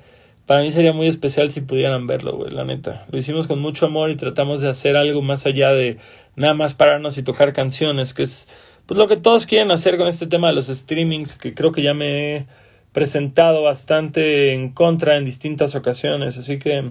para 0.46 0.62
mí 0.62 0.70
sería 0.70 0.92
muy 0.92 1.06
especial 1.06 1.50
si 1.50 1.60
pudieran 1.60 2.06
verlo, 2.06 2.36
güey, 2.36 2.50
la 2.50 2.64
neta. 2.64 3.06
Lo 3.10 3.18
hicimos 3.18 3.46
con 3.46 3.60
mucho 3.60 3.86
amor 3.86 4.10
y 4.10 4.16
tratamos 4.16 4.60
de 4.60 4.68
hacer 4.68 4.96
algo 4.96 5.22
más 5.22 5.46
allá 5.46 5.72
de 5.72 5.98
nada 6.36 6.54
más 6.54 6.74
pararnos 6.74 7.18
y 7.18 7.22
tocar 7.22 7.52
canciones, 7.52 8.14
que 8.14 8.24
es 8.24 8.48
pues 8.86 8.98
lo 8.98 9.06
que 9.06 9.16
todos 9.16 9.46
quieren 9.46 9.70
hacer 9.70 9.96
con 9.96 10.08
este 10.08 10.26
tema 10.26 10.48
de 10.48 10.54
los 10.54 10.66
streamings, 10.66 11.38
que 11.38 11.54
creo 11.54 11.70
que 11.72 11.82
ya 11.82 11.94
me 11.94 12.36
he 12.36 12.46
presentado 12.92 13.62
bastante 13.62 14.52
en 14.52 14.72
contra 14.72 15.16
en 15.16 15.24
distintas 15.24 15.76
ocasiones, 15.76 16.36
así 16.38 16.58
que 16.58 16.90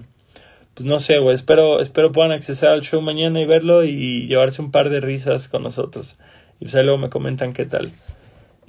pues 0.74 0.86
no 0.86 0.98
sé, 0.98 1.18
güey, 1.18 1.34
espero 1.34 1.80
espero 1.80 2.12
puedan 2.12 2.32
acceder 2.32 2.70
al 2.70 2.80
show 2.82 3.02
mañana 3.02 3.40
y 3.40 3.46
verlo 3.46 3.84
y 3.84 4.26
llevarse 4.26 4.62
un 4.62 4.70
par 4.70 4.88
de 4.88 5.00
risas 5.00 5.48
con 5.48 5.62
nosotros. 5.62 6.16
Y 6.60 6.64
pues 6.64 6.74
luego 6.74 6.98
me 6.98 7.10
comentan 7.10 7.52
qué 7.52 7.66
tal. 7.66 7.90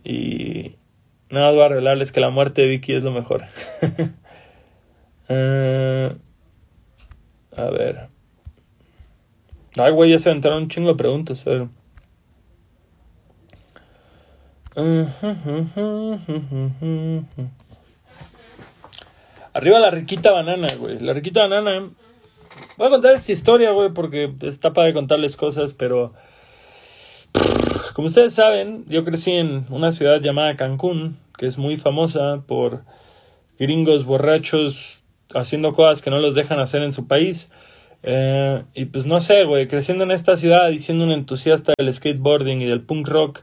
Y 0.03 0.75
nada 1.29 1.47
más 1.47 1.55
voy 1.55 1.63
a 1.63 1.69
revelarles 1.69 2.11
que 2.11 2.19
la 2.19 2.29
muerte 2.29 2.61
de 2.61 2.67
Vicky 2.67 2.93
es 2.93 3.03
lo 3.03 3.11
mejor. 3.11 3.43
uh, 5.29 6.13
a 7.57 7.69
ver. 7.69 8.09
Ay, 9.77 9.91
güey, 9.91 10.11
ya 10.11 10.19
se 10.19 10.29
aventaron 10.29 10.63
un 10.63 10.69
chingo 10.69 10.89
de 10.89 10.95
preguntas. 10.95 11.45
A 11.47 11.51
ver. 11.51 11.67
Arriba 19.53 19.79
la 19.79 19.91
riquita 19.91 20.31
banana, 20.31 20.67
güey. 20.77 20.99
La 20.99 21.13
riquita 21.13 21.41
banana. 21.41 21.89
Voy 22.77 22.87
a 22.87 22.89
contar 22.89 23.13
esta 23.13 23.31
historia, 23.31 23.71
güey, 23.71 23.93
porque 23.93 24.33
está 24.41 24.73
para 24.73 24.93
contarles 24.93 25.35
cosas, 25.35 25.73
pero... 25.73 26.13
Como 28.01 28.07
ustedes 28.07 28.33
saben, 28.33 28.83
yo 28.89 29.05
crecí 29.05 29.29
en 29.29 29.67
una 29.69 29.91
ciudad 29.91 30.21
llamada 30.21 30.55
Cancún, 30.55 31.19
que 31.37 31.45
es 31.45 31.59
muy 31.59 31.77
famosa 31.77 32.41
por 32.47 32.81
gringos 33.59 34.05
borrachos 34.05 35.03
haciendo 35.35 35.73
cosas 35.73 36.01
que 36.01 36.09
no 36.09 36.17
los 36.17 36.33
dejan 36.33 36.59
hacer 36.59 36.81
en 36.81 36.93
su 36.93 37.05
país. 37.05 37.51
Eh, 38.01 38.63
y 38.73 38.85
pues 38.85 39.05
no 39.05 39.19
sé, 39.19 39.43
güey, 39.43 39.67
creciendo 39.67 40.03
en 40.03 40.09
esta 40.09 40.35
ciudad 40.35 40.69
y 40.69 40.79
siendo 40.79 41.05
un 41.05 41.11
entusiasta 41.11 41.73
del 41.77 41.93
skateboarding 41.93 42.63
y 42.63 42.65
del 42.65 42.81
punk 42.81 43.07
rock, 43.07 43.41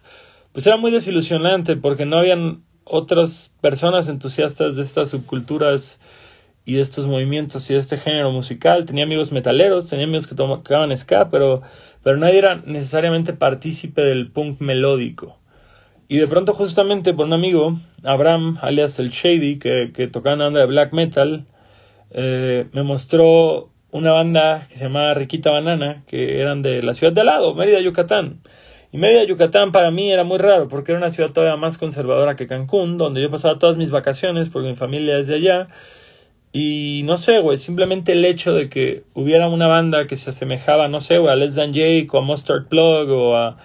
pues 0.50 0.66
era 0.66 0.76
muy 0.76 0.90
desilusionante 0.90 1.76
porque 1.76 2.04
no 2.04 2.18
habían 2.18 2.64
otras 2.82 3.54
personas 3.60 4.08
entusiastas 4.08 4.74
de 4.74 4.82
estas 4.82 5.10
subculturas 5.10 6.00
y 6.68 6.74
de 6.74 6.82
estos 6.82 7.06
movimientos 7.06 7.70
y 7.70 7.72
de 7.72 7.80
este 7.80 7.96
género 7.96 8.30
musical. 8.30 8.84
Tenía 8.84 9.04
amigos 9.04 9.32
metaleros, 9.32 9.88
tenía 9.88 10.04
amigos 10.04 10.26
que 10.26 10.34
tocaban 10.34 10.94
ska, 10.98 11.30
pero, 11.30 11.62
pero 12.08 12.16
nadie 12.16 12.38
era 12.38 12.62
necesariamente 12.64 13.34
partícipe 13.34 14.00
del 14.00 14.30
punk 14.30 14.62
melódico. 14.62 15.36
Y 16.08 16.16
de 16.16 16.26
pronto 16.26 16.54
justamente 16.54 17.12
por 17.12 17.26
un 17.26 17.34
amigo, 17.34 17.74
Abraham, 18.02 18.56
alias 18.62 18.98
el 18.98 19.10
Shady, 19.10 19.58
que, 19.58 19.92
que 19.94 20.06
tocaba 20.06 20.36
una 20.36 20.44
banda 20.44 20.60
de 20.60 20.66
black 20.68 20.94
metal, 20.94 21.44
eh, 22.12 22.64
me 22.72 22.82
mostró 22.82 23.68
una 23.90 24.12
banda 24.12 24.66
que 24.70 24.78
se 24.78 24.84
llamaba 24.84 25.12
Riquita 25.12 25.50
Banana, 25.50 26.02
que 26.06 26.40
eran 26.40 26.62
de 26.62 26.82
la 26.82 26.94
ciudad 26.94 27.12
de 27.12 27.20
al 27.20 27.26
lado, 27.26 27.54
Mérida, 27.54 27.78
Yucatán. 27.80 28.40
Y 28.90 28.96
Mérida, 28.96 29.24
Yucatán 29.24 29.70
para 29.70 29.90
mí 29.90 30.10
era 30.10 30.24
muy 30.24 30.38
raro, 30.38 30.66
porque 30.66 30.92
era 30.92 30.98
una 30.98 31.10
ciudad 31.10 31.32
todavía 31.32 31.58
más 31.58 31.76
conservadora 31.76 32.36
que 32.36 32.46
Cancún, 32.46 32.96
donde 32.96 33.20
yo 33.20 33.30
pasaba 33.30 33.58
todas 33.58 33.76
mis 33.76 33.90
vacaciones, 33.90 34.48
porque 34.48 34.70
mi 34.70 34.76
familia 34.76 35.18
es 35.18 35.26
de 35.26 35.34
allá. 35.34 35.68
Y 36.52 37.02
no 37.04 37.16
sé, 37.16 37.40
güey, 37.40 37.58
simplemente 37.58 38.12
el 38.12 38.24
hecho 38.24 38.54
de 38.54 38.68
que 38.68 39.04
hubiera 39.14 39.48
una 39.48 39.66
banda 39.66 40.06
que 40.06 40.16
se 40.16 40.30
asemejaba, 40.30 40.88
no 40.88 41.00
sé, 41.00 41.18
güey, 41.18 41.32
a 41.32 41.36
Les 41.36 41.54
Dan 41.54 41.72
Jake 41.72 42.08
o 42.12 42.18
a 42.18 42.22
Mustard 42.22 42.68
Plug 42.68 43.10
o 43.10 43.36
a 43.36 43.58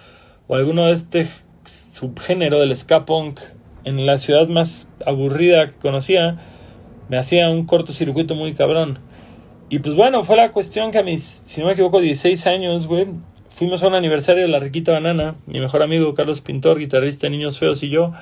o 0.46 0.54
alguno 0.54 0.86
de 0.86 0.92
este 0.92 1.26
subgénero 1.64 2.60
del 2.60 2.76
ska 2.76 3.04
punk 3.04 3.40
en 3.84 4.06
la 4.06 4.18
ciudad 4.18 4.48
más 4.48 4.88
aburrida 5.04 5.68
que 5.68 5.78
conocía, 5.78 6.38
me 7.08 7.16
hacía 7.16 7.50
un 7.50 7.66
cortocircuito 7.66 8.34
muy 8.34 8.54
cabrón. 8.54 8.98
Y 9.68 9.78
pues 9.78 9.94
bueno, 9.94 10.22
fue 10.24 10.36
la 10.36 10.52
cuestión 10.52 10.90
que 10.90 10.98
a 10.98 11.02
mis, 11.02 11.22
si 11.22 11.60
no 11.60 11.66
me 11.66 11.72
equivoco, 11.72 12.00
16 12.00 12.46
años, 12.46 12.86
güey, 12.86 13.06
fuimos 13.48 13.82
a 13.82 13.88
un 13.88 13.94
aniversario 13.94 14.42
de 14.42 14.48
La 14.48 14.58
Riquita 14.58 14.92
Banana, 14.92 15.36
mi 15.46 15.60
mejor 15.60 15.82
amigo 15.82 16.14
Carlos 16.14 16.40
Pintor, 16.40 16.78
guitarrista 16.78 17.26
de 17.26 17.30
Niños 17.30 17.58
Feos 17.58 17.82
y 17.82 17.88
yo, 17.88 18.12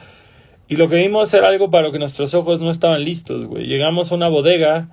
y 0.72 0.76
lo 0.76 0.88
que 0.88 0.96
vimos 0.96 1.34
era 1.34 1.48
algo 1.48 1.68
para 1.68 1.82
lo 1.82 1.92
que 1.92 1.98
nuestros 1.98 2.32
ojos 2.32 2.62
no 2.62 2.70
estaban 2.70 3.04
listos, 3.04 3.44
güey. 3.44 3.66
Llegamos 3.66 4.10
a 4.10 4.14
una 4.14 4.28
bodega 4.28 4.88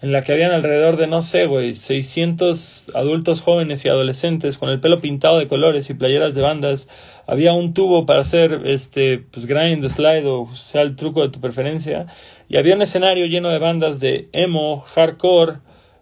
en 0.00 0.10
la 0.10 0.22
que 0.22 0.32
habían 0.32 0.52
alrededor 0.52 0.96
de, 0.96 1.06
no 1.06 1.20
sé, 1.20 1.44
güey, 1.44 1.74
600 1.74 2.92
adultos 2.94 3.42
jóvenes 3.42 3.84
y 3.84 3.90
adolescentes 3.90 4.56
con 4.56 4.70
el 4.70 4.80
pelo 4.80 5.02
pintado 5.02 5.38
de 5.38 5.46
colores 5.46 5.90
y 5.90 5.92
playeras 5.92 6.34
de 6.34 6.40
bandas. 6.40 6.88
Había 7.26 7.52
un 7.52 7.74
tubo 7.74 8.06
para 8.06 8.22
hacer, 8.22 8.62
este, 8.64 9.18
pues, 9.18 9.44
grind, 9.44 9.86
slide 9.86 10.24
o 10.24 10.48
sea 10.56 10.80
el 10.80 10.96
truco 10.96 11.20
de 11.20 11.28
tu 11.28 11.42
preferencia. 11.42 12.06
Y 12.48 12.56
había 12.56 12.74
un 12.74 12.80
escenario 12.80 13.26
lleno 13.26 13.50
de 13.50 13.58
bandas 13.58 14.00
de 14.00 14.30
emo, 14.32 14.80
hardcore, 14.80 15.58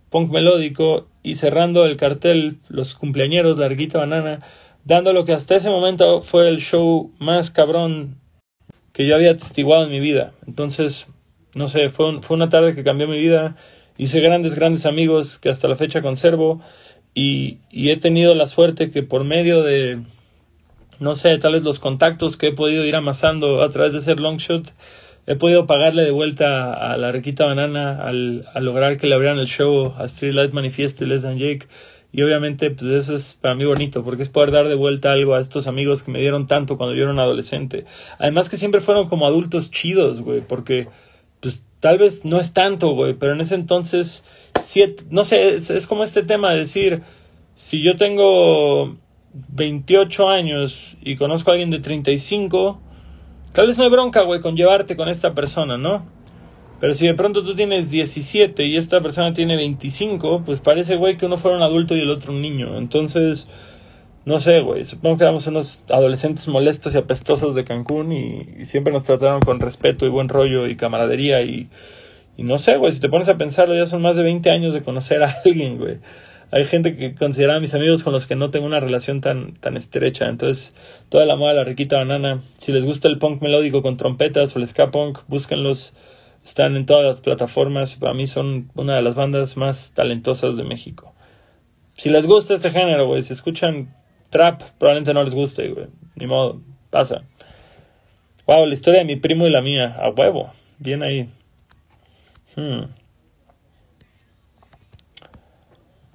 punk 0.08 0.30
melódico 0.30 1.08
y 1.24 1.34
cerrando 1.34 1.84
el 1.84 1.96
cartel, 1.96 2.58
los 2.68 2.94
cumpleañeros, 2.94 3.58
Larguita 3.58 3.98
Banana, 3.98 4.38
dando 4.84 5.12
lo 5.12 5.24
que 5.24 5.32
hasta 5.32 5.56
ese 5.56 5.68
momento 5.68 6.22
fue 6.22 6.48
el 6.48 6.60
show 6.60 7.10
más 7.18 7.50
cabrón 7.50 8.20
que 8.96 9.06
yo 9.06 9.14
había 9.14 9.32
atestiguado 9.32 9.84
en 9.84 9.90
mi 9.90 10.00
vida. 10.00 10.32
Entonces, 10.46 11.06
no 11.54 11.68
sé, 11.68 11.90
fue, 11.90 12.22
fue 12.22 12.34
una 12.34 12.48
tarde 12.48 12.74
que 12.74 12.82
cambió 12.82 13.06
mi 13.06 13.18
vida 13.18 13.56
hice 13.98 14.20
grandes, 14.20 14.54
grandes 14.54 14.86
amigos 14.86 15.38
que 15.38 15.50
hasta 15.50 15.68
la 15.68 15.76
fecha 15.76 16.00
conservo 16.00 16.62
y, 17.14 17.58
y, 17.70 17.90
he 17.90 17.98
tenido 17.98 18.34
la 18.34 18.46
suerte 18.46 18.90
que 18.90 19.02
por 19.02 19.24
medio 19.24 19.62
de, 19.62 20.00
no 20.98 21.14
sé, 21.14 21.36
tal 21.36 21.52
vez 21.52 21.62
los 21.62 21.78
contactos 21.78 22.38
que 22.38 22.48
he 22.48 22.52
podido 22.52 22.86
ir 22.86 22.96
amasando 22.96 23.62
a 23.62 23.68
través 23.68 23.92
de 23.92 24.00
ser 24.00 24.18
longshot, 24.18 24.72
he 25.26 25.34
podido 25.34 25.66
pagarle 25.66 26.02
de 26.02 26.10
vuelta 26.10 26.72
a 26.72 26.96
la 26.96 27.12
Riquita 27.12 27.44
Banana 27.44 28.02
al, 28.02 28.48
al 28.54 28.64
lograr 28.64 28.96
que 28.96 29.08
le 29.08 29.14
abrieran 29.14 29.38
el 29.38 29.46
show 29.46 29.94
a 29.98 30.08
Streetlight 30.08 30.52
Manifiesto 30.52 31.04
y 31.04 31.08
Les 31.08 31.22
Dan 31.22 31.38
Jake. 31.38 31.66
Y 32.12 32.22
obviamente, 32.22 32.70
pues 32.70 32.90
eso 32.90 33.14
es 33.14 33.38
para 33.40 33.54
mí 33.54 33.64
bonito, 33.64 34.02
porque 34.02 34.22
es 34.22 34.28
poder 34.28 34.50
dar 34.50 34.68
de 34.68 34.74
vuelta 34.74 35.12
algo 35.12 35.34
a 35.34 35.40
estos 35.40 35.66
amigos 35.66 36.02
que 36.02 36.10
me 36.10 36.20
dieron 36.20 36.46
tanto 36.46 36.76
cuando 36.76 36.94
yo 36.94 37.02
era 37.02 37.12
un 37.12 37.18
adolescente. 37.18 37.84
Además 38.18 38.48
que 38.48 38.56
siempre 38.56 38.80
fueron 38.80 39.08
como 39.08 39.26
adultos 39.26 39.70
chidos, 39.70 40.22
güey, 40.22 40.40
porque 40.40 40.88
pues 41.40 41.66
tal 41.80 41.98
vez 41.98 42.24
no 42.24 42.40
es 42.40 42.52
tanto, 42.52 42.90
güey, 42.90 43.14
pero 43.14 43.32
en 43.32 43.40
ese 43.40 43.54
entonces, 43.54 44.24
siete, 44.60 45.04
no 45.10 45.24
sé, 45.24 45.56
es, 45.56 45.86
como 45.86 46.04
este 46.04 46.22
tema 46.22 46.52
de 46.52 46.58
decir, 46.58 47.02
si 47.54 47.82
yo 47.82 47.96
tengo 47.96 48.96
28 49.50 50.28
años 50.28 50.96
y 51.02 51.16
conozco 51.16 51.50
a 51.50 51.54
alguien 51.54 51.70
de 51.70 51.80
35, 51.80 52.80
tal 53.52 53.66
vez 53.66 53.78
no 53.78 53.84
hay 53.84 53.90
bronca, 53.90 54.22
güey, 54.22 54.40
con 54.40 54.56
llevarte 54.56 54.96
con 54.96 55.08
esta 55.08 55.34
persona, 55.34 55.76
¿no? 55.76 56.15
Pero 56.78 56.92
si 56.92 57.06
de 57.06 57.14
pronto 57.14 57.42
tú 57.42 57.54
tienes 57.54 57.90
17 57.90 58.64
y 58.64 58.76
esta 58.76 59.00
persona 59.00 59.32
tiene 59.32 59.56
25, 59.56 60.42
pues 60.44 60.60
parece, 60.60 60.96
güey, 60.96 61.16
que 61.16 61.26
uno 61.26 61.38
fuera 61.38 61.56
un 61.56 61.62
adulto 61.62 61.96
y 61.96 62.00
el 62.00 62.10
otro 62.10 62.32
un 62.32 62.42
niño. 62.42 62.76
Entonces, 62.76 63.46
no 64.26 64.40
sé, 64.40 64.60
güey, 64.60 64.84
supongo 64.84 65.16
que 65.16 65.24
éramos 65.24 65.46
unos 65.46 65.84
adolescentes 65.88 66.48
molestos 66.48 66.94
y 66.94 66.98
apestosos 66.98 67.54
de 67.54 67.64
Cancún 67.64 68.12
y, 68.12 68.64
siempre 68.64 68.92
nos 68.92 69.04
trataron 69.04 69.40
con 69.40 69.60
respeto 69.60 70.04
y 70.04 70.10
buen 70.10 70.28
rollo 70.28 70.66
y 70.66 70.76
camaradería 70.76 71.42
y, 71.42 71.68
no 72.36 72.58
sé, 72.58 72.76
güey, 72.76 72.92
si 72.92 73.00
te 73.00 73.08
pones 73.08 73.28
a 73.28 73.38
pensarlo, 73.38 73.74
ya 73.74 73.86
son 73.86 74.02
más 74.02 74.16
de 74.16 74.24
20 74.24 74.50
años 74.50 74.74
de 74.74 74.82
conocer 74.82 75.22
a 75.22 75.34
alguien, 75.44 75.78
güey. 75.78 75.98
Hay 76.50 76.64
gente 76.64 76.96
que 76.96 77.14
considera 77.14 77.56
a 77.56 77.60
mis 77.60 77.74
amigos 77.74 78.04
con 78.04 78.12
los 78.12 78.26
que 78.26 78.36
no 78.36 78.50
tengo 78.50 78.66
una 78.66 78.80
relación 78.80 79.20
tan, 79.20 79.54
tan 79.54 79.76
estrecha. 79.76 80.28
Entonces, 80.28 80.74
toda 81.08 81.24
la 81.24 81.36
moda 81.36 81.52
de 81.52 81.56
la 81.58 81.64
riquita 81.64 81.96
banana. 81.96 82.40
Si 82.56 82.70
les 82.72 82.84
gusta 82.84 83.08
el 83.08 83.18
punk 83.18 83.42
melódico 83.42 83.82
con 83.82 83.96
trompetas 83.96 84.54
o 84.54 84.60
el 84.60 84.66
ska 84.66 84.90
punk, 84.90 85.18
búsquenlos. 85.26 85.92
Están 86.46 86.76
en 86.76 86.86
todas 86.86 87.04
las 87.04 87.20
plataformas 87.20 87.96
y 87.96 87.98
para 87.98 88.14
mí 88.14 88.28
son 88.28 88.70
una 88.76 88.94
de 88.94 89.02
las 89.02 89.16
bandas 89.16 89.56
más 89.56 89.92
talentosas 89.94 90.56
de 90.56 90.62
México. 90.62 91.12
Si 91.94 92.08
les 92.08 92.24
gusta 92.28 92.54
este 92.54 92.70
género, 92.70 93.08
güey, 93.08 93.20
si 93.22 93.32
escuchan 93.32 93.92
trap 94.30 94.62
probablemente 94.78 95.12
no 95.12 95.24
les 95.24 95.34
guste, 95.34 95.68
güey. 95.68 95.86
Ni 96.14 96.28
modo, 96.28 96.60
pasa. 96.90 97.24
Wow, 98.46 98.64
la 98.64 98.74
historia 98.74 99.00
de 99.00 99.06
mi 99.06 99.16
primo 99.16 99.48
y 99.48 99.50
la 99.50 99.60
mía, 99.60 99.96
a 100.00 100.10
huevo. 100.10 100.52
Bien 100.78 101.02
ahí. 101.02 101.28
Hmm. 102.54 102.84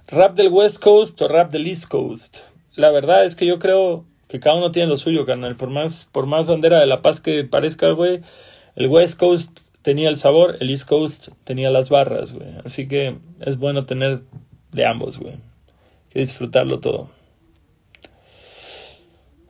¿Rap 0.07 0.35
del 0.35 0.47
West 0.47 0.81
Coast 0.81 1.21
o 1.21 1.27
rap 1.27 1.51
del 1.51 1.67
East 1.67 1.89
Coast? 1.89 2.37
La 2.75 2.89
verdad 2.89 3.25
es 3.25 3.35
que 3.35 3.45
yo 3.45 3.59
creo 3.59 4.05
que 4.29 4.39
cada 4.39 4.55
uno 4.55 4.71
tiene 4.71 4.87
lo 4.87 4.95
suyo, 4.95 5.25
carnal. 5.25 5.57
Por 5.57 5.71
más, 5.71 6.07
por 6.09 6.25
más 6.25 6.47
bandera 6.47 6.79
de 6.79 6.87
la 6.87 7.01
paz 7.01 7.19
que 7.19 7.43
parezca, 7.43 7.91
güey, 7.91 8.21
el 8.77 8.87
West 8.87 9.19
Coast 9.19 9.70
tenía 9.81 10.09
el 10.09 10.15
sabor, 10.15 10.57
el 10.59 10.69
East 10.69 10.87
Coast 10.87 11.29
tenía 11.43 11.69
las 11.69 11.89
barras, 11.89 12.33
güey. 12.33 12.49
Así 12.63 12.87
que 12.87 13.17
es 13.39 13.57
bueno 13.57 13.85
tener 13.85 14.21
de 14.71 14.85
ambos, 14.85 15.19
güey. 15.19 15.35
que 16.09 16.19
disfrutarlo 16.19 16.79
todo. 16.79 17.09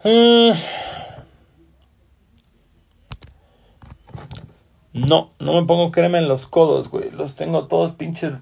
Eh, 0.03 0.53
no, 4.93 5.32
no 5.39 5.61
me 5.61 5.67
pongo 5.67 5.91
crema 5.91 6.17
en 6.17 6.27
los 6.27 6.47
codos, 6.47 6.89
güey. 6.89 7.11
Los 7.11 7.36
tengo 7.36 7.67
todos 7.67 7.91
pinches. 7.91 8.34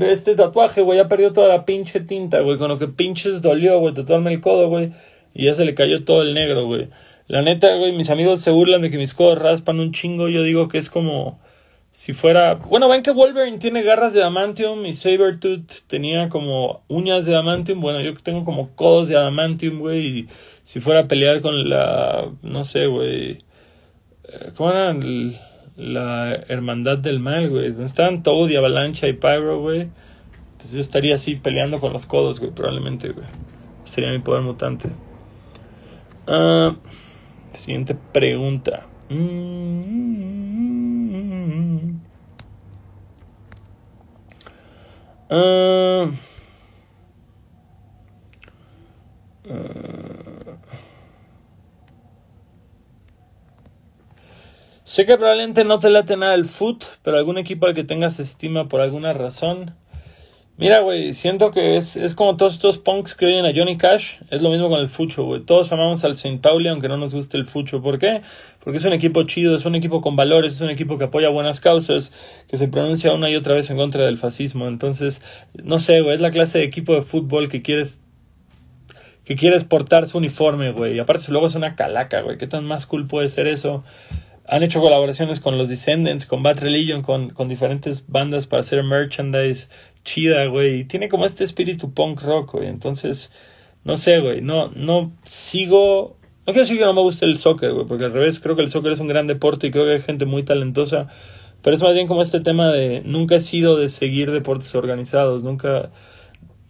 Este 0.00 0.34
tatuaje, 0.34 0.82
güey, 0.82 0.98
ya 0.98 1.08
perdió 1.08 1.32
toda 1.32 1.48
la 1.48 1.64
pinche 1.64 2.00
tinta, 2.00 2.40
güey. 2.40 2.58
Con 2.58 2.68
lo 2.68 2.78
que 2.78 2.88
pinches 2.88 3.42
dolió, 3.42 3.78
güey, 3.78 3.94
tatuarme 3.94 4.32
el 4.32 4.40
codo, 4.40 4.68
güey. 4.68 4.92
Y 5.34 5.46
ya 5.46 5.54
se 5.54 5.64
le 5.64 5.74
cayó 5.74 6.04
todo 6.04 6.22
el 6.22 6.34
negro, 6.34 6.66
güey. 6.66 6.88
La 7.28 7.42
neta, 7.42 7.74
güey, 7.76 7.92
mis 7.92 8.10
amigos 8.10 8.40
se 8.40 8.50
burlan 8.50 8.82
de 8.82 8.90
que 8.90 8.98
mis 8.98 9.14
codos 9.14 9.38
raspan 9.38 9.80
un 9.80 9.92
chingo. 9.92 10.28
Yo 10.28 10.42
digo 10.42 10.68
que 10.68 10.78
es 10.78 10.90
como 10.90 11.40
si 11.90 12.12
fuera. 12.12 12.54
Bueno, 12.54 12.88
ven 12.88 13.02
que 13.02 13.10
Wolverine 13.10 13.58
tiene 13.58 13.82
garras 13.82 14.12
de 14.12 14.20
adamantium 14.20 14.86
y 14.86 14.92
Sabertooth 14.94 15.82
tenía 15.86 16.28
como 16.28 16.82
uñas 16.88 17.24
de 17.24 17.34
adamantium. 17.34 17.80
Bueno, 17.80 18.00
yo 18.00 18.14
tengo 18.22 18.44
como 18.44 18.76
codos 18.76 19.08
de 19.08 19.16
adamantium, 19.16 19.80
güey. 19.80 20.06
Y 20.06 20.28
si 20.62 20.80
fuera 20.80 21.00
a 21.00 21.08
pelear 21.08 21.40
con 21.40 21.68
la. 21.68 22.30
No 22.42 22.64
sé, 22.64 22.86
güey. 22.86 23.38
Eh, 24.28 24.52
¿Cómo 24.56 24.70
era? 24.70 24.94
La 25.76 26.34
Hermandad 26.48 26.98
del 26.98 27.18
Mal, 27.18 27.50
güey. 27.50 27.70
Donde 27.70 27.86
estaban 27.86 28.22
Toad 28.22 28.50
y 28.50 28.56
Avalancha 28.56 29.08
y 29.08 29.14
Pyro, 29.14 29.60
güey. 29.60 29.88
Pues 30.58 30.72
yo 30.72 30.80
estaría 30.80 31.14
así 31.16 31.36
peleando 31.36 31.80
con 31.80 31.92
los 31.92 32.06
codos, 32.06 32.40
güey, 32.40 32.52
probablemente, 32.52 33.10
güey. 33.10 33.26
Sería 33.84 34.10
mi 34.10 34.20
poder 34.20 34.42
mutante. 34.42 34.90
Uh, 36.26 36.74
siguiente 37.56 37.94
pregunta. 38.12 38.86
Uh, 45.28 46.10
sé 54.84 55.04
que 55.04 55.16
probablemente 55.16 55.64
no 55.64 55.78
te 55.78 55.90
late 55.90 56.16
nada 56.16 56.34
el 56.34 56.44
foot, 56.44 56.84
pero 57.02 57.18
algún 57.18 57.38
equipo 57.38 57.66
al 57.66 57.74
que 57.74 57.84
tengas 57.84 58.20
estima 58.20 58.68
por 58.68 58.80
alguna 58.80 59.12
razón. 59.12 59.74
Mira, 60.58 60.80
güey, 60.80 61.12
siento 61.12 61.50
que 61.50 61.76
es, 61.76 61.96
es 61.96 62.14
como 62.14 62.38
todos 62.38 62.54
estos 62.54 62.78
punks 62.78 63.14
que 63.14 63.26
oyen 63.26 63.44
a 63.44 63.52
Johnny 63.54 63.76
Cash. 63.76 64.20
Es 64.30 64.40
lo 64.40 64.48
mismo 64.48 64.70
con 64.70 64.80
el 64.80 64.88
Fucho, 64.88 65.24
güey. 65.24 65.42
Todos 65.42 65.70
amamos 65.70 66.02
al 66.04 66.12
St. 66.12 66.38
Pauli, 66.38 66.68
aunque 66.68 66.88
no 66.88 66.96
nos 66.96 67.14
guste 67.14 67.36
el 67.36 67.44
Fucho. 67.44 67.82
¿Por 67.82 67.98
qué? 67.98 68.22
Porque 68.64 68.78
es 68.78 68.84
un 68.86 68.94
equipo 68.94 69.22
chido, 69.24 69.54
es 69.54 69.66
un 69.66 69.74
equipo 69.74 70.00
con 70.00 70.16
valores, 70.16 70.54
es 70.54 70.60
un 70.62 70.70
equipo 70.70 70.96
que 70.96 71.04
apoya 71.04 71.28
buenas 71.28 71.60
causas, 71.60 72.10
que 72.48 72.56
se 72.56 72.68
pronuncia 72.68 73.12
una 73.12 73.28
y 73.28 73.36
otra 73.36 73.54
vez 73.54 73.68
en 73.68 73.76
contra 73.76 74.06
del 74.06 74.16
fascismo. 74.16 74.66
Entonces, 74.66 75.20
no 75.62 75.78
sé, 75.78 76.00
güey, 76.00 76.14
es 76.14 76.20
la 76.22 76.30
clase 76.30 76.58
de 76.58 76.64
equipo 76.64 76.94
de 76.94 77.02
fútbol 77.02 77.50
que 77.50 77.60
quieres 77.60 78.00
que 79.26 79.34
quieres 79.34 79.64
portar 79.64 80.06
su 80.06 80.18
uniforme, 80.18 80.70
güey. 80.70 80.94
Y 80.94 80.98
aparte, 81.00 81.32
luego 81.32 81.48
es 81.48 81.54
una 81.56 81.74
calaca, 81.74 82.22
güey. 82.22 82.38
¿Qué 82.38 82.46
tan 82.46 82.64
más 82.64 82.86
cool 82.86 83.06
puede 83.06 83.28
ser 83.28 83.48
eso? 83.48 83.84
Han 84.48 84.62
hecho 84.62 84.80
colaboraciones 84.80 85.40
con 85.40 85.58
los 85.58 85.68
Descendants, 85.68 86.26
con 86.26 86.42
Bad 86.42 86.60
Religion, 86.60 87.02
con, 87.02 87.30
con 87.30 87.48
diferentes 87.48 88.04
bandas 88.06 88.46
para 88.46 88.60
hacer 88.60 88.82
merchandise 88.84 89.68
chida, 90.04 90.46
güey. 90.46 90.80
Y 90.80 90.84
tiene 90.84 91.08
como 91.08 91.26
este 91.26 91.44
espíritu 91.44 91.92
punk 91.92 92.22
rock, 92.22 92.52
güey. 92.52 92.68
Entonces, 92.68 93.32
no 93.84 93.96
sé, 93.96 94.20
güey. 94.20 94.40
No, 94.40 94.68
no 94.68 95.12
sigo. 95.24 96.16
No 96.46 96.52
quiero 96.52 96.60
decir 96.60 96.78
que 96.78 96.84
no 96.84 96.94
me 96.94 97.02
guste 97.02 97.26
el 97.26 97.38
soccer, 97.38 97.72
güey, 97.72 97.86
porque 97.86 98.04
al 98.04 98.12
revés, 98.12 98.38
creo 98.38 98.54
que 98.54 98.62
el 98.62 98.70
soccer 98.70 98.92
es 98.92 99.00
un 99.00 99.08
gran 99.08 99.26
deporte 99.26 99.66
y 99.66 99.70
creo 99.70 99.84
que 99.84 99.92
hay 99.94 100.00
gente 100.00 100.24
muy 100.26 100.44
talentosa. 100.44 101.08
Pero 101.62 101.74
es 101.74 101.82
más 101.82 101.94
bien 101.94 102.06
como 102.06 102.22
este 102.22 102.38
tema 102.38 102.70
de 102.70 103.02
nunca 103.04 103.34
he 103.34 103.40
sido 103.40 103.76
de 103.76 103.88
seguir 103.88 104.30
deportes 104.30 104.72
organizados, 104.76 105.42
nunca. 105.42 105.90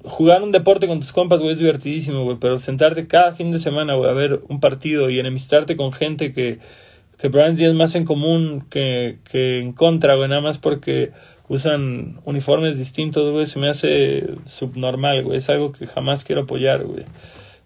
Jugar 0.04 0.42
un 0.42 0.52
deporte 0.52 0.86
con 0.86 1.00
tus 1.00 1.12
compas, 1.12 1.40
güey, 1.40 1.52
es 1.52 1.58
divertidísimo, 1.58 2.24
güey, 2.24 2.38
pero 2.40 2.58
sentarte 2.58 3.06
cada 3.06 3.34
fin 3.34 3.50
de 3.50 3.58
semana, 3.58 3.94
güey, 3.94 4.08
a 4.08 4.14
ver 4.14 4.40
un 4.48 4.60
partido 4.60 5.10
y 5.10 5.18
enemistarte 5.18 5.76
con 5.76 5.92
gente 5.92 6.32
que, 6.32 6.60
que 7.18 7.30
probablemente 7.30 7.60
tienes 7.60 7.76
más 7.76 7.94
en 7.94 8.04
común 8.04 8.66
que, 8.70 9.18
que 9.30 9.60
en 9.60 9.72
contra, 9.72 10.16
güey, 10.16 10.28
nada 10.28 10.40
más 10.42 10.58
porque 10.58 11.12
usan 11.48 12.20
uniformes 12.24 12.78
distintos, 12.78 13.32
güey, 13.32 13.46
se 13.46 13.58
me 13.58 13.68
hace 13.68 14.26
subnormal, 14.44 15.22
güey. 15.24 15.38
Es 15.38 15.48
algo 15.48 15.72
que 15.72 15.86
jamás 15.86 16.24
quiero 16.24 16.42
apoyar, 16.42 16.84
güey. 16.84 17.04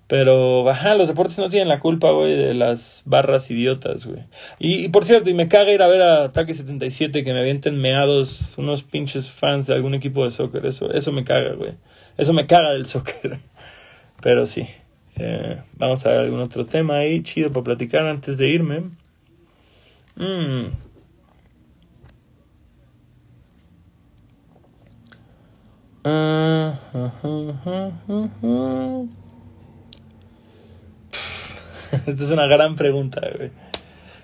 Pero, 0.07 0.69
ajá, 0.69 0.97
los 0.97 1.07
deportes 1.07 1.39
no 1.39 1.49
tienen 1.49 1.69
la 1.69 1.79
culpa, 1.79 2.11
güey, 2.11 2.35
de 2.35 2.53
las 2.53 3.05
barras 3.07 3.49
idiotas, 3.49 4.07
güey. 4.07 4.25
Y, 4.59 4.89
por 4.89 5.05
cierto, 5.05 5.31
y 5.31 5.35
me 5.35 5.47
caga 5.47 5.73
ir 5.73 5.83
a 5.83 5.87
ver 5.87 6.03
a 6.03 6.25
Ataque 6.25 6.53
77 6.53 7.23
que 7.23 7.33
me 7.33 7.39
avienten 7.39 7.81
meados 7.81 8.55
unos 8.59 8.83
pinches 8.83 9.31
fans 9.31 9.69
de 9.69 9.75
algún 9.75 9.95
equipo 9.95 10.25
de 10.25 10.33
soccer. 10.33 10.67
Eso, 10.67 10.93
eso 10.93 11.13
me 11.13 11.23
caga, 11.23 11.55
güey. 11.55 11.75
Eso 12.17 12.33
me 12.33 12.49
caga 12.49 12.73
del 12.73 12.87
soccer. 12.87 13.39
Pero 14.21 14.47
sí. 14.47 14.67
Eh, 15.15 15.63
vamos 15.77 16.05
a 16.05 16.11
ver 16.11 16.19
algún 16.23 16.41
otro 16.41 16.67
tema 16.67 16.97
ahí, 16.97 17.23
chido 17.23 17.53
para 17.53 17.63
platicar 17.63 18.05
antes 18.07 18.37
de 18.37 18.49
irme. 18.49 18.83
Mmm. 20.17 20.91
Esta 32.07 32.25
es 32.25 32.31
una 32.31 32.47
gran 32.47 32.77
pregunta, 32.77 33.21
güey. 33.37 33.51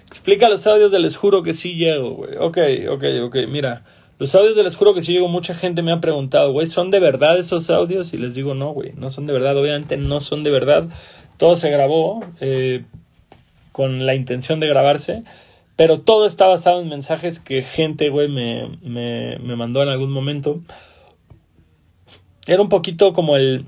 Explica 0.07 0.49
los 0.49 0.66
audios 0.66 0.91
de 0.91 1.01
Les 1.01 1.16
Juro 1.16 1.43
que 1.43 1.53
sí 1.53 1.74
llego, 1.74 2.12
güey. 2.12 2.37
Ok, 2.39 2.59
ok, 2.91 3.05
ok. 3.24 3.37
Mira, 3.49 3.84
los 4.18 4.34
audios 4.34 4.57
de 4.57 4.62
Les 4.62 4.76
Juro 4.76 4.95
que 4.95 5.03
sí 5.03 5.12
llego, 5.12 5.28
mucha 5.28 5.55
gente 5.55 5.82
me 5.82 5.93
ha 5.93 6.01
preguntado, 6.01 6.53
güey, 6.53 6.66
¿son 6.66 6.91
de 6.91 7.01
verdad 7.01 7.39
esos 7.39 7.68
audios? 7.68 8.14
Y 8.14 8.18
les 8.18 8.34
digo, 8.34 8.55
no, 8.55 8.70
güey, 8.70 8.93
no 8.97 9.11
son 9.11 9.26
de 9.26 9.34
verdad. 9.34 9.57
Obviamente 9.57 9.99
no 9.99 10.20
son 10.20 10.43
de 10.43 10.51
verdad. 10.51 10.89
Todo 11.37 11.57
se 11.57 11.70
grabó 11.70 12.24
eh, 12.41 12.84
con 13.72 14.07
la 14.07 14.14
intención 14.14 14.61
de 14.61 14.68
grabarse. 14.68 15.24
Pero 15.77 16.01
todo 16.01 16.27
está 16.27 16.47
basado 16.47 16.81
en 16.81 16.89
mensajes 16.89 17.39
que 17.39 17.62
gente, 17.62 18.09
güey, 18.09 18.29
me, 18.29 18.79
me, 18.83 19.39
me 19.39 19.57
mandó 19.57 19.83
en 19.83 19.91
algún 19.91 20.11
momento. 20.11 20.61
Era 22.47 22.62
un 22.62 22.68
poquito 22.68 23.12
como 23.12 23.37
el... 23.37 23.66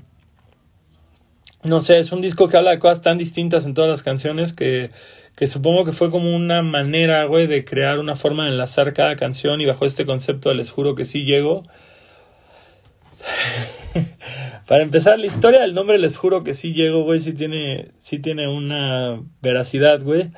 No 1.63 1.81
sé, 1.81 1.99
es 1.99 2.11
un 2.11 2.21
disco 2.21 2.47
que 2.47 2.57
habla 2.57 2.71
de 2.71 2.79
cosas 2.79 3.01
tan 3.01 3.17
distintas 3.17 3.65
en 3.65 3.73
todas 3.73 3.89
las 3.89 4.01
canciones 4.01 4.53
que, 4.53 4.91
que 5.35 5.47
supongo 5.47 5.85
que 5.85 5.91
fue 5.91 6.09
como 6.09 6.33
una 6.35 6.61
manera, 6.61 7.25
güey, 7.25 7.47
de 7.47 7.65
crear 7.65 7.99
una 7.99 8.15
forma 8.15 8.45
de 8.45 8.51
enlazar 8.51 8.93
cada 8.93 9.15
canción 9.17 9.61
y 9.61 9.65
bajo 9.65 9.85
este 9.85 10.05
concepto 10.05 10.53
les 10.53 10.71
juro 10.71 10.95
que 10.95 11.05
sí 11.05 11.25
llego. 11.25 11.63
Para 14.67 14.83
empezar, 14.83 15.19
la 15.19 15.25
historia 15.25 15.61
del 15.61 15.73
nombre 15.73 15.97
les 15.97 16.17
juro 16.17 16.43
que 16.43 16.53
sí 16.53 16.73
llego, 16.73 17.03
güey, 17.03 17.19
sí 17.19 17.33
tiene, 17.33 17.91
sí 17.97 18.19
tiene 18.19 18.47
una 18.47 19.21
veracidad, 19.41 20.01
güey. 20.01 20.31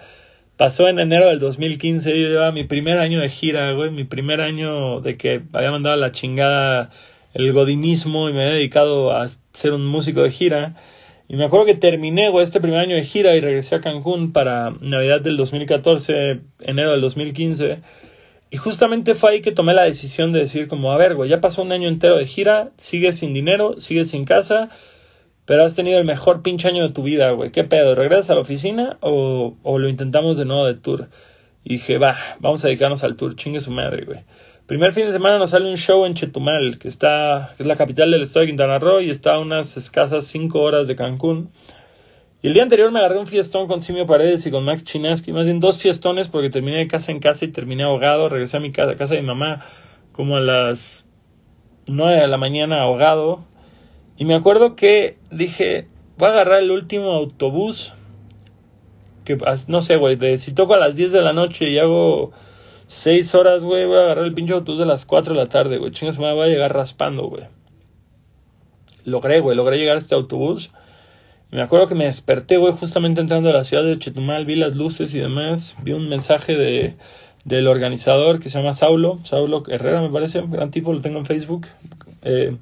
Pasó 0.62 0.88
en 0.88 1.00
enero 1.00 1.30
del 1.30 1.40
2015, 1.40 2.12
yo 2.12 2.28
llevaba 2.28 2.52
mi 2.52 2.64
primer 2.66 3.00
año 3.00 3.20
de 3.20 3.30
gira, 3.30 3.72
güey, 3.72 3.90
mi 3.90 4.04
primer 4.04 4.42
año 4.42 5.02
de 5.02 5.18
que 5.18 5.42
había 5.54 5.72
mandado 5.72 5.96
a 5.96 5.98
la 5.98 6.12
chingada 6.12 6.92
el 7.34 7.52
godinismo 7.52 8.30
y 8.30 8.34
me 8.34 8.48
he 8.48 8.54
dedicado 8.54 9.12
a 9.12 9.26
ser 9.54 9.74
un 9.74 9.88
músico 9.88 10.22
de 10.22 10.30
gira. 10.30 10.76
Y 11.28 11.36
me 11.36 11.46
acuerdo 11.46 11.66
que 11.66 11.74
terminé 11.74 12.30
este 12.44 12.62
primer 12.62 12.80
año 12.80 12.96
de 12.96 13.04
gira 13.04 13.36
y 13.36 13.42
regresé 13.42 13.74
a 13.74 13.82
Cancún 13.82 14.34
para 14.34 14.70
Navidad 14.82 15.20
del 15.20 15.36
2014, 15.36 16.42
enero 16.60 16.92
del 16.92 17.02
2015. 17.02 17.80
Y 18.52 18.58
justamente 18.58 19.16
fue 19.16 19.32
ahí 19.32 19.42
que 19.42 19.52
tomé 19.52 19.74
la 19.74 19.86
decisión 19.86 20.32
de 20.32 20.42
decir 20.42 20.68
como, 20.68 20.92
a 20.92 20.98
ver, 20.98 21.16
güey, 21.16 21.28
ya 21.28 21.42
pasó 21.42 21.64
un 21.64 21.72
año 21.72 21.90
entero 21.90 22.18
de 22.18 22.28
gira, 22.28 22.70
sigues 22.78 23.18
sin 23.18 23.34
dinero, 23.34 23.80
sigues 23.80 24.12
sin 24.12 24.26
casa, 24.26 24.70
pero 25.52 25.66
has 25.66 25.76
tenido 25.76 26.00
el 26.00 26.06
mejor 26.06 26.44
pinche 26.44 26.70
año 26.70 26.88
de 26.88 26.94
tu 26.94 27.04
vida, 27.04 27.32
güey. 27.32 27.52
¿Qué 27.52 27.66
pedo? 27.66 27.94
¿Regresas 27.94 28.30
a 28.30 28.36
la 28.36 28.40
oficina 28.40 28.98
o, 29.02 29.58
o 29.64 29.80
lo 29.80 29.90
intentamos 29.90 30.38
de 30.38 30.46
nuevo 30.46 30.66
de 30.66 30.76
tour? 30.76 31.10
Y 31.66 31.74
dije, 31.74 31.98
va, 31.98 32.16
vamos 32.40 32.64
a 32.64 32.70
dedicarnos 32.70 33.04
al 33.04 33.18
tour, 33.18 33.36
chingue 33.36 33.60
su 33.60 33.70
madre, 33.70 34.06
güey. 34.06 34.20
Primer 34.66 34.94
fin 34.94 35.08
de 35.08 35.12
semana 35.12 35.38
nos 35.40 35.50
sale 35.50 35.70
un 35.70 35.76
show 35.76 36.06
en 36.06 36.14
Chetumal, 36.14 36.80
que 36.80 36.88
está 36.88 37.54
es 37.60 37.66
la 37.66 37.76
capital 37.76 38.12
del 38.12 38.22
estado 38.22 38.46
de 38.46 38.48
Quintana 38.48 38.80
Roo 38.80 39.02
y 39.02 39.10
está 39.10 39.34
a 39.34 39.40
unas 39.40 39.76
escasas 39.76 40.24
5 40.24 40.58
horas 40.58 40.88
de 40.88 40.96
Cancún. 40.96 41.50
Y 42.42 42.48
el 42.48 42.54
día 42.54 42.64
anterior 42.64 42.90
me 42.90 43.00
agarré 43.00 43.20
un 43.20 43.28
fiestón 43.28 43.68
con 43.68 43.82
Simio 43.82 44.08
Paredes 44.08 44.46
y 44.46 44.52
con 44.52 44.64
Max 44.64 44.86
Chinaski, 44.86 45.34
más 45.34 45.44
bien 45.44 45.60
dos 45.60 45.82
fiestones 45.82 46.30
porque 46.30 46.50
terminé 46.50 46.78
de 46.78 46.88
casa 46.88 47.12
en 47.12 47.20
casa 47.20 47.44
y 47.44 47.50
terminé 47.50 47.84
ahogado, 47.84 48.30
regresé 48.30 48.56
a 48.56 48.62
mi 48.62 48.72
casa, 48.72 48.94
a 48.94 48.96
casa 48.96 49.16
de 49.16 49.22
mi 49.22 49.28
mamá 49.28 49.60
como 50.14 50.38
a 50.38 50.40
las 50.40 51.10
9 51.88 52.22
de 52.22 52.28
la 52.30 52.38
mañana 52.38 52.84
ahogado. 52.84 53.51
Y 54.22 54.26
me 54.26 54.36
acuerdo 54.36 54.76
que 54.76 55.18
dije, 55.32 55.88
voy 56.20 56.30
a 56.30 56.34
agarrar 56.34 56.62
el 56.62 56.70
último 56.70 57.14
autobús, 57.14 57.92
que 59.26 59.36
no 59.68 59.82
sé, 59.82 59.96
güey, 59.96 60.38
si 60.38 60.54
toco 60.54 60.76
a 60.76 60.78
las 60.78 60.96
10 60.96 61.12
de 61.12 61.24
la 61.24 61.34
noche 61.34 61.72
y 61.72 61.80
hago 61.80 62.32
Seis 62.86 63.34
horas, 63.34 63.64
güey, 63.64 63.88
voy 63.88 63.98
a 63.98 64.02
agarrar 64.02 64.26
el 64.26 64.36
pinche 64.36 64.54
autobús 64.54 64.78
de 64.78 64.86
las 64.86 65.06
4 65.06 65.34
de 65.34 65.40
la 65.40 65.50
tarde, 65.50 65.80
güey. 65.80 65.92
Chingas, 65.92 66.20
me 66.20 66.32
voy 66.34 66.46
a 66.46 66.52
llegar 66.52 66.72
raspando, 66.72 67.24
güey. 67.24 67.46
Logré, 69.06 69.40
güey, 69.40 69.58
logré 69.58 69.80
llegar 69.80 69.96
a 69.96 69.98
este 69.98 70.14
autobús. 70.14 70.70
Y 71.52 71.56
me 71.56 71.64
acuerdo 71.64 71.88
que 71.88 71.96
me 71.96 72.06
desperté, 72.06 72.58
güey, 72.58 72.74
justamente 72.74 73.22
entrando 73.22 73.50
a 73.50 73.54
la 73.54 73.64
ciudad 73.64 73.84
de 73.84 73.98
Chetumal, 73.98 74.46
vi 74.46 74.56
las 74.56 74.76
luces 74.76 75.16
y 75.16 75.20
demás. 75.20 75.76
Vi 75.82 75.94
un 75.94 76.10
mensaje 76.10 76.56
de, 76.56 76.94
del 77.44 77.68
organizador 77.68 78.40
que 78.40 78.52
se 78.52 78.60
llama 78.60 78.74
Saulo, 78.74 79.18
Saulo 79.24 79.64
Herrera, 79.68 80.00
me 80.00 80.10
parece, 80.10 80.44
gran 80.48 80.70
tipo, 80.70 80.94
lo 80.94 81.02
tengo 81.02 81.18
en 81.18 81.26
Facebook. 81.26 81.66
Eh, 82.22 82.56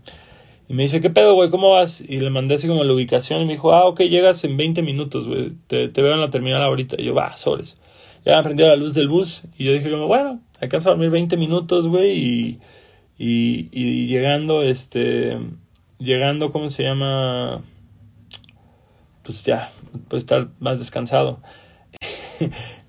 y 0.70 0.74
me 0.74 0.84
dice, 0.84 1.02
¿qué 1.02 1.10
pedo, 1.10 1.34
güey? 1.34 1.50
¿Cómo 1.50 1.72
vas? 1.72 2.00
Y 2.00 2.22
le 2.22 2.30
mandé 2.30 2.56
así 2.56 2.68
como 2.68 2.86
la 2.86 2.94
ubicación 2.94 3.42
y 3.42 3.46
me 3.46 3.54
dijo, 3.54 3.74
ah, 3.74 3.86
ok, 3.86 4.02
llegas 4.02 4.44
en 4.46 4.56
20 4.56 4.82
minutos, 4.84 5.28
güey. 5.28 5.52
Te, 5.68 5.90
te 5.90 6.02
veo 6.02 6.14
en 6.14 6.22
la 6.22 6.30
terminal 6.30 6.62
ahorita. 6.62 6.96
Y 6.98 7.06
yo, 7.06 7.14
va, 7.14 7.36
sobres 7.36 7.82
ya 8.26 8.38
me 8.38 8.44
prendió 8.44 8.68
la 8.68 8.76
luz 8.76 8.94
del 8.94 9.08
bus 9.08 9.44
y 9.58 9.66
yo 9.66 9.74
dije 9.74 9.90
como, 9.90 10.08
bueno, 10.08 10.42
alcanzo 10.60 10.90
a 10.90 10.92
dormir 10.92 11.10
20 11.10 11.38
minutos, 11.38 11.88
güey, 11.88 12.18
y, 12.18 12.60
y, 13.18 14.08
llegando, 14.08 14.62
este, 14.62 15.38
llegando, 15.98 16.52
¿cómo 16.52 16.70
se 16.70 16.84
llama? 16.84 17.62
Pues 19.24 19.44
ya, 19.44 19.72
puedo 20.08 20.18
estar 20.18 20.50
más 20.60 20.80
descansado. 20.80 21.40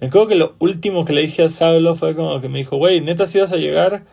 me 0.01 0.07
acuerdo 0.07 0.29
que 0.29 0.35
lo 0.37 0.55
último 0.59 1.05
que 1.05 1.13
le 1.13 1.23
dije 1.23 1.45
a 1.45 1.49
Saulo 1.49 1.95
fue 1.95 2.15
como 2.15 2.41
que 2.41 2.49
me 2.49 2.59
dijo, 2.59 2.77
güey, 2.77 3.01
neta, 3.01 3.27
si 3.27 3.41
vas 3.41 3.53
a 3.53 3.57
llegar. 3.57 4.05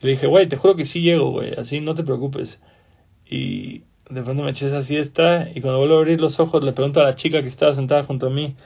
Y 0.00 0.06
le 0.06 0.12
dije, 0.12 0.26
güey, 0.26 0.46
te 0.46 0.56
juro 0.56 0.76
que 0.76 0.84
sí 0.84 1.02
llego, 1.02 1.30
güey, 1.30 1.54
así 1.54 1.80
no 1.80 1.94
te 1.94 2.04
preocupes. 2.04 2.60
Y 3.28 3.82
de 4.08 4.22
pronto 4.22 4.42
me 4.42 4.50
eché 4.50 4.66
esa 4.66 4.82
siesta 4.82 5.48
y 5.54 5.60
cuando 5.60 5.78
vuelvo 5.78 5.96
a 5.96 5.98
abrir 5.98 6.20
los 6.20 6.40
ojos 6.40 6.64
le 6.64 6.72
pregunto 6.72 7.00
a 7.00 7.04
la 7.04 7.14
chica 7.14 7.42
que 7.42 7.48
estaba 7.48 7.74
sentada 7.74 8.04
junto 8.04 8.28
a 8.28 8.30
mí, 8.30 8.56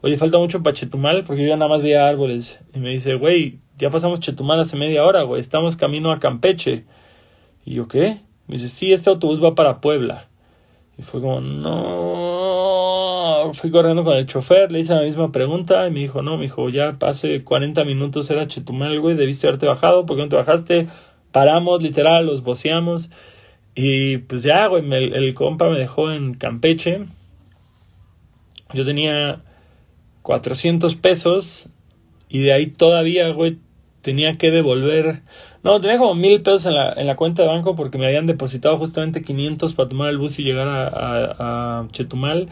oye, 0.00 0.16
falta 0.16 0.38
mucho 0.38 0.62
para 0.62 0.74
Chetumal, 0.74 1.24
porque 1.24 1.42
yo 1.42 1.48
ya 1.48 1.56
nada 1.56 1.68
más 1.68 1.82
veía 1.82 2.08
árboles. 2.08 2.60
Y 2.74 2.78
me 2.78 2.90
dice, 2.90 3.14
güey, 3.14 3.60
ya 3.76 3.90
pasamos 3.90 4.20
Chetumal 4.20 4.60
hace 4.60 4.76
media 4.76 5.04
hora, 5.04 5.22
güey, 5.22 5.40
estamos 5.40 5.76
camino 5.76 6.12
a 6.12 6.18
Campeche. 6.18 6.84
Y 7.64 7.74
yo, 7.74 7.88
¿qué? 7.88 8.20
Me 8.46 8.54
dice, 8.54 8.68
sí, 8.68 8.92
este 8.92 9.10
autobús 9.10 9.42
va 9.42 9.54
para 9.54 9.80
Puebla. 9.80 10.28
Y 10.98 11.02
fue 11.02 11.20
como, 11.20 11.40
no. 11.40 12.32
Fui 13.52 13.70
corriendo 13.70 14.02
con 14.02 14.16
el 14.16 14.26
chofer, 14.26 14.72
le 14.72 14.80
hice 14.80 14.94
la 14.94 15.02
misma 15.02 15.30
pregunta 15.30 15.86
y 15.86 15.90
me 15.90 16.00
dijo, 16.00 16.22
no, 16.22 16.36
me 16.36 16.44
dijo, 16.44 16.68
ya 16.68 16.96
hace 17.02 17.44
40 17.44 17.84
minutos 17.84 18.30
era 18.30 18.46
Chetumal, 18.46 18.98
güey, 19.00 19.14
debiste 19.14 19.46
haberte 19.46 19.66
bajado, 19.66 20.06
¿por 20.06 20.16
qué 20.16 20.22
no 20.22 20.28
te 20.28 20.36
bajaste? 20.36 20.88
Paramos, 21.32 21.82
literal, 21.82 22.26
los 22.26 22.42
boceamos. 22.42 23.10
Y 23.76 24.16
pues 24.18 24.42
ya, 24.42 24.66
güey, 24.68 24.82
el 24.90 25.34
compa 25.34 25.68
me 25.68 25.78
dejó 25.78 26.10
en 26.10 26.34
Campeche. 26.34 27.04
Yo 28.72 28.86
tenía 28.86 29.42
400 30.22 30.94
pesos 30.96 31.68
y 32.30 32.40
de 32.40 32.54
ahí 32.54 32.68
todavía, 32.68 33.28
güey, 33.28 33.58
tenía 34.00 34.38
que 34.38 34.50
devolver. 34.50 35.20
No, 35.62 35.78
tenía 35.80 35.98
como 35.98 36.14
mil 36.14 36.40
pesos 36.40 36.64
en 36.66 36.74
la, 36.74 36.94
en 36.94 37.06
la 37.06 37.16
cuenta 37.16 37.42
de 37.42 37.48
banco 37.48 37.76
porque 37.76 37.98
me 37.98 38.06
habían 38.06 38.26
depositado 38.26 38.78
justamente 38.78 39.22
500 39.22 39.74
para 39.74 39.88
tomar 39.90 40.08
el 40.08 40.16
bus 40.16 40.38
y 40.38 40.42
llegar 40.42 40.68
a, 40.68 40.88
a, 40.88 41.80
a 41.80 41.88
Chetumal. 41.92 42.48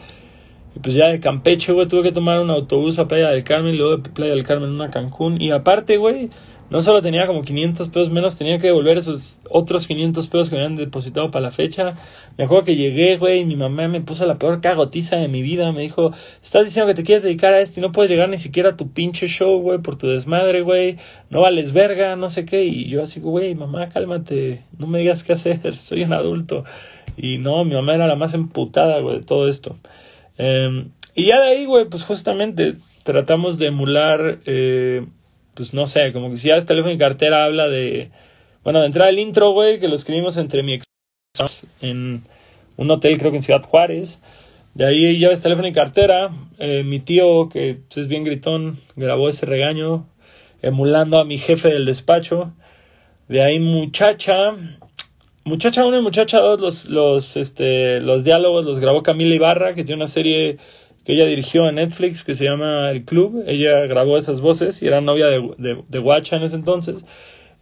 Y 0.77 0.81
pues 0.81 0.95
ya 0.95 1.09
de 1.09 1.20
Campeche, 1.20 1.72
güey, 1.72 1.89
tuve 1.89 2.03
que 2.03 2.12
tomar 2.12 2.41
un 2.41 2.51
autobús 2.51 2.99
a 2.99 3.09
Playa 3.09 3.31
del 3.31 3.45
Carmen, 3.45 3.79
luego 3.79 3.97
de 3.97 4.11
Playa 4.11 4.35
del 4.35 4.45
Carmen 4.45 4.70
una 4.70 4.91
Cancún. 4.91 5.41
Y 5.41 5.53
aparte, 5.53 5.97
güey, 5.97 6.29
no 6.71 6.81
solo 6.81 7.03
tenía 7.03 7.27
como 7.27 7.43
500 7.43 7.89
pesos 7.89 8.11
menos, 8.11 8.37
tenía 8.37 8.59
que 8.59 8.69
devolver 8.69 8.97
esos 8.97 9.41
otros 9.51 9.87
500 9.87 10.27
pesos 10.27 10.49
que 10.49 10.57
me 10.57 10.62
habían 10.62 10.77
depositado 10.77 11.31
para 11.31 11.43
la 11.45 11.51
fecha. 11.51 11.95
Me 12.39 12.45
acuerdo 12.45 12.65
que 12.65 12.77
llegué, 12.77 13.17
güey, 13.19 13.41
y 13.41 13.45
mi 13.45 13.55
mamá 13.55 13.87
me 13.87 14.01
puso 14.01 14.27
la 14.27 14.39
peor 14.39 14.61
cagotiza 14.61 15.17
de 15.17 15.29
mi 15.29 15.43
vida. 15.43 15.71
Me 15.73 15.83
dijo, 15.83 16.12
estás 16.43 16.65
diciendo 16.65 16.89
que 16.89 16.95
te 16.95 17.05
quieres 17.05 17.23
dedicar 17.23 17.53
a 17.53 17.61
esto 17.61 17.81
y 17.81 17.83
no 17.83 17.93
puedes 17.93 18.11
llegar 18.11 18.29
ni 18.29 18.39
siquiera 18.39 18.71
a 18.71 18.77
tu 18.77 18.91
pinche 18.91 19.29
show, 19.29 19.61
güey, 19.61 19.79
por 19.79 19.99
tu 19.99 20.07
desmadre, 20.09 20.62
güey. 20.62 20.97
No 21.29 21.43
vales 21.43 21.73
verga, 21.73 22.17
no 22.17 22.31
sé 22.31 22.47
qué. 22.47 22.65
Y 22.65 22.89
yo 22.89 23.03
así, 23.03 23.21
güey, 23.21 23.55
mamá, 23.55 23.91
cálmate, 23.91 24.65
no 24.79 24.87
me 24.87 25.01
digas 25.01 25.23
qué 25.23 25.35
hacer, 25.35 25.75
soy 25.79 26.05
un 26.05 26.15
adulto. 26.15 26.65
Y 27.17 27.39
no, 27.39 27.65
mi 27.65 27.75
mamá 27.75 27.95
era 27.95 28.07
la 28.07 28.17
más 28.17 28.33
emputada, 28.35 29.01
güey, 29.01 29.19
de 29.19 29.25
todo 29.25 29.49
esto. 29.49 29.77
Em, 30.39 30.91
y 31.15 31.27
ya 31.27 31.41
de 31.41 31.49
ahí, 31.49 31.67
güey, 31.67 31.85
pues 31.85 32.05
justamente 32.05 32.75
tratamos 33.05 33.59
de 33.59 33.67
emular... 33.67 34.41
Eh, 34.47 35.07
pues 35.55 35.75
no 35.75 35.87
sé, 35.87 36.13
como 36.13 36.31
que 36.31 36.37
si 36.37 36.49
ya 36.49 36.57
es 36.57 36.67
teléfono 36.67 36.93
y 36.93 36.99
cartera 36.99 37.45
habla 37.45 37.69
de, 37.69 38.11
bueno, 38.63 38.81
de 38.81 38.87
entrar 38.87 39.09
el 39.09 39.19
intro, 39.19 39.53
güey, 39.53 39.81
que 39.81 39.89
lo 39.89 39.95
escribimos 39.95 40.37
entre 40.37 40.63
mi 40.63 40.75
ex 40.75 40.85
en 41.81 42.23
un 42.77 42.91
hotel, 42.91 43.19
creo 43.19 43.31
que 43.31 43.39
en 43.39 43.43
Ciudad 43.43 43.63
Juárez. 43.63 44.21
De 44.75 44.85
ahí 44.85 45.19
ya 45.19 45.29
ves 45.29 45.41
teléfono 45.41 45.69
y 45.69 45.73
cartera. 45.73 46.31
Eh, 46.59 46.83
mi 46.85 46.99
tío, 46.99 47.49
que 47.49 47.81
es 47.95 48.09
bien 48.09 48.25
gritón, 48.25 48.79
grabó 48.97 49.29
ese 49.29 49.47
regaño, 49.47 50.09
emulando 50.63 51.19
a 51.19 51.25
mi 51.25 51.39
jefe 51.39 51.69
del 51.69 51.87
despacho. 51.87 52.53
De 53.29 53.43
ahí 53.43 53.59
muchacha, 53.61 54.53
muchacha 55.45 55.87
1 55.87 55.99
y 55.99 56.03
muchacha 56.03 56.39
2, 56.39 56.61
los, 56.61 56.89
los, 56.89 57.37
este, 57.37 58.01
los 58.01 58.25
diálogos 58.25 58.65
los 58.65 58.81
grabó 58.81 59.03
Camila 59.03 59.35
Ibarra, 59.35 59.75
que 59.75 59.85
tiene 59.85 60.03
una 60.03 60.09
serie 60.09 60.59
que 61.05 61.13
ella 61.13 61.27
dirigió 61.27 61.69
en 61.69 61.77
Netflix 61.77 62.25
que 62.25 62.35
se 62.35 62.45
llama 62.45 62.91
El 62.91 63.05
Club. 63.05 63.45
Ella 63.47 63.87
grabó 63.87 64.17
esas 64.17 64.41
voces 64.41 64.83
y 64.83 64.87
era 64.87 65.01
novia 65.01 65.27
de, 65.27 65.41
de, 65.59 65.83
de 65.89 66.23
en 66.33 66.43
ese 66.43 66.57
entonces. 66.57 67.05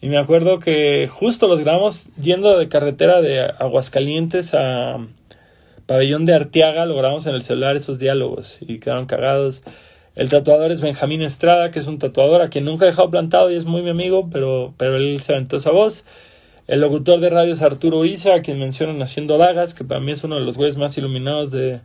Y 0.00 0.08
me 0.08 0.18
acuerdo 0.18 0.58
que 0.58 1.08
justo 1.08 1.48
los 1.48 1.60
grabamos 1.60 2.08
yendo 2.16 2.58
de 2.58 2.68
carretera 2.68 3.20
de 3.20 3.40
Aguascalientes 3.40 4.52
a 4.54 4.98
Pabellón 5.86 6.24
de 6.24 6.34
Arteaga, 6.34 6.86
lo 6.86 6.96
grabamos 6.96 7.26
en 7.26 7.34
el 7.34 7.42
celular 7.42 7.76
esos 7.76 7.98
diálogos 7.98 8.58
y 8.60 8.78
quedaron 8.78 9.06
cagados. 9.06 9.62
El 10.14 10.28
tatuador 10.28 10.70
es 10.72 10.80
Benjamín 10.80 11.22
Estrada, 11.22 11.70
que 11.70 11.78
es 11.78 11.86
un 11.86 11.98
tatuador 11.98 12.42
a 12.42 12.48
quien 12.48 12.64
nunca 12.64 12.84
he 12.84 12.88
dejado 12.88 13.10
plantado 13.10 13.50
y 13.50 13.56
es 13.56 13.64
muy 13.64 13.82
mi 13.82 13.90
amigo, 13.90 14.28
pero, 14.30 14.74
pero 14.76 14.96
él 14.96 15.20
se 15.22 15.32
aventó 15.32 15.56
esa 15.56 15.70
voz. 15.70 16.04
El 16.68 16.80
locutor 16.80 17.20
de 17.20 17.30
radio 17.30 17.52
es 17.54 17.62
Arturo 17.62 18.04
Isa, 18.04 18.34
a 18.34 18.42
quien 18.42 18.58
mencionan 18.58 19.02
haciendo 19.02 19.38
dagas, 19.38 19.74
que 19.74 19.84
para 19.84 20.00
mí 20.00 20.12
es 20.12 20.22
uno 20.22 20.36
de 20.36 20.42
los 20.42 20.56
güeyes 20.56 20.76
más 20.76 20.96
iluminados 20.98 21.50
de, 21.50 21.80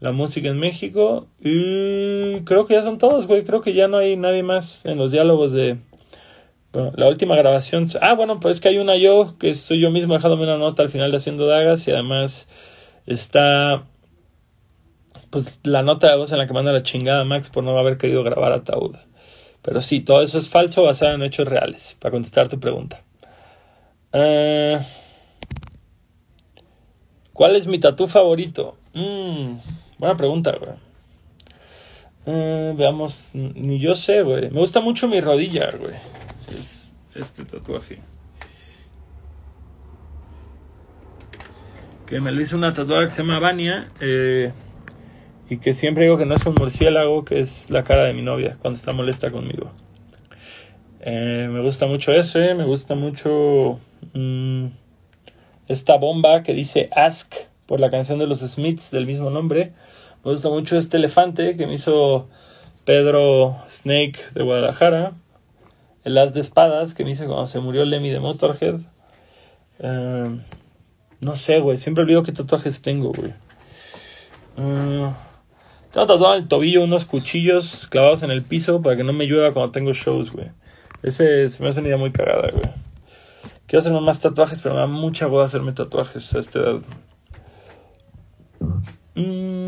la 0.00 0.12
música 0.12 0.48
en 0.48 0.58
México. 0.58 1.28
Y 1.40 2.40
creo 2.40 2.66
que 2.66 2.74
ya 2.74 2.82
son 2.82 2.98
todos, 2.98 3.26
güey. 3.26 3.44
Creo 3.44 3.60
que 3.60 3.74
ya 3.74 3.86
no 3.86 3.98
hay 3.98 4.16
nadie 4.16 4.42
más 4.42 4.84
en 4.86 4.98
los 4.98 5.12
diálogos 5.12 5.52
de... 5.52 5.78
Bueno, 6.72 6.92
la 6.96 7.08
última 7.08 7.36
grabación... 7.36 7.84
Ah, 8.00 8.14
bueno, 8.14 8.40
pues 8.40 8.56
es 8.56 8.60
que 8.60 8.68
hay 8.68 8.78
una 8.78 8.96
yo, 8.96 9.36
que 9.38 9.54
soy 9.54 9.80
yo 9.80 9.90
mismo 9.90 10.14
dejándome 10.14 10.44
una 10.44 10.56
nota 10.56 10.82
al 10.82 10.88
final 10.88 11.10
de 11.10 11.18
Haciendo 11.18 11.46
Dagas 11.46 11.86
y 11.86 11.92
además 11.92 12.48
está... 13.06 13.84
Pues 15.30 15.60
la 15.62 15.82
nota 15.82 16.10
de 16.10 16.16
voz 16.16 16.32
en 16.32 16.38
la 16.38 16.46
que 16.46 16.54
manda 16.54 16.72
la 16.72 16.82
chingada 16.82 17.24
Max 17.24 17.50
por 17.50 17.62
no 17.62 17.78
haber 17.78 17.98
querido 17.98 18.24
grabar 18.24 18.52
Ataúd. 18.52 18.96
Pero 19.62 19.80
sí, 19.80 20.00
todo 20.00 20.22
eso 20.22 20.38
es 20.38 20.48
falso 20.48 20.82
basado 20.82 21.14
en 21.14 21.22
hechos 21.22 21.46
reales, 21.46 21.96
para 22.00 22.10
contestar 22.10 22.48
tu 22.48 22.58
pregunta. 22.58 23.04
Eh, 24.12 24.80
¿Cuál 27.32 27.56
es 27.56 27.66
mi 27.66 27.78
tatú 27.78 28.06
favorito? 28.06 28.76
Mmm... 28.94 29.58
Buena 30.00 30.16
pregunta, 30.16 30.56
güey. 30.58 30.72
Eh, 32.24 32.72
veamos, 32.74 33.32
ni 33.34 33.78
yo 33.78 33.94
sé, 33.94 34.22
güey. 34.22 34.50
Me 34.50 34.60
gusta 34.60 34.80
mucho 34.80 35.08
mi 35.08 35.20
rodilla, 35.20 35.68
güey. 35.78 35.94
Es 36.58 36.96
este 37.14 37.44
tatuaje. 37.44 37.98
Que 42.06 42.18
me 42.18 42.32
lo 42.32 42.40
hizo 42.40 42.56
una 42.56 42.72
tatuada 42.72 43.04
que 43.04 43.10
se 43.10 43.22
llama 43.22 43.40
Vania. 43.40 43.88
Eh, 44.00 44.52
y 45.50 45.58
que 45.58 45.74
siempre 45.74 46.04
digo 46.04 46.16
que 46.16 46.24
no 46.24 46.34
es 46.34 46.46
un 46.46 46.54
murciélago, 46.54 47.26
que 47.26 47.38
es 47.38 47.70
la 47.70 47.84
cara 47.84 48.04
de 48.04 48.14
mi 48.14 48.22
novia 48.22 48.56
cuando 48.62 48.78
está 48.78 48.94
molesta 48.94 49.30
conmigo. 49.30 49.70
Eh, 51.00 51.46
me 51.52 51.60
gusta 51.60 51.86
mucho 51.86 52.12
ese, 52.12 52.54
me 52.54 52.64
gusta 52.64 52.94
mucho 52.94 53.78
mm, 54.14 54.66
esta 55.68 55.98
bomba 55.98 56.42
que 56.42 56.54
dice 56.54 56.88
Ask 56.90 57.34
por 57.66 57.80
la 57.80 57.90
canción 57.90 58.18
de 58.18 58.26
los 58.26 58.40
Smiths 58.40 58.90
del 58.90 59.04
mismo 59.04 59.28
nombre. 59.28 59.74
Me 60.24 60.32
gusta 60.32 60.50
mucho 60.50 60.76
este 60.76 60.98
elefante 60.98 61.56
que 61.56 61.66
me 61.66 61.74
hizo 61.74 62.28
Pedro 62.84 63.56
Snake 63.68 64.18
de 64.34 64.42
Guadalajara. 64.42 65.12
El 66.04 66.18
as 66.18 66.34
de 66.34 66.40
espadas 66.40 66.92
que 66.92 67.04
me 67.04 67.12
hizo 67.12 67.26
cuando 67.26 67.46
se 67.46 67.58
murió 67.60 67.86
Lemmy 67.86 68.10
de 68.10 68.20
Motorhead. 68.20 68.80
Eh, 69.78 70.40
no 71.20 71.34
sé, 71.34 71.60
güey. 71.60 71.78
Siempre 71.78 72.04
olvido 72.04 72.22
qué 72.22 72.32
tatuajes 72.32 72.82
tengo, 72.82 73.12
güey. 73.12 73.32
Eh, 74.58 75.10
tengo 75.90 76.06
tatuado 76.06 76.34
en 76.34 76.42
el 76.42 76.48
tobillo 76.48 76.84
unos 76.84 77.06
cuchillos 77.06 77.86
clavados 77.86 78.22
en 78.22 78.30
el 78.30 78.42
piso 78.42 78.82
para 78.82 78.96
que 78.96 79.04
no 79.04 79.14
me 79.14 79.24
llueva 79.24 79.54
cuando 79.54 79.72
tengo 79.72 79.94
shows, 79.94 80.32
güey. 80.32 80.50
Ese 81.02 81.48
se 81.48 81.62
me 81.62 81.70
hace 81.70 81.80
una 81.80 81.88
idea 81.88 81.98
muy 81.98 82.12
cagada, 82.12 82.50
güey. 82.50 82.70
Quiero 83.66 83.80
hacerme 83.80 84.02
más 84.02 84.20
tatuajes, 84.20 84.60
pero 84.60 84.74
me 84.74 84.82
da 84.82 84.86
mucha 84.86 85.28
hueá 85.28 85.46
hacerme 85.46 85.72
tatuajes 85.72 86.34
a 86.34 86.40
esta 86.40 86.58
edad. 86.58 86.80
Mmm... 89.14 89.59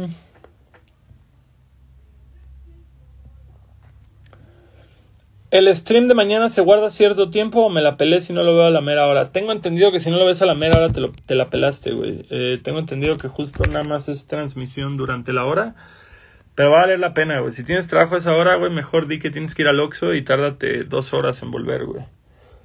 ¿El 5.52 5.68
stream 5.76 6.08
de 6.08 6.14
mañana 6.14 6.48
se 6.48 6.62
guarda 6.62 6.88
cierto 6.88 7.28
tiempo 7.28 7.60
o 7.60 7.68
me 7.68 7.82
la 7.82 7.98
pelé 7.98 8.22
si 8.22 8.32
no 8.32 8.42
lo 8.42 8.54
veo 8.54 8.64
a 8.64 8.70
la 8.70 8.80
mera 8.80 9.06
hora? 9.06 9.32
Tengo 9.32 9.52
entendido 9.52 9.92
que 9.92 10.00
si 10.00 10.10
no 10.10 10.16
lo 10.16 10.24
ves 10.24 10.40
a 10.40 10.46
la 10.46 10.54
mera 10.54 10.78
hora 10.78 10.88
te, 10.88 11.02
te 11.26 11.34
la 11.34 11.50
pelaste, 11.50 11.92
güey. 11.92 12.24
Eh, 12.30 12.58
tengo 12.62 12.78
entendido 12.78 13.18
que 13.18 13.28
justo 13.28 13.62
nada 13.66 13.84
más 13.84 14.08
es 14.08 14.26
transmisión 14.26 14.96
durante 14.96 15.34
la 15.34 15.44
hora. 15.44 15.74
Pero 16.54 16.70
va 16.70 16.78
a 16.78 16.80
valer 16.80 17.00
la 17.00 17.12
pena, 17.12 17.40
güey. 17.40 17.52
Si 17.52 17.64
tienes 17.64 17.86
trabajo 17.86 18.14
a 18.14 18.18
esa 18.18 18.32
hora, 18.32 18.54
güey, 18.54 18.72
mejor 18.72 19.08
di 19.08 19.18
que 19.18 19.30
tienes 19.30 19.54
que 19.54 19.60
ir 19.60 19.68
al 19.68 19.78
Oxxo 19.80 20.14
y 20.14 20.22
tárdate 20.22 20.84
dos 20.84 21.12
horas 21.12 21.42
en 21.42 21.50
volver, 21.50 21.84
güey. 21.84 22.02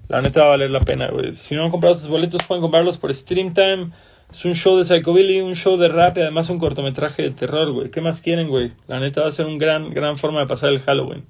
La 0.08 0.22
neta 0.22 0.40
va 0.40 0.46
a 0.46 0.50
valer 0.52 0.72
la 0.72 0.80
pena, 0.80 1.10
güey. 1.10 1.36
Si 1.36 1.56
no 1.56 1.66
han 1.66 1.72
comprado 1.72 1.96
sus 1.96 2.08
boletos, 2.08 2.42
pueden 2.44 2.62
comprarlos 2.62 2.98
por 2.98 3.14
Stream 3.14 3.54
Time. 3.54 3.92
Es 4.32 4.46
un 4.46 4.56
show 4.56 4.78
de 4.78 4.86
Psychobilly, 4.86 5.42
un 5.42 5.56
show 5.56 5.76
de 5.76 5.90
rap 5.90 6.18
y 6.18 6.22
además 6.22 6.50
un 6.50 6.58
cortometraje 6.58 7.22
de 7.24 7.32
terror, 7.32 7.70
güey. 7.74 7.92
¿Qué 7.92 8.00
más 8.00 8.22
quieren, 8.22 8.48
güey? 8.48 8.72
La 8.88 9.02
neta 9.02 9.24
va 9.24 9.28
a 9.28 9.32
ser 9.32 9.46
un 9.46 9.58
gran, 9.58 9.90
gran 9.90 10.18
forma 10.18 10.40
de 10.40 10.48
pasar 10.48 10.70
el 10.70 10.80
Halloween. 10.80 11.26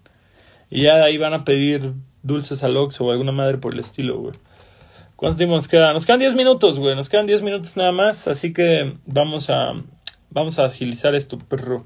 Y 0.70 0.84
ya 0.84 0.96
de 0.96 1.06
ahí 1.06 1.18
van 1.18 1.34
a 1.34 1.46
pedir 1.46 1.94
dulces 2.24 2.64
al 2.64 2.78
Oxxo 2.78 3.06
o 3.06 3.12
alguna 3.12 3.32
madre 3.32 3.58
por 3.58 3.74
el 3.74 3.80
estilo, 3.80 4.20
güey. 4.20 4.34
¿Cuánto 5.16 5.38
tiempo 5.38 5.56
nos 5.56 5.68
queda? 5.68 5.94
Nos 5.94 6.06
quedan 6.06 6.20
10 6.20 6.36
minutos, 6.36 6.80
güey. 6.80 6.96
Nos 6.96 7.10
quedan 7.10 7.26
10 7.26 7.42
minutos 7.42 7.76
nada 7.76 7.92
más. 7.92 8.28
Así 8.28 8.54
que 8.54 8.98
vamos 9.08 9.50
a, 9.50 9.74
vamos 10.30 10.60
a 10.60 10.66
agilizar 10.66 11.16
esto, 11.16 11.40
perro. 11.40 11.86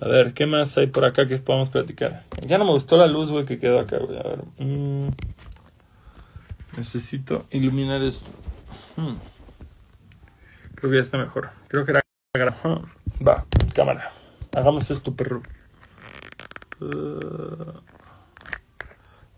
A 0.00 0.06
ver, 0.06 0.34
¿qué 0.34 0.46
más 0.46 0.78
hay 0.78 0.86
por 0.86 1.04
acá 1.04 1.26
que 1.26 1.38
podamos 1.38 1.70
platicar? 1.70 2.22
Ya 2.46 2.58
no 2.58 2.64
me 2.64 2.70
gustó 2.70 2.96
la 2.96 3.06
luz, 3.06 3.30
güey, 3.30 3.44
que 3.44 3.58
quedó 3.58 3.80
acá, 3.80 3.98
güey. 3.98 4.18
A 4.18 4.22
ver. 4.22 4.38
Mm. 4.58 5.08
necesito 6.76 7.46
iluminar 7.50 8.02
esto. 8.02 8.26
Hmm. 8.96 9.14
Creo 10.76 10.90
que 10.90 10.96
ya 10.98 11.02
está 11.02 11.18
mejor. 11.18 11.50
Creo 11.68 11.84
que 11.84 11.92
era... 11.92 12.04
Va, 13.26 13.46
cámara. 13.74 14.12
Hagamos 14.52 14.90
esto, 14.90 15.14
perro. 15.14 15.42
Uh... 16.80 17.93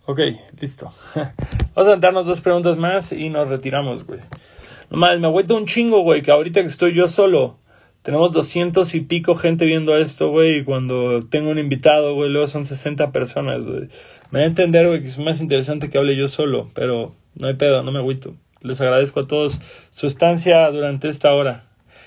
Ok, 0.09 0.21
listo. 0.61 0.93
Vamos 1.75 1.89
a 1.89 1.93
sentarnos 1.93 2.27
dos 2.27 2.41
preguntas 2.41 2.77
más 2.77 3.11
y 3.11 3.29
nos 3.29 3.49
retiramos, 3.49 4.07
güey. 4.07 4.21
No 4.89 4.99
mames, 4.99 5.19
me 5.19 5.27
vuelto 5.27 5.57
un 5.57 5.67
chingo, 5.67 6.03
güey, 6.03 6.23
que 6.23 6.31
ahorita 6.31 6.61
que 6.61 6.69
estoy 6.69 6.93
yo 6.93 7.09
solo, 7.09 7.59
tenemos 8.03 8.31
doscientos 8.31 8.95
y 8.95 9.01
pico 9.01 9.35
gente 9.35 9.65
viendo 9.65 9.97
esto, 9.97 10.31
güey, 10.31 10.59
y 10.59 10.65
cuando 10.65 11.19
tengo 11.29 11.51
un 11.51 11.59
invitado, 11.59 12.15
güey, 12.15 12.31
luego 12.31 12.47
son 12.47 12.67
60 12.67 13.11
personas, 13.11 13.67
güey. 13.67 13.89
Me 14.31 14.39
da 14.39 14.45
a 14.45 14.49
entender, 14.49 14.87
güey, 14.87 15.01
que 15.01 15.09
es 15.09 15.19
más 15.19 15.41
interesante 15.41 15.91
que 15.91 15.99
hable 15.99 16.15
yo 16.15 16.29
solo, 16.29 16.71
pero 16.73 17.13
no 17.35 17.49
hay 17.49 17.55
pedo, 17.55 17.83
no 17.83 17.91
me 17.91 17.99
agüito. 17.99 18.37
Les 18.63 18.81
agradezco 18.81 19.19
a 19.19 19.27
todos 19.27 19.61
su 19.91 20.07
estancia 20.07 20.71
durante 20.71 21.09
esta 21.09 21.35
hora. 21.35 21.65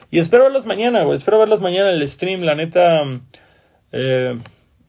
Y 0.10 0.20
espero 0.20 0.46
verlos 0.46 0.66
mañana, 0.66 1.04
güey, 1.04 1.18
espero 1.18 1.38
verlos 1.38 1.60
mañana 1.60 1.90
en 1.90 1.96
el 1.96 2.08
stream, 2.08 2.44
la 2.44 2.56
neta... 2.56 3.04
Eh, 3.92 4.38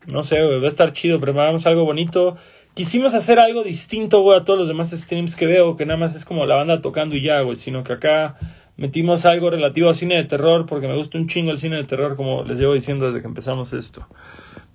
no 0.06 0.22
sé, 0.22 0.42
güey, 0.42 0.61
va 0.61 0.66
a 0.66 0.68
estar 0.68 0.92
chido, 0.92 1.20
preparamos 1.20 1.66
algo 1.66 1.84
bonito 1.84 2.36
quisimos 2.74 3.14
hacer 3.14 3.38
algo 3.38 3.62
distinto, 3.62 4.32
a 4.32 4.44
todos 4.44 4.58
los 4.58 4.68
demás 4.68 4.90
streams 4.90 5.36
que 5.36 5.46
veo, 5.46 5.76
que 5.76 5.86
nada 5.86 5.98
más 5.98 6.14
es 6.14 6.24
como 6.24 6.46
la 6.46 6.56
banda 6.56 6.80
tocando 6.80 7.14
y 7.16 7.22
ya, 7.22 7.40
güey, 7.42 7.56
sino 7.56 7.84
que 7.84 7.92
acá 7.92 8.36
metimos 8.76 9.26
algo 9.26 9.50
relativo 9.50 9.90
a 9.90 9.94
cine 9.94 10.16
de 10.16 10.24
terror, 10.24 10.66
porque 10.66 10.88
me 10.88 10.96
gusta 10.96 11.18
un 11.18 11.26
chingo 11.26 11.50
el 11.50 11.58
cine 11.58 11.76
de 11.76 11.84
terror, 11.84 12.16
como 12.16 12.44
les 12.44 12.58
llevo 12.58 12.74
diciendo 12.74 13.06
desde 13.06 13.20
que 13.20 13.28
empezamos 13.28 13.72
esto. 13.72 14.06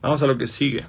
Vamos 0.01 0.21
a 0.21 0.27
lo 0.27 0.37
que 0.37 0.47
sigue. 0.47 0.83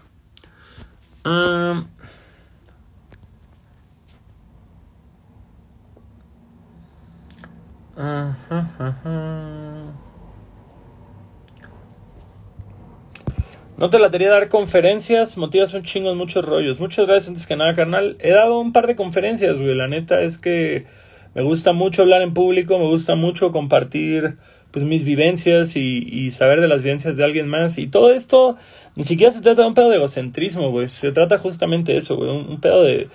No 13.77 13.91
te 13.91 13.99
la 13.99 14.11
quería 14.11 14.31
dar 14.31 14.49
conferencias, 14.49 15.37
motivas 15.37 15.75
un 15.75 15.83
chingo 15.83 16.11
en 16.11 16.17
muchos 16.17 16.45
rollos. 16.45 16.81
Muchas 16.81 17.07
gracias 17.07 17.29
antes 17.29 17.47
que 17.47 17.57
nada, 17.57 17.75
carnal. 17.75 18.17
He 18.21 18.31
dado 18.31 18.59
un 18.59 18.73
par 18.73 18.87
de 18.87 18.97
conferencias, 18.97 19.59
güey. 19.59 19.75
La 19.75 19.87
neta 19.87 20.23
es 20.23 20.39
que 20.39 20.87
me 21.35 21.43
gusta 21.43 21.75
mucho 21.75 22.01
hablar 22.01 22.23
en 22.23 22.33
público, 22.33 22.79
me 22.79 22.87
gusta 22.87 23.17
mucho 23.17 23.53
compartir 23.53 24.39
pues 24.71 24.85
mis 24.85 25.05
vivencias 25.05 25.77
y, 25.77 26.31
saber 26.31 26.63
de 26.63 26.69
las 26.69 26.83
vivencias 26.83 27.19
de 27.19 27.25
alguien 27.25 27.49
más. 27.49 27.77
Y 27.77 27.87
todo 27.87 28.13
esto 28.13 28.57
ni 28.95 29.05
siquiera 29.05 29.31
se 29.31 29.43
trata 29.43 29.63
de 29.63 29.69
un 29.69 29.75
pedo 29.75 29.91
de 29.91 29.97
egocentrismo, 29.97 30.71
güey. 30.71 30.89
Se 30.89 31.13
trata 31.13 31.39
justamente 31.39 31.93
de 31.93 31.99
eso, 31.99 32.17
güey. 32.17 32.31
Un, 32.31 32.61
pedo 32.61 32.83
de, 32.83 33.09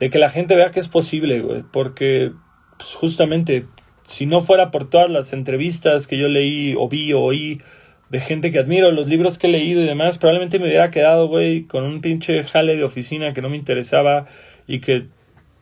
de, 0.00 0.10
que 0.10 0.18
la 0.18 0.30
gente 0.30 0.56
vea 0.56 0.70
que 0.70 0.80
es 0.80 0.88
posible, 0.88 1.40
güey. 1.42 1.64
Porque 1.70 2.32
pues, 2.78 2.94
justamente 2.94 3.66
si 4.04 4.24
no 4.24 4.40
fuera 4.40 4.70
por 4.70 4.88
todas 4.88 5.10
las 5.10 5.34
entrevistas 5.34 6.06
que 6.06 6.16
yo 6.16 6.28
leí 6.28 6.74
o 6.78 6.88
vi 6.88 7.12
o 7.12 7.20
oí 7.20 7.60
de 8.12 8.20
gente 8.20 8.50
que 8.50 8.58
admiro, 8.58 8.92
los 8.92 9.08
libros 9.08 9.38
que 9.38 9.46
he 9.46 9.50
leído 9.50 9.80
y 9.80 9.86
demás, 9.86 10.18
probablemente 10.18 10.58
me 10.58 10.66
hubiera 10.66 10.90
quedado, 10.90 11.28
güey, 11.28 11.62
con 11.62 11.82
un 11.84 12.02
pinche 12.02 12.44
jale 12.44 12.76
de 12.76 12.84
oficina 12.84 13.32
que 13.32 13.40
no 13.40 13.48
me 13.48 13.56
interesaba 13.56 14.26
y 14.66 14.80
que 14.80 15.06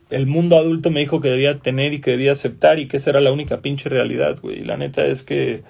el 0.09 0.27
mundo 0.27 0.57
adulto 0.57 0.91
me 0.91 0.99
dijo 0.99 1.21
que 1.21 1.29
debía 1.29 1.59
tener 1.59 1.93
y 1.93 2.01
que 2.01 2.11
debía 2.11 2.33
aceptar 2.33 2.77
y 2.77 2.89
que 2.89 2.97
esa 2.97 3.11
era 3.11 3.21
la 3.21 3.31
única 3.31 3.61
pinche 3.61 3.87
realidad, 3.87 4.37
güey. 4.41 4.59
Y 4.59 4.63
la 4.65 4.75
neta 4.75 5.05
es 5.05 5.23
que, 5.23 5.63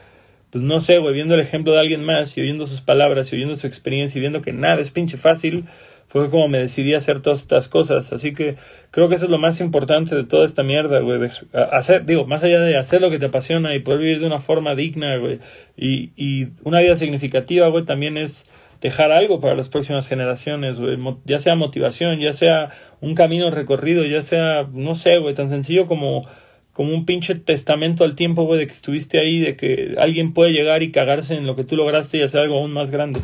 pues 0.49 0.63
no 0.63 0.79
sé, 0.79 0.97
güey, 0.97 1.13
viendo 1.13 1.35
el 1.35 1.41
ejemplo 1.41 1.71
de 1.71 1.81
alguien 1.81 2.03
más 2.03 2.35
y 2.35 2.41
oyendo 2.41 2.65
sus 2.65 2.81
palabras 2.81 3.31
y 3.31 3.35
oyendo 3.35 3.55
su 3.55 3.67
experiencia 3.67 4.17
y 4.17 4.21
viendo 4.21 4.41
que 4.41 4.51
nada 4.51 4.81
es 4.81 4.89
pinche 4.89 5.17
fácil, 5.17 5.65
fue 6.11 6.29
como 6.29 6.49
me 6.49 6.57
decidí 6.57 6.93
a 6.93 6.97
hacer 6.97 7.21
todas 7.21 7.39
estas 7.39 7.69
cosas. 7.69 8.11
Así 8.11 8.33
que 8.33 8.57
creo 8.91 9.07
que 9.07 9.15
eso 9.15 9.23
es 9.23 9.31
lo 9.31 9.37
más 9.37 9.61
importante 9.61 10.13
de 10.13 10.25
toda 10.25 10.43
esta 10.43 10.61
mierda, 10.61 10.99
güey. 10.99 11.29
Hacer, 11.53 12.05
digo, 12.05 12.25
más 12.25 12.43
allá 12.43 12.59
de 12.59 12.75
hacer 12.75 12.99
lo 12.99 13.09
que 13.09 13.17
te 13.17 13.27
apasiona 13.27 13.73
y 13.73 13.79
poder 13.79 14.01
vivir 14.01 14.19
de 14.19 14.27
una 14.27 14.41
forma 14.41 14.75
digna, 14.75 15.15
güey. 15.15 15.39
Y, 15.77 16.11
y 16.17 16.49
una 16.65 16.81
vida 16.81 16.97
significativa, 16.97 17.69
güey, 17.69 17.85
también 17.85 18.17
es 18.17 18.51
dejar 18.81 19.13
algo 19.13 19.39
para 19.39 19.55
las 19.55 19.69
próximas 19.69 20.09
generaciones, 20.09 20.81
güey. 20.81 20.97
Ya 21.23 21.39
sea 21.39 21.55
motivación, 21.55 22.19
ya 22.19 22.33
sea 22.33 22.71
un 22.99 23.15
camino 23.15 23.49
recorrido, 23.49 24.03
ya 24.03 24.21
sea, 24.21 24.67
no 24.73 24.95
sé, 24.95 25.17
güey, 25.17 25.33
tan 25.33 25.47
sencillo 25.47 25.87
como 25.87 26.27
como 26.73 26.93
un 26.93 27.05
pinche 27.05 27.35
testamento 27.35 28.03
al 28.03 28.15
tiempo, 28.15 28.43
güey, 28.43 28.59
de 28.59 28.67
que 28.67 28.73
estuviste 28.73 29.19
ahí, 29.19 29.39
de 29.39 29.55
que 29.55 29.95
alguien 29.97 30.33
puede 30.33 30.51
llegar 30.51 30.83
y 30.83 30.91
cagarse 30.91 31.35
en 31.35 31.45
lo 31.45 31.55
que 31.55 31.63
tú 31.63 31.75
lograste 31.75 32.17
y 32.17 32.21
hacer 32.21 32.41
algo 32.41 32.59
aún 32.59 32.71
más 32.71 32.91
grande. 32.91 33.19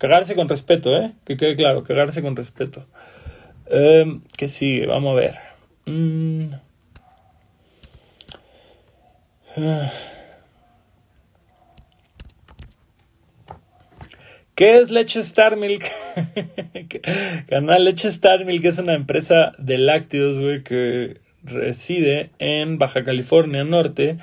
Cagarse 0.00 0.34
con 0.34 0.48
respeto, 0.48 0.96
¿eh? 0.96 1.12
Que 1.26 1.36
quede 1.36 1.56
claro, 1.56 1.84
cagarse 1.84 2.22
con 2.22 2.34
respeto. 2.34 2.86
Eh, 3.66 4.18
¿Qué 4.34 4.48
sigue? 4.48 4.86
Vamos 4.86 5.12
a 5.12 5.20
ver. 5.20 5.34
Mm. 5.84 6.54
¿Qué 14.54 14.78
es 14.78 14.90
Leche 14.90 15.20
Star 15.20 15.58
Milk? 15.58 15.84
Canal 17.50 17.84
Leche 17.84 18.08
Star 18.08 18.46
Milk 18.46 18.64
es 18.64 18.78
una 18.78 18.94
empresa 18.94 19.52
de 19.58 19.76
lácteos, 19.76 20.40
güey, 20.40 20.62
que 20.62 21.20
reside 21.42 22.30
en 22.38 22.78
Baja 22.78 23.04
California 23.04 23.64
Norte 23.64 24.16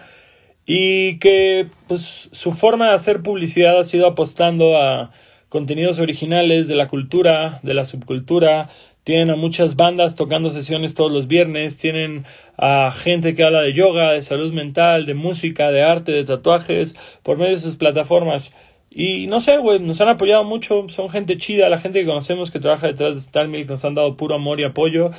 y 0.65 1.19
que, 1.19 1.67
pues, 1.87 2.29
su 2.31 2.51
forma 2.53 2.87
de 2.87 2.95
hacer 2.95 3.21
publicidad 3.21 3.79
ha 3.79 3.83
sido 3.83 4.07
apostando 4.07 4.81
a 4.81 5.11
contenidos 5.49 5.99
originales 5.99 6.67
de 6.67 6.75
la 6.75 6.87
cultura, 6.87 7.59
de 7.63 7.73
la 7.73 7.85
subcultura. 7.85 8.69
Tienen 9.03 9.29
a 9.29 9.35
muchas 9.35 9.77
bandas 9.77 10.15
tocando 10.15 10.49
sesiones 10.49 10.93
todos 10.93 11.11
los 11.11 11.27
viernes. 11.27 11.77
Tienen 11.77 12.25
a 12.57 12.91
gente 12.91 13.35
que 13.35 13.43
habla 13.43 13.61
de 13.61 13.73
yoga, 13.73 14.11
de 14.11 14.21
salud 14.21 14.51
mental, 14.53 15.05
de 15.05 15.13
música, 15.13 15.71
de 15.71 15.81
arte, 15.81 16.11
de 16.11 16.25
tatuajes, 16.25 16.95
por 17.23 17.37
medio 17.37 17.55
de 17.55 17.61
sus 17.61 17.77
plataformas. 17.77 18.53
Y 18.89 19.27
no 19.27 19.39
sé, 19.39 19.57
güey, 19.59 19.79
nos 19.79 20.01
han 20.01 20.09
apoyado 20.09 20.43
mucho. 20.43 20.89
Son 20.89 21.09
gente 21.09 21.37
chida. 21.37 21.69
La 21.69 21.79
gente 21.79 22.01
que 22.01 22.05
conocemos 22.05 22.51
que 22.51 22.59
trabaja 22.59 22.87
detrás 22.87 23.13
de 23.13 23.19
Star 23.21 23.47
Milk 23.47 23.69
nos 23.69 23.85
han 23.85 23.93
dado 23.93 24.17
puro 24.17 24.35
amor 24.35 24.59
y 24.59 24.65
apoyo. 24.65 25.11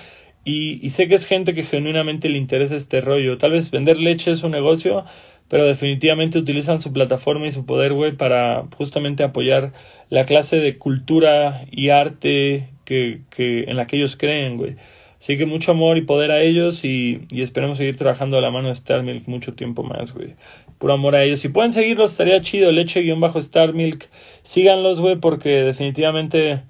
Y, 0.44 0.84
y 0.84 0.90
sé 0.90 1.08
que 1.08 1.14
es 1.14 1.26
gente 1.26 1.54
que 1.54 1.62
genuinamente 1.62 2.28
le 2.28 2.38
interesa 2.38 2.76
este 2.76 3.00
rollo. 3.00 3.38
Tal 3.38 3.52
vez 3.52 3.70
vender 3.70 3.98
leche 3.98 4.30
es 4.32 4.42
un 4.42 4.52
negocio, 4.52 5.04
pero 5.48 5.64
definitivamente 5.64 6.38
utilizan 6.38 6.80
su 6.80 6.92
plataforma 6.92 7.46
y 7.46 7.52
su 7.52 7.66
poder, 7.66 7.92
güey, 7.94 8.12
para 8.12 8.64
justamente 8.76 9.22
apoyar 9.22 9.72
la 10.10 10.24
clase 10.24 10.56
de 10.56 10.78
cultura 10.78 11.64
y 11.70 11.88
arte 11.88 12.68
que, 12.84 13.20
que 13.30 13.64
en 13.64 13.76
la 13.76 13.86
que 13.86 13.96
ellos 13.96 14.16
creen, 14.16 14.56
güey. 14.56 14.76
Así 15.20 15.36
que 15.36 15.46
mucho 15.46 15.72
amor 15.72 15.98
y 15.98 16.02
poder 16.02 16.30
a 16.30 16.40
ellos 16.40 16.84
y, 16.84 17.26
y 17.30 17.42
esperemos 17.42 17.78
seguir 17.78 17.96
trabajando 17.96 18.38
a 18.38 18.40
la 18.40 18.50
mano 18.50 18.68
de 18.68 18.74
Star 18.74 19.02
Milk 19.02 19.26
mucho 19.26 19.54
tiempo 19.54 19.82
más, 19.82 20.12
güey. 20.12 20.34
Puro 20.78 20.92
amor 20.92 21.16
a 21.16 21.24
ellos. 21.24 21.40
Si 21.40 21.48
pueden 21.48 21.72
seguirlos, 21.72 22.12
estaría 22.12 22.40
chido. 22.40 22.70
Leche-Star 22.70 23.74
Milk. 23.74 24.08
Síganlos, 24.42 25.00
güey, 25.00 25.16
porque 25.16 25.48
definitivamente 25.48 26.62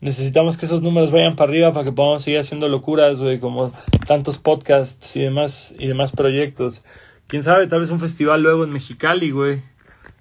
necesitamos 0.00 0.56
que 0.56 0.64
esos 0.64 0.80
números 0.80 1.10
vayan 1.10 1.36
para 1.36 1.50
arriba 1.50 1.72
para 1.74 1.84
que 1.84 1.92
podamos 1.92 2.22
seguir 2.22 2.40
haciendo 2.40 2.68
locuras, 2.70 3.20
güey, 3.20 3.38
como 3.38 3.70
tantos 4.06 4.38
podcasts 4.38 5.14
y 5.16 5.20
demás, 5.20 5.74
y 5.78 5.86
demás 5.86 6.10
proyectos. 6.10 6.82
Quién 7.30 7.44
sabe, 7.44 7.68
tal 7.68 7.78
vez 7.78 7.92
un 7.92 8.00
festival 8.00 8.42
luego 8.42 8.64
en 8.64 8.70
Mexicali, 8.70 9.30
güey. 9.30 9.62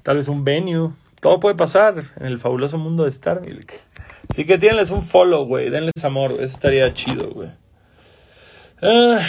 Tal 0.04 0.18
vez 0.18 0.28
un 0.28 0.44
venue. 0.44 0.92
Todo 1.20 1.40
puede 1.40 1.56
pasar 1.56 1.96
en 2.20 2.28
el 2.28 2.38
fabuloso 2.38 2.78
mundo 2.78 3.02
de 3.02 3.10
Star 3.10 3.42
Milk. 3.42 3.74
Así 4.30 4.46
que 4.46 4.60
tienles 4.60 4.92
un 4.92 5.02
follow, 5.02 5.44
güey. 5.44 5.72
Denles 5.72 6.06
amor. 6.06 6.34
Eso 6.34 6.54
estaría 6.54 6.94
chido, 6.94 7.32
güey. 7.32 7.50
Ah, 8.84 9.22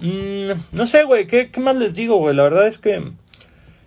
mm, 0.00 0.50
no 0.72 0.86
sé, 0.86 1.04
güey. 1.04 1.28
¿qué, 1.28 1.52
¿Qué 1.52 1.60
más 1.60 1.76
les 1.76 1.94
digo, 1.94 2.16
güey? 2.16 2.34
La 2.34 2.42
verdad 2.42 2.66
es 2.66 2.78
que 2.78 3.12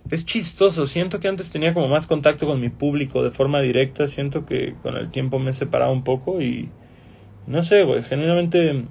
es 0.09 0.25
chistoso. 0.25 0.87
Siento 0.87 1.19
que 1.19 1.27
antes 1.27 1.49
tenía 1.49 1.73
como 1.73 1.89
más 1.89 2.07
contacto 2.07 2.47
con 2.47 2.61
mi 2.61 2.69
público 2.69 3.23
de 3.23 3.31
forma 3.31 3.59
directa. 3.59 4.07
Siento 4.07 4.45
que 4.45 4.73
con 4.81 4.95
el 4.95 5.11
tiempo 5.11 5.37
me 5.37 5.49
he 5.49 5.53
separado 5.53 5.91
un 5.91 6.05
poco 6.05 6.41
y. 6.41 6.69
No 7.45 7.61
sé, 7.61 7.83
güey. 7.83 8.03
Genuinamente 8.03 8.85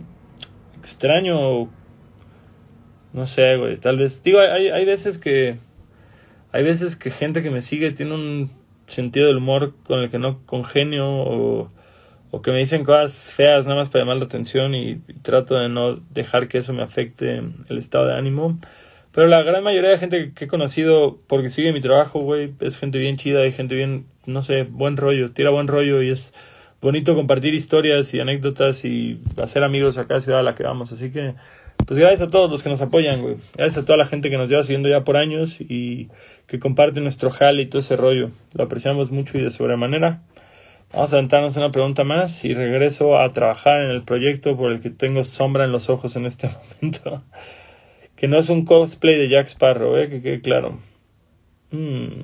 extraño 0.78 1.70
no 3.16 3.24
sé, 3.24 3.56
güey, 3.56 3.78
tal 3.78 3.96
vez. 3.96 4.22
Digo, 4.22 4.40
hay, 4.40 4.68
hay 4.68 4.84
veces 4.84 5.18
que. 5.18 5.56
Hay 6.52 6.62
veces 6.62 6.96
que 6.96 7.10
gente 7.10 7.42
que 7.42 7.50
me 7.50 7.62
sigue 7.62 7.90
tiene 7.90 8.14
un 8.14 8.50
sentido 8.86 9.26
del 9.26 9.38
humor 9.38 9.74
con 9.84 10.00
el 10.00 10.10
que 10.10 10.18
no 10.18 10.44
congenio 10.46 11.06
o, 11.08 11.70
o 12.30 12.42
que 12.42 12.52
me 12.52 12.58
dicen 12.58 12.84
cosas 12.84 13.32
feas 13.32 13.64
nada 13.64 13.76
más 13.76 13.88
para 13.88 14.04
llamar 14.04 14.18
la 14.18 14.24
atención 14.24 14.74
y, 14.74 14.96
trato 15.22 15.56
de 15.56 15.68
no 15.68 15.96
dejar 16.10 16.48
que 16.48 16.58
eso 16.58 16.72
me 16.74 16.82
afecte 16.82 17.42
el 17.68 17.78
estado 17.78 18.06
de 18.06 18.14
ánimo. 18.14 18.58
Pero 19.12 19.28
la 19.28 19.42
gran 19.42 19.64
mayoría 19.64 19.90
de 19.90 19.98
gente 19.98 20.32
que 20.34 20.44
he 20.44 20.48
conocido 20.48 21.18
porque 21.26 21.48
sigue 21.48 21.72
mi 21.72 21.80
trabajo, 21.80 22.20
güey, 22.20 22.52
es 22.60 22.76
gente 22.76 22.98
bien 22.98 23.16
chida, 23.16 23.40
hay 23.40 23.52
gente 23.52 23.74
bien, 23.74 24.06
no 24.26 24.42
sé, 24.42 24.64
buen 24.64 24.98
rollo, 24.98 25.32
tira 25.32 25.48
buen 25.48 25.68
rollo 25.68 26.02
y 26.02 26.10
es 26.10 26.34
bonito 26.82 27.14
compartir 27.14 27.54
historias 27.54 28.12
y 28.12 28.20
anécdotas 28.20 28.84
y 28.84 29.20
hacer 29.42 29.64
amigos 29.64 29.96
acá 29.96 30.16
en 30.16 30.20
Ciudad 30.20 30.40
a 30.40 30.42
la 30.42 30.54
que 30.54 30.64
vamos. 30.64 30.92
Así 30.92 31.10
que 31.10 31.34
pues 31.84 31.98
gracias 31.98 32.22
a 32.22 32.28
todos 32.28 32.50
los 32.50 32.62
que 32.62 32.68
nos 32.68 32.80
apoyan, 32.80 33.22
güey. 33.22 33.36
Gracias 33.56 33.82
a 33.82 33.86
toda 33.86 33.98
la 33.98 34.06
gente 34.06 34.30
que 34.30 34.38
nos 34.38 34.48
lleva 34.48 34.62
siguiendo 34.62 34.88
ya 34.88 35.04
por 35.04 35.16
años 35.16 35.60
y 35.60 36.08
que 36.46 36.58
comparte 36.58 37.00
nuestro 37.00 37.30
jale 37.30 37.62
y 37.62 37.66
todo 37.66 37.80
ese 37.80 37.96
rollo. 37.96 38.30
Lo 38.54 38.64
apreciamos 38.64 39.10
mucho 39.10 39.38
y 39.38 39.42
de 39.42 39.50
sobremanera. 39.50 40.22
Vamos 40.92 41.12
a 41.12 41.16
aventarnos 41.16 41.56
una 41.56 41.70
pregunta 41.70 42.04
más 42.04 42.44
y 42.44 42.54
regreso 42.54 43.18
a 43.18 43.32
trabajar 43.32 43.82
en 43.82 43.90
el 43.90 44.02
proyecto 44.02 44.56
por 44.56 44.72
el 44.72 44.80
que 44.80 44.90
tengo 44.90 45.22
sombra 45.24 45.64
en 45.64 45.72
los 45.72 45.90
ojos 45.90 46.16
en 46.16 46.26
este 46.26 46.48
momento. 46.80 47.22
que 48.16 48.28
no 48.28 48.38
es 48.38 48.48
un 48.48 48.64
cosplay 48.64 49.18
de 49.18 49.28
Jack 49.28 49.46
Sparrow, 49.48 49.96
eh, 49.96 50.08
que 50.08 50.22
quede 50.22 50.40
claro. 50.40 50.78
Hmm. 51.70 52.22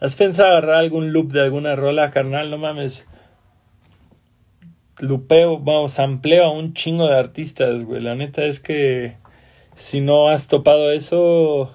¿Has 0.00 0.16
pensado 0.16 0.48
agarrar 0.48 0.78
algún 0.78 1.12
loop 1.12 1.30
de 1.30 1.42
alguna 1.42 1.76
rola, 1.76 2.10
carnal? 2.10 2.50
No 2.50 2.58
mames. 2.58 3.06
Lupeo, 4.98 5.60
vamos, 5.60 6.00
ampleo 6.00 6.46
a 6.46 6.50
un 6.50 6.74
chingo 6.74 7.06
de 7.06 7.16
artistas, 7.16 7.84
güey. 7.84 8.02
La 8.02 8.16
neta 8.16 8.44
es 8.44 8.58
que 8.58 9.16
si 9.76 10.00
no 10.00 10.28
has 10.28 10.48
topado 10.48 10.90
eso, 10.90 11.70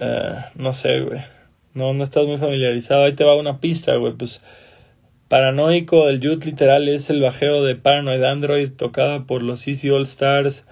uh, 0.00 0.40
no 0.54 0.72
sé, 0.72 1.00
güey. 1.00 1.33
No, 1.74 1.92
no 1.92 2.04
estás 2.04 2.26
muy 2.26 2.38
familiarizado. 2.38 3.04
Ahí 3.04 3.14
te 3.14 3.24
va 3.24 3.36
una 3.36 3.60
pista, 3.60 3.96
güey. 3.96 4.12
Pues 4.12 4.42
Paranoico, 5.28 6.08
el 6.08 6.20
youth 6.20 6.44
literal 6.44 6.88
es 6.88 7.10
el 7.10 7.20
bajeo 7.20 7.64
de 7.64 7.74
Paranoid 7.74 8.22
Android 8.22 8.70
tocada 8.70 9.26
por 9.26 9.42
los 9.42 9.66
Easy 9.66 9.90
All 9.90 10.02
Stars. 10.02 10.66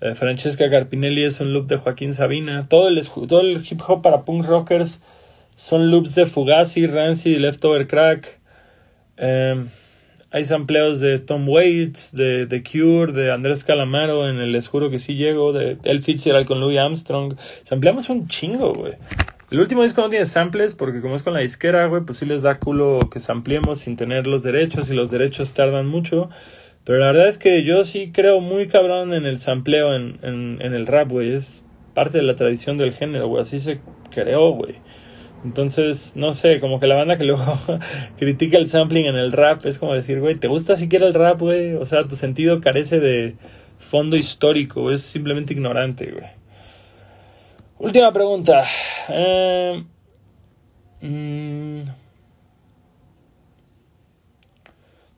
Eh, 0.00 0.14
Francesca 0.14 0.68
Carpinelli 0.70 1.24
es 1.24 1.40
un 1.40 1.52
loop 1.52 1.66
de 1.66 1.76
Joaquín 1.76 2.12
Sabina. 2.12 2.66
Todo 2.68 2.88
el, 2.88 3.00
todo 3.28 3.40
el 3.40 3.64
hip 3.70 3.80
hop 3.86 4.02
para 4.02 4.24
punk 4.24 4.46
rockers 4.46 5.02
son 5.56 5.90
loops 5.90 6.14
de 6.14 6.26
Fugazi, 6.26 6.86
Rancid, 6.86 7.38
Leftover 7.38 7.86
Crack. 7.86 8.40
Em, 9.18 9.68
hay 10.30 10.44
sampleos 10.44 11.00
de 11.00 11.18
Tom 11.18 11.48
Waits, 11.48 12.14
de 12.14 12.46
The 12.46 12.62
Cure, 12.62 13.12
de 13.12 13.30
Andrés 13.30 13.62
Calamaro 13.62 14.28
en 14.28 14.38
El 14.38 14.52
Les 14.52 14.68
Juro 14.68 14.90
que 14.90 14.98
sí 14.98 15.14
llego, 15.14 15.52
de 15.52 15.76
El 15.84 16.00
Fitzgerald 16.00 16.46
con 16.46 16.60
Louis 16.60 16.78
Armstrong. 16.78 17.36
Sampleamos 17.62 18.08
un 18.08 18.26
chingo, 18.26 18.72
güey. 18.72 18.94
El 19.50 19.58
último 19.58 19.82
disco 19.82 20.00
no 20.00 20.10
tiene 20.10 20.26
samples 20.26 20.76
porque 20.76 21.00
como 21.00 21.16
es 21.16 21.24
con 21.24 21.34
la 21.34 21.40
disquera, 21.40 21.86
güey, 21.86 22.02
pues 22.02 22.18
sí 22.18 22.26
les 22.26 22.42
da 22.42 22.60
culo 22.60 23.00
que 23.12 23.18
sampliemos 23.18 23.80
sin 23.80 23.96
tener 23.96 24.28
los 24.28 24.44
derechos 24.44 24.88
y 24.90 24.94
los 24.94 25.10
derechos 25.10 25.54
tardan 25.54 25.86
mucho. 25.86 26.30
Pero 26.84 26.98
la 26.98 27.06
verdad 27.06 27.28
es 27.28 27.36
que 27.36 27.64
yo 27.64 27.82
sí 27.82 28.12
creo 28.12 28.40
muy 28.40 28.68
cabrón 28.68 29.12
en 29.12 29.26
el 29.26 29.38
sampleo 29.38 29.94
en, 29.94 30.18
en, 30.22 30.58
en 30.60 30.74
el 30.74 30.86
rap, 30.86 31.08
güey. 31.08 31.34
Es 31.34 31.64
parte 31.94 32.18
de 32.18 32.22
la 32.22 32.36
tradición 32.36 32.78
del 32.78 32.92
género, 32.92 33.26
güey. 33.26 33.42
Así 33.42 33.58
se 33.58 33.80
creó, 34.12 34.50
güey. 34.52 34.76
Entonces, 35.44 36.14
no 36.16 36.32
sé, 36.32 36.60
como 36.60 36.78
que 36.78 36.86
la 36.86 36.94
banda 36.94 37.16
que 37.16 37.24
luego 37.24 37.58
critica 38.18 38.56
el 38.56 38.68
sampling 38.68 39.06
en 39.06 39.16
el 39.16 39.32
rap 39.32 39.66
es 39.66 39.78
como 39.78 39.94
decir, 39.94 40.20
güey, 40.20 40.36
¿te 40.36 40.46
gusta 40.46 40.76
siquiera 40.76 41.06
el 41.06 41.14
rap, 41.14 41.40
güey? 41.40 41.74
O 41.74 41.86
sea, 41.86 42.06
tu 42.06 42.14
sentido 42.14 42.60
carece 42.60 43.00
de 43.00 43.34
fondo 43.78 44.16
histórico, 44.16 44.92
es 44.92 45.02
simplemente 45.02 45.54
ignorante, 45.54 46.12
güey. 46.12 46.39
Última 47.80 48.12
pregunta. 48.12 48.62
Eh, 49.08 49.82
mmm, 51.00 51.82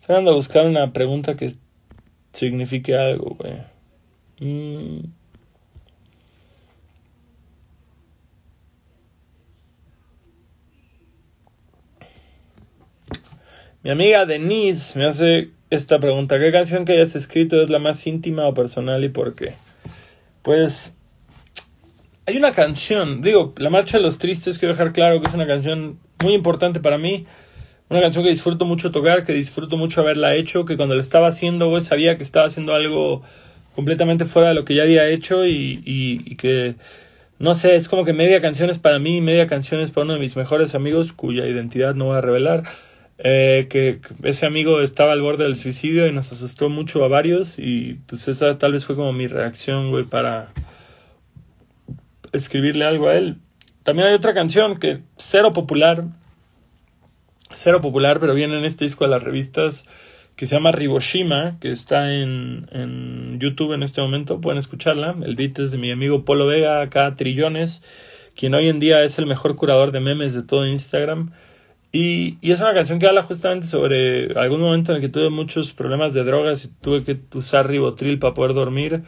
Estoy 0.01 0.29
a 0.29 0.33
buscar 0.33 0.67
una 0.67 0.93
pregunta 0.93 1.35
que 1.37 1.53
signifique 2.33 2.97
algo, 2.97 3.37
güey. 3.37 3.55
Mm. 4.39 5.09
Mi 13.83 13.91
amiga 13.91 14.25
Denise 14.25 14.97
me 14.97 15.07
hace 15.07 15.51
esta 15.71 15.99
pregunta. 15.99 16.39
¿Qué 16.39 16.53
canción 16.53 16.85
que 16.85 16.93
hayas 16.93 17.17
escrito 17.17 17.61
es 17.61 17.71
la 17.71 17.81
más 17.81 18.07
íntima 18.07 18.47
o 18.47 18.55
personal 18.55 19.03
y 19.03 19.09
por 19.09 19.35
qué? 19.35 19.55
Pues 20.43 20.95
hay 22.27 22.37
una 22.37 22.53
canción, 22.53 23.23
digo, 23.23 23.53
La 23.57 23.71
Marcha 23.71 23.97
de 23.97 24.03
los 24.03 24.19
Tristes, 24.19 24.59
quiero 24.59 24.75
dejar 24.75 24.93
claro 24.93 25.21
que 25.21 25.29
es 25.29 25.35
una 25.35 25.47
canción 25.47 25.99
muy 26.23 26.35
importante 26.35 26.81
para 26.81 26.99
mí. 26.99 27.27
Una 27.89 28.01
canción 28.01 28.25
que 28.25 28.31
disfruto 28.31 28.65
mucho 28.65 28.91
tocar, 28.91 29.25
que 29.25 29.33
disfruto 29.33 29.77
mucho 29.77 30.01
haberla 30.01 30.35
hecho, 30.35 30.65
que 30.65 30.77
cuando 30.77 30.95
la 30.95 31.03
estaba 31.03 31.29
haciendo, 31.29 31.69
güey, 31.69 31.83
sabía 31.83 32.17
que 32.17 32.23
estaba 32.23 32.47
haciendo 32.47 32.75
algo 32.75 33.23
completamente 33.75 34.25
fuera 34.25 34.49
de 34.49 34.55
lo 34.55 34.65
que 34.65 34.75
ya 34.75 34.83
había 34.83 35.09
hecho 35.09 35.47
y, 35.47 35.83
y 35.85 36.37
que, 36.37 36.77
no 37.39 37.55
sé, 37.55 37.75
es 37.75 37.89
como 37.89 38.05
que 38.05 38.13
media 38.13 38.41
canción 38.41 38.71
es 38.71 38.79
para 38.79 38.99
mí, 38.99 39.21
media 39.21 39.47
canción 39.47 39.81
es 39.81 39.91
para 39.91 40.05
uno 40.05 40.15
de 40.15 40.21
mis 40.21 40.37
mejores 40.37 40.75
amigos, 40.75 41.13
cuya 41.13 41.47
identidad 41.47 41.95
no 41.95 42.07
voy 42.07 42.17
a 42.17 42.21
revelar 42.23 42.65
eh, 43.25 43.67
que 43.71 44.01
ese 44.25 44.47
amigo 44.47 44.81
estaba 44.81 45.13
al 45.13 45.23
borde 45.23 45.45
del 45.45 45.55
suicidio 45.55 46.09
y 46.09 46.13
nos 46.13 46.33
asustó 46.33 46.69
mucho 46.69 47.05
a 47.05 47.09
varios 47.09 47.57
y 47.59 47.99
pues 48.07 48.27
esa 48.27 48.59
tal 48.59 48.73
vez 48.73 48.85
fue 48.85 48.97
como 48.97 49.13
mi 49.13 49.29
reacción, 49.29 49.91
güey, 49.91 50.05
para 50.05 50.53
escribirle 52.33 52.85
algo 52.85 53.09
a 53.09 53.15
él. 53.15 53.39
También 53.83 54.09
hay 54.09 54.15
otra 54.15 54.35
canción 54.35 54.79
que 54.79 55.01
cero 55.17 55.53
popular, 55.53 56.05
cero 57.53 57.81
popular, 57.81 58.21
pero 58.21 58.35
viene 58.35 58.57
en 58.59 58.65
este 58.65 58.85
disco 58.85 59.05
de 59.05 59.11
las 59.11 59.23
revistas 59.23 59.87
que 60.37 60.47
se 60.47 60.55
llama 60.55 60.73
Riboshima, 60.73 61.59
que 61.61 61.71
está 61.71 62.13
en, 62.13 62.69
en 62.73 63.39
YouTube 63.39 63.75
en 63.75 63.83
este 63.83 64.01
momento, 64.01 64.41
pueden 64.41 64.59
escucharla. 64.59 65.15
El 65.25 65.37
beat 65.37 65.59
es 65.59 65.73
de 65.73 65.79
mi 65.79 65.91
amigo 65.91 66.25
Polo 66.25 66.47
Vega, 66.47 66.81
acá 66.81 67.15
Trillones, 67.15 67.83
quien 68.35 68.55
hoy 68.55 68.69
en 68.69 68.81
día 68.81 69.03
es 69.03 69.19
el 69.19 69.27
mejor 69.27 69.57
curador 69.57 69.93
de 69.93 70.01
memes 70.01 70.35
de 70.35 70.43
todo 70.43 70.67
Instagram. 70.67 71.31
Y, 71.95 72.39
y, 72.41 72.53
es 72.53 72.61
una 72.63 72.73
canción 72.73 72.99
que 72.99 73.07
habla 73.07 73.23
justamente 73.23 73.67
sobre 73.67 74.33
algún 74.41 74.63
momento 74.63 74.93
en 74.93 74.97
el 74.97 75.03
que 75.03 75.11
tuve 75.11 75.29
muchos 75.29 75.75
problemas 75.75 76.15
de 76.15 76.25
drogas 76.25 76.65
y 76.65 76.69
tuve 76.69 77.05
que 77.05 77.21
usar 77.35 77.69
ribotril 77.69 78.19
para 78.19 78.33
poder 78.33 78.55
dormir. 78.55 79.03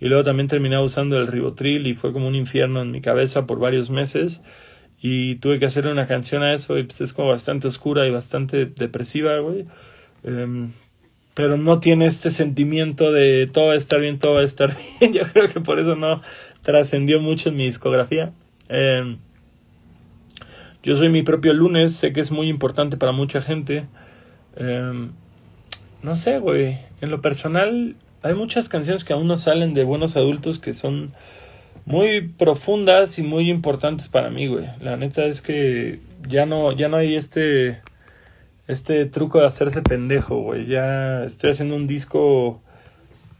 Y 0.00 0.08
luego 0.08 0.24
también 0.24 0.48
terminé 0.48 0.78
usando 0.78 1.18
el 1.18 1.26
ribotril 1.26 1.86
y 1.86 1.94
fue 1.94 2.12
como 2.12 2.28
un 2.28 2.34
infierno 2.34 2.82
en 2.82 2.90
mi 2.90 3.00
cabeza 3.00 3.46
por 3.46 3.58
varios 3.58 3.90
meses. 3.90 4.42
Y 5.00 5.36
tuve 5.36 5.58
que 5.58 5.66
hacer 5.66 5.86
una 5.86 6.06
canción 6.06 6.42
a 6.42 6.54
eso 6.54 6.78
y 6.78 6.84
pues 6.84 7.00
es 7.00 7.12
como 7.12 7.28
bastante 7.28 7.68
oscura 7.68 8.06
y 8.06 8.10
bastante 8.10 8.66
depresiva, 8.66 9.38
güey. 9.38 9.66
Em, 10.24 10.70
pero 11.34 11.56
no 11.56 11.78
tiene 11.78 12.06
este 12.06 12.30
sentimiento 12.30 13.12
de 13.12 13.48
todo 13.52 13.68
va 13.68 13.74
a 13.74 13.76
estar 13.76 14.00
bien, 14.00 14.18
todo 14.18 14.34
va 14.34 14.40
a 14.40 14.44
estar 14.44 14.76
bien. 15.00 15.12
Yo 15.12 15.22
creo 15.32 15.48
que 15.48 15.60
por 15.60 15.78
eso 15.78 15.96
no 15.96 16.20
trascendió 16.62 17.20
mucho 17.20 17.48
en 17.48 17.56
mi 17.56 17.64
discografía. 17.64 18.32
Eh, 18.68 19.16
yo 20.82 20.96
soy 20.96 21.08
mi 21.08 21.22
propio 21.22 21.52
lunes, 21.54 21.94
sé 21.94 22.12
que 22.12 22.20
es 22.20 22.30
muy 22.30 22.48
importante 22.48 22.96
para 22.96 23.12
mucha 23.12 23.42
gente. 23.42 23.86
Em, 24.56 25.10
no 26.02 26.16
sé, 26.16 26.38
güey. 26.38 26.78
En 27.00 27.10
lo 27.10 27.20
personal, 27.20 27.96
hay 28.22 28.34
muchas 28.34 28.68
canciones 28.68 29.04
que 29.04 29.12
aún 29.12 29.26
no 29.26 29.36
salen 29.36 29.74
de 29.74 29.84
buenos 29.84 30.16
adultos 30.16 30.58
que 30.58 30.74
son 30.74 31.12
muy 31.86 32.28
profundas 32.28 33.18
y 33.18 33.22
muy 33.22 33.50
importantes 33.50 34.08
para 34.08 34.30
mí, 34.30 34.46
güey. 34.46 34.66
La 34.80 34.96
neta 34.96 35.24
es 35.24 35.40
que 35.40 36.00
ya 36.28 36.46
no, 36.46 36.72
ya 36.72 36.88
no 36.88 36.96
hay 36.98 37.16
este, 37.16 37.80
este 38.66 39.06
truco 39.06 39.40
de 39.40 39.46
hacerse 39.46 39.82
pendejo, 39.82 40.42
güey. 40.42 40.66
Ya 40.66 41.24
estoy 41.24 41.50
haciendo 41.50 41.76
un 41.76 41.86
disco 41.86 42.60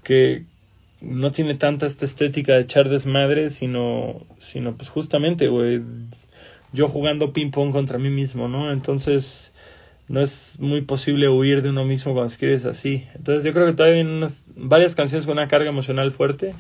que 0.02 0.44
no 1.00 1.32
tiene 1.32 1.54
tanta 1.54 1.86
esta 1.86 2.04
estética 2.04 2.54
de 2.54 2.62
echar 2.62 2.88
desmadre, 2.88 3.50
sino, 3.50 4.22
sino 4.38 4.74
pues 4.76 4.88
justamente, 4.88 5.48
güey 5.48 5.82
yo 6.72 6.88
jugando 6.88 7.32
ping 7.32 7.50
pong 7.50 7.72
contra 7.72 7.98
mí 7.98 8.10
mismo, 8.10 8.48
¿no? 8.48 8.72
Entonces 8.72 9.52
no 10.08 10.20
es 10.20 10.56
muy 10.58 10.82
posible 10.82 11.28
huir 11.28 11.62
de 11.62 11.70
uno 11.70 11.84
mismo 11.84 12.12
cuando 12.12 12.32
escribes 12.32 12.64
así. 12.64 13.04
Entonces 13.14 13.44
yo 13.44 13.52
creo 13.52 13.66
que 13.66 13.74
todavía 13.74 14.00
hay 14.00 14.06
unas, 14.06 14.46
varias 14.56 14.94
canciones 14.94 15.26
con 15.26 15.38
una 15.38 15.48
carga 15.48 15.68
emocional 15.68 16.12
fuerte 16.12 16.54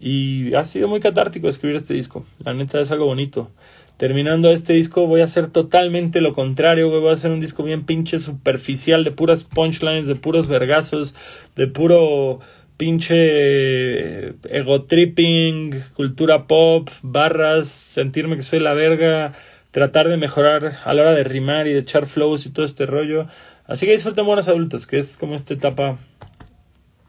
y 0.00 0.54
ha 0.54 0.64
sido 0.64 0.88
muy 0.88 1.00
catártico 1.00 1.48
escribir 1.48 1.76
este 1.76 1.94
disco. 1.94 2.24
La 2.44 2.54
neta 2.54 2.80
es 2.80 2.90
algo 2.90 3.06
bonito. 3.06 3.50
Terminando 3.98 4.50
este 4.50 4.74
disco 4.74 5.06
voy 5.06 5.22
a 5.22 5.24
hacer 5.24 5.48
totalmente 5.48 6.20
lo 6.20 6.32
contrario, 6.32 6.88
Voy 6.88 7.10
a 7.10 7.14
hacer 7.14 7.32
un 7.32 7.40
disco 7.40 7.64
bien 7.64 7.84
pinche 7.84 8.18
superficial 8.18 9.02
de 9.02 9.10
puras 9.10 9.44
punchlines, 9.44 10.06
de 10.06 10.14
puros 10.14 10.46
vergazos, 10.46 11.14
de 11.56 11.66
puro 11.66 12.40
pinche 12.76 14.28
ego 14.28 14.84
tripping, 14.84 15.80
cultura 15.94 16.46
pop, 16.46 16.88
barras, 17.02 17.68
sentirme 17.68 18.36
que 18.36 18.44
soy 18.44 18.60
la 18.60 18.72
verga, 18.72 19.32
tratar 19.70 20.08
de 20.08 20.16
mejorar 20.16 20.78
a 20.84 20.94
la 20.94 21.02
hora 21.02 21.14
de 21.14 21.24
rimar 21.24 21.66
y 21.66 21.72
de 21.72 21.80
echar 21.80 22.06
flows 22.06 22.46
y 22.46 22.50
todo 22.50 22.64
este 22.64 22.86
rollo. 22.86 23.26
Así 23.66 23.86
que 23.86 23.92
disfruten 23.92 24.26
buenos 24.26 24.48
adultos, 24.48 24.86
que 24.86 24.98
es 24.98 25.16
como 25.16 25.34
esta 25.34 25.54
etapa 25.54 25.98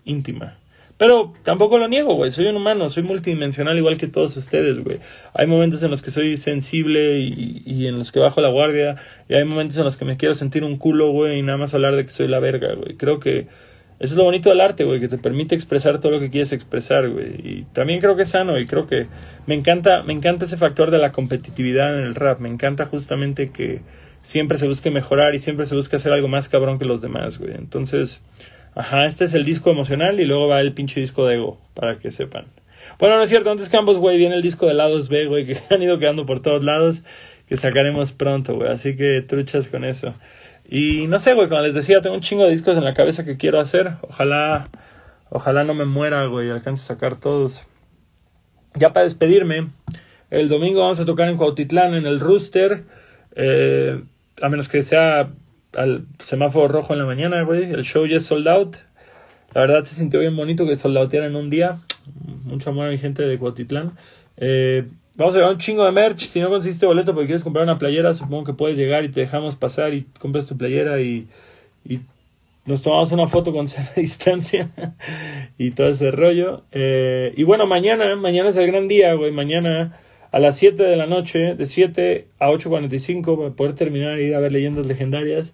íntima. 0.06 0.58
Pero 0.98 1.34
tampoco 1.44 1.78
lo 1.78 1.88
niego, 1.88 2.16
güey. 2.16 2.30
Soy 2.30 2.48
un 2.48 2.58
humano, 2.58 2.90
soy 2.90 3.04
multidimensional 3.04 3.78
igual 3.78 3.96
que 3.96 4.08
todos 4.08 4.36
ustedes, 4.36 4.80
güey. 4.80 5.00
Hay 5.34 5.48
momentos 5.48 5.82
en 5.82 5.92
los 5.92 6.02
que 6.02 6.12
soy 6.12 6.36
sensible 6.36 7.20
y, 7.20 7.64
y, 7.66 7.88
en 7.88 7.98
los 7.98 8.12
que 8.12 8.20
bajo 8.20 8.42
la 8.42 8.50
guardia. 8.50 8.96
Y 9.30 9.36
hay 9.36 9.46
momentos 9.46 9.78
en 9.78 9.86
los 9.86 9.96
que 9.96 10.04
me 10.04 10.18
quiero 10.18 10.34
sentir 10.34 10.66
un 10.66 10.76
culo, 10.76 11.12
güey, 11.12 11.40
y 11.40 11.42
nada 11.42 11.58
más 11.58 11.74
hablar 11.74 11.96
de 11.96 12.04
que 12.04 12.12
soy 12.12 12.28
la 12.28 12.40
verga, 12.40 12.74
güey. 12.74 12.98
Creo 12.98 13.22
que 13.22 13.48
eso 14.00 14.14
es 14.14 14.18
lo 14.18 14.24
bonito 14.24 14.50
del 14.50 14.62
arte, 14.62 14.86
güey, 14.86 15.02
que 15.02 15.10
te 15.10 15.18
permite 15.18 15.56
expresar 15.56 16.00
todo 16.00 16.14
lo 16.14 16.20
que 16.22 16.30
quieres 16.30 16.54
expresar, 16.54 17.10
güey. 17.10 17.36
Y 17.44 17.66
también 17.74 18.00
creo 18.00 18.16
que 18.16 18.22
es 18.22 18.30
sano 18.30 18.58
y 18.58 18.66
creo 18.66 18.88
que 18.88 19.08
me 19.46 19.56
encanta, 19.56 20.04
me 20.04 20.14
encanta 20.14 20.46
ese 20.46 20.56
factor 20.56 20.90
de 20.90 21.00
la 21.00 21.12
competitividad 21.12 22.00
en 22.00 22.06
el 22.06 22.16
rap. 22.16 22.40
Me 22.40 22.48
encanta 22.48 22.86
justamente 22.86 23.52
que 23.52 23.82
siempre 24.22 24.58
se 24.58 24.68
busque 24.68 24.90
mejorar 24.90 25.36
y 25.36 25.40
siempre 25.40 25.66
se 25.66 25.76
busque 25.76 25.98
hacer 25.98 26.14
algo 26.14 26.30
más 26.30 26.48
cabrón 26.48 26.80
que 26.80 26.86
los 26.86 27.02
demás, 27.02 27.40
güey. 27.40 27.54
Entonces, 27.56 28.22
ajá, 28.74 29.06
este 29.06 29.26
es 29.26 29.34
el 29.34 29.44
disco 29.44 29.70
emocional 29.70 30.20
y 30.22 30.26
luego 30.26 30.48
va 30.48 30.62
el 30.62 30.72
pinche 30.72 31.02
disco 31.02 31.26
de 31.26 31.36
ego, 31.36 31.60
para 31.74 32.00
que 32.00 32.12
sepan. 32.12 32.46
Bueno, 33.00 33.18
no 33.18 33.24
es 33.24 33.30
cierto, 33.30 33.52
antes 33.52 33.68
que 33.68 33.76
ambos, 33.76 33.98
güey, 33.98 34.18
viene 34.18 34.36
el 34.36 34.42
disco 34.42 34.66
de 34.66 34.76
lados 34.76 35.10
B, 35.10 35.26
güey, 35.26 35.46
que 35.46 35.58
han 35.70 35.82
ido 35.82 36.00
quedando 36.00 36.26
por 36.26 36.40
todos 36.40 36.64
lados, 36.64 37.04
que 37.48 37.58
sacaremos 37.58 38.14
pronto, 38.14 38.56
güey. 38.56 38.70
Así 38.70 38.96
que 38.96 39.22
truchas 39.28 39.68
con 39.68 39.84
eso. 39.84 40.14
Y 40.72 41.08
no 41.08 41.18
sé, 41.18 41.34
güey, 41.34 41.50
como 41.50 41.62
les 41.62 41.74
decía, 41.74 42.00
tengo 42.00 42.16
un 42.16 42.22
chingo 42.22 42.44
de 42.44 42.52
discos 42.52 42.78
en 42.78 42.84
la 42.84 42.94
cabeza 42.94 43.26
que 43.26 43.38
quiero 43.38 43.60
hacer. 43.60 43.94
Ojalá, 44.02 44.68
ojalá 45.32 45.64
no 45.64 45.74
me 45.74 45.86
muera, 45.86 46.26
güey, 46.28 46.52
alcance 46.52 46.84
a 46.84 46.96
sacar 46.96 47.20
todos. 47.20 47.66
Ya 48.76 48.94
para 48.94 49.06
despedirme, 49.06 49.70
el 50.30 50.48
domingo 50.48 50.82
vamos 50.82 51.00
a 51.00 51.06
tocar 51.06 51.28
en 51.28 51.38
Cuautitlán, 51.38 51.96
en 51.96 52.06
el 52.06 52.20
Rooster. 52.20 52.84
Eh, 53.36 54.00
a 54.40 54.50
menos 54.50 54.68
que 54.68 54.84
sea 54.84 55.32
al 55.74 56.06
semáforo 56.20 56.68
rojo 56.68 56.94
en 56.94 57.00
la 57.00 57.06
mañana, 57.06 57.42
güey. 57.42 57.72
El 57.72 57.84
show 57.84 58.06
ya 58.06 58.18
es 58.18 58.28
sold 58.28 58.48
out. 58.48 58.78
La 59.56 59.62
verdad 59.62 59.84
se 59.86 59.96
sintió 59.96 60.20
bien 60.20 60.36
bonito 60.36 60.68
que 60.68 60.76
soldautearan 60.76 61.32
en 61.32 61.36
un 61.36 61.50
día. 61.50 61.80
Mucho 62.44 62.70
amor 62.70 62.86
a 62.86 62.92
mi 62.92 63.00
gente 63.00 63.24
de 63.24 63.40
Cuautitlán. 63.40 63.94
Eh, 64.38 64.88
Vamos 65.20 65.36
a 65.36 65.40
llevar 65.40 65.52
un 65.52 65.60
chingo 65.60 65.84
de 65.84 65.92
merch. 65.92 66.22
Si 66.22 66.40
no 66.40 66.50
consiste 66.50 66.86
boleto 66.86 67.14
porque 67.14 67.28
quieres 67.28 67.44
comprar 67.44 67.66
una 67.66 67.78
playera, 67.78 68.14
supongo 68.14 68.46
que 68.46 68.54
puedes 68.54 68.78
llegar 68.78 69.04
y 69.04 69.10
te 69.10 69.20
dejamos 69.20 69.58
pasar 69.58 69.94
y 69.94 70.06
compras 70.18 70.48
tu 70.48 70.58
playera 70.58 71.02
y, 71.02 71.28
y 71.84 72.00
nos 72.66 72.82
tomamos 72.82 73.12
una 73.12 73.28
foto 73.28 73.52
con 73.52 73.68
cierta 73.68 74.00
distancia 74.00 74.70
y 75.58 75.72
todo 75.72 75.90
ese 75.90 76.12
rollo. 76.12 76.64
Eh, 76.72 77.34
y 77.36 77.44
bueno, 77.44 77.68
mañana, 77.68 78.16
mañana 78.16 78.48
es 78.48 78.56
el 78.56 78.68
gran 78.68 78.88
día, 78.88 79.14
güey. 79.14 79.34
Mañana 79.34 80.00
a 80.32 80.40
las 80.40 80.56
7 80.56 80.82
de 80.82 80.96
la 80.96 81.06
noche, 81.06 81.54
de 81.54 81.66
7 81.66 82.28
a 82.40 82.50
8.45, 82.50 83.38
para 83.38 83.50
poder 83.50 83.74
terminar 83.76 84.18
e 84.20 84.24
ir 84.24 84.36
a 84.36 84.40
ver 84.40 84.54
leyendas 84.54 84.86
legendarias. 84.86 85.54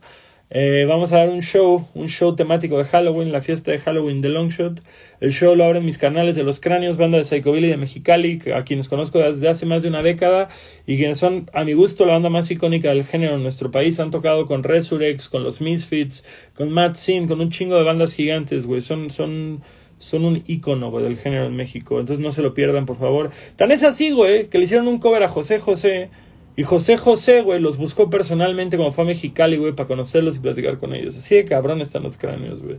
Eh, 0.52 0.86
vamos 0.88 1.12
a 1.12 1.18
dar 1.18 1.30
un 1.30 1.41
show, 1.41 1.88
un 1.96 2.08
show 2.08 2.36
temático 2.36 2.78
de 2.78 2.86
Halloween, 2.86 3.32
la 3.32 3.41
fiesta 3.41 3.72
de 3.72 3.80
Halloween 3.80 4.22
de 4.22 4.30
Longshot. 4.30 4.80
El 5.20 5.34
show 5.34 5.56
lo 5.56 5.64
abren 5.66 5.84
mis 5.84 5.98
canales 5.98 6.36
de 6.36 6.43
Los 6.43 6.60
Cráneos, 6.60 6.98
banda 6.98 7.18
de 7.18 7.24
Psychobilly 7.24 7.68
de 7.68 7.78
Mexicali, 7.78 8.39
a 8.56 8.64
quienes 8.64 8.88
conozco 8.88 9.20
desde 9.20 9.50
hace 9.50 9.66
más 9.66 9.82
de 9.82 9.89
una 9.89 10.04
década 10.04 10.50
y 10.86 10.98
quienes 10.98 11.18
son, 11.18 11.50
a 11.54 11.64
mi 11.64 11.74
gusto, 11.74 12.06
la 12.06 12.14
banda 12.14 12.30
más 12.30 12.52
icónica 12.52 12.89
del 12.89 13.06
género 13.06 13.36
en 13.36 13.41
nuestro 13.41 13.72
país. 13.72 14.00
Han 14.00 14.12
tocado 14.12 14.46
con 14.46 14.62
Resurrex, 14.62 15.30
con 15.30 15.43
los 15.43 15.62
Misfits, 15.62 16.24
con 16.54 16.72
Mad 16.72 16.93
Sin, 16.93 17.28
con 17.28 17.41
un 17.41 17.50
chingo 17.50 17.76
de 17.76 17.84
bandas 17.84 18.14
gigantes, 18.14 18.68
güey. 18.68 18.84
Son, 18.84 19.10
son, 19.10 19.64
son 19.98 20.26
un 20.26 20.43
ícono, 20.46 20.91
güey, 20.91 21.04
del 21.06 21.18
género 21.18 21.48
en 21.48 21.56
México. 21.56 22.00
Entonces 22.00 22.24
no 22.24 22.32
se 22.32 22.43
lo 22.43 22.54
pierdan, 22.54 22.86
por 22.86 22.98
favor. 22.98 23.32
Tan 23.56 23.72
es 23.72 23.84
así, 23.84 24.12
güey, 24.12 24.48
que 24.48 24.60
le 24.60 24.66
hicieron 24.66 24.88
un 24.88 25.00
cover 25.00 25.24
a 25.24 25.28
José 25.28 25.58
José 25.58 26.12
y 26.56 26.64
José 26.64 26.97
José, 26.97 27.41
güey, 27.41 27.60
los 27.60 27.78
buscó 27.78 28.10
personalmente 28.10 28.78
como 28.78 28.91
fue 28.91 29.03
a 29.03 29.08
Mexicali, 29.08 29.58
güey, 29.58 29.74
para 29.74 29.88
conocerlos 29.88 30.38
y 30.38 30.39
platicar 30.39 30.78
con 30.78 30.93
ellos. 30.93 31.18
Así 31.18 31.36
de 31.36 31.45
cabrón 31.45 31.82
están 31.82 32.03
los 32.03 32.18
cráneos, 32.18 32.62
güey. 32.62 32.78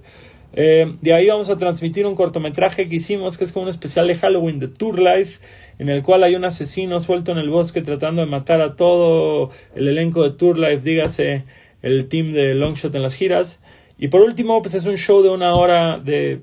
Eh, 0.55 0.97
de 1.03 1.13
ahí 1.13 1.27
vamos 1.27 1.51
a 1.51 1.59
transmitir 1.59 2.07
un 2.07 2.15
cortometraje 2.15 2.87
que 2.87 2.97
hicimos, 2.97 3.37
que 3.37 3.45
es 3.45 3.53
como 3.53 3.65
un 3.65 3.69
especial 3.69 4.07
de 4.07 4.15
Halloween 4.15 4.59
de 4.59 4.69
Tour 4.69 4.99
Life, 4.99 5.41
en 5.79 5.91
el 5.91 6.03
cual 6.03 6.25
hay 6.25 6.35
un 6.35 6.47
asesino 6.47 6.99
suelto 7.01 7.33
en 7.33 7.39
el 7.39 7.51
bosque 7.51 7.83
tratando 7.83 8.23
de 8.23 8.27
matar 8.27 8.63
a 8.63 8.77
todo 8.77 9.51
el 9.75 9.89
elenco 9.89 10.23
de 10.23 10.31
Tour 10.31 10.59
Life, 10.59 10.81
dígase 10.83 11.45
el 11.83 12.09
team 12.09 12.31
de 12.31 12.55
Longshot 12.55 12.95
en 12.95 13.03
las 13.03 13.15
giras. 13.15 13.61
Y 13.99 14.09
por 14.09 14.23
último, 14.23 14.63
pues 14.63 14.75
es 14.75 14.87
un 14.87 14.97
show 14.97 15.23
de 15.23 15.29
una 15.29 15.55
hora 15.55 15.99
de 15.99 16.41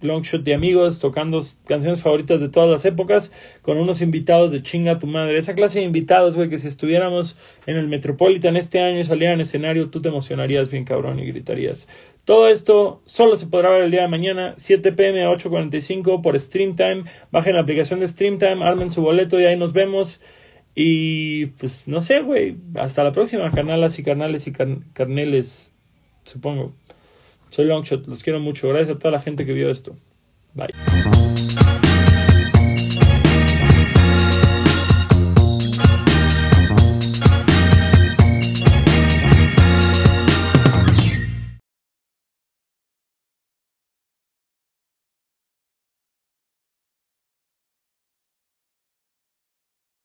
Longshot 0.00 0.44
de 0.44 0.54
amigos 0.54 1.00
tocando 1.00 1.42
canciones 1.66 2.00
favoritas 2.00 2.40
de 2.40 2.48
todas 2.48 2.70
las 2.70 2.84
épocas 2.84 3.32
con 3.62 3.78
unos 3.78 4.00
invitados 4.00 4.52
de 4.52 4.62
chinga 4.62 4.98
tu 4.98 5.06
madre. 5.06 5.38
Esa 5.38 5.54
clase 5.54 5.80
de 5.80 5.84
invitados, 5.84 6.36
güey, 6.36 6.48
que 6.48 6.58
si 6.58 6.68
estuviéramos 6.68 7.36
en 7.66 7.76
el 7.76 7.88
Metropolitan 7.88 8.56
este 8.56 8.80
año 8.80 9.00
y 9.00 9.04
salieran 9.04 9.40
escenario, 9.40 9.90
tú 9.90 10.00
te 10.00 10.08
emocionarías 10.08 10.70
bien 10.70 10.84
cabrón 10.84 11.18
y 11.18 11.26
gritarías. 11.26 11.88
Todo 12.24 12.48
esto 12.48 13.00
solo 13.06 13.36
se 13.36 13.46
podrá 13.46 13.70
ver 13.70 13.84
el 13.84 13.90
día 13.90 14.02
de 14.02 14.08
mañana, 14.08 14.54
7 14.56 14.92
pm 14.92 15.24
a 15.24 15.30
8.45 15.30 16.20
por 16.20 16.38
Streamtime. 16.38 17.04
Bajen 17.32 17.54
la 17.54 17.62
aplicación 17.62 18.00
de 18.00 18.08
Streamtime, 18.08 18.64
armen 18.64 18.90
su 18.90 19.02
boleto 19.02 19.40
y 19.40 19.46
ahí 19.46 19.56
nos 19.56 19.72
vemos. 19.72 20.20
Y 20.74 21.46
pues 21.46 21.88
no 21.88 22.00
sé, 22.00 22.20
güey. 22.20 22.56
Hasta 22.76 23.02
la 23.02 23.12
próxima, 23.12 23.50
carnalas 23.50 23.98
y 23.98 24.04
carnales 24.04 24.46
y 24.46 24.52
carneles, 24.52 25.74
supongo. 26.22 26.74
Soy 27.50 27.66
Longshot, 27.66 28.06
los 28.06 28.22
quiero 28.22 28.40
mucho. 28.40 28.68
Gracias 28.68 28.96
a 28.96 28.98
toda 28.98 29.12
la 29.12 29.20
gente 29.20 29.46
que 29.46 29.52
vio 29.52 29.70
esto. 29.70 29.96
Bye. 30.54 31.17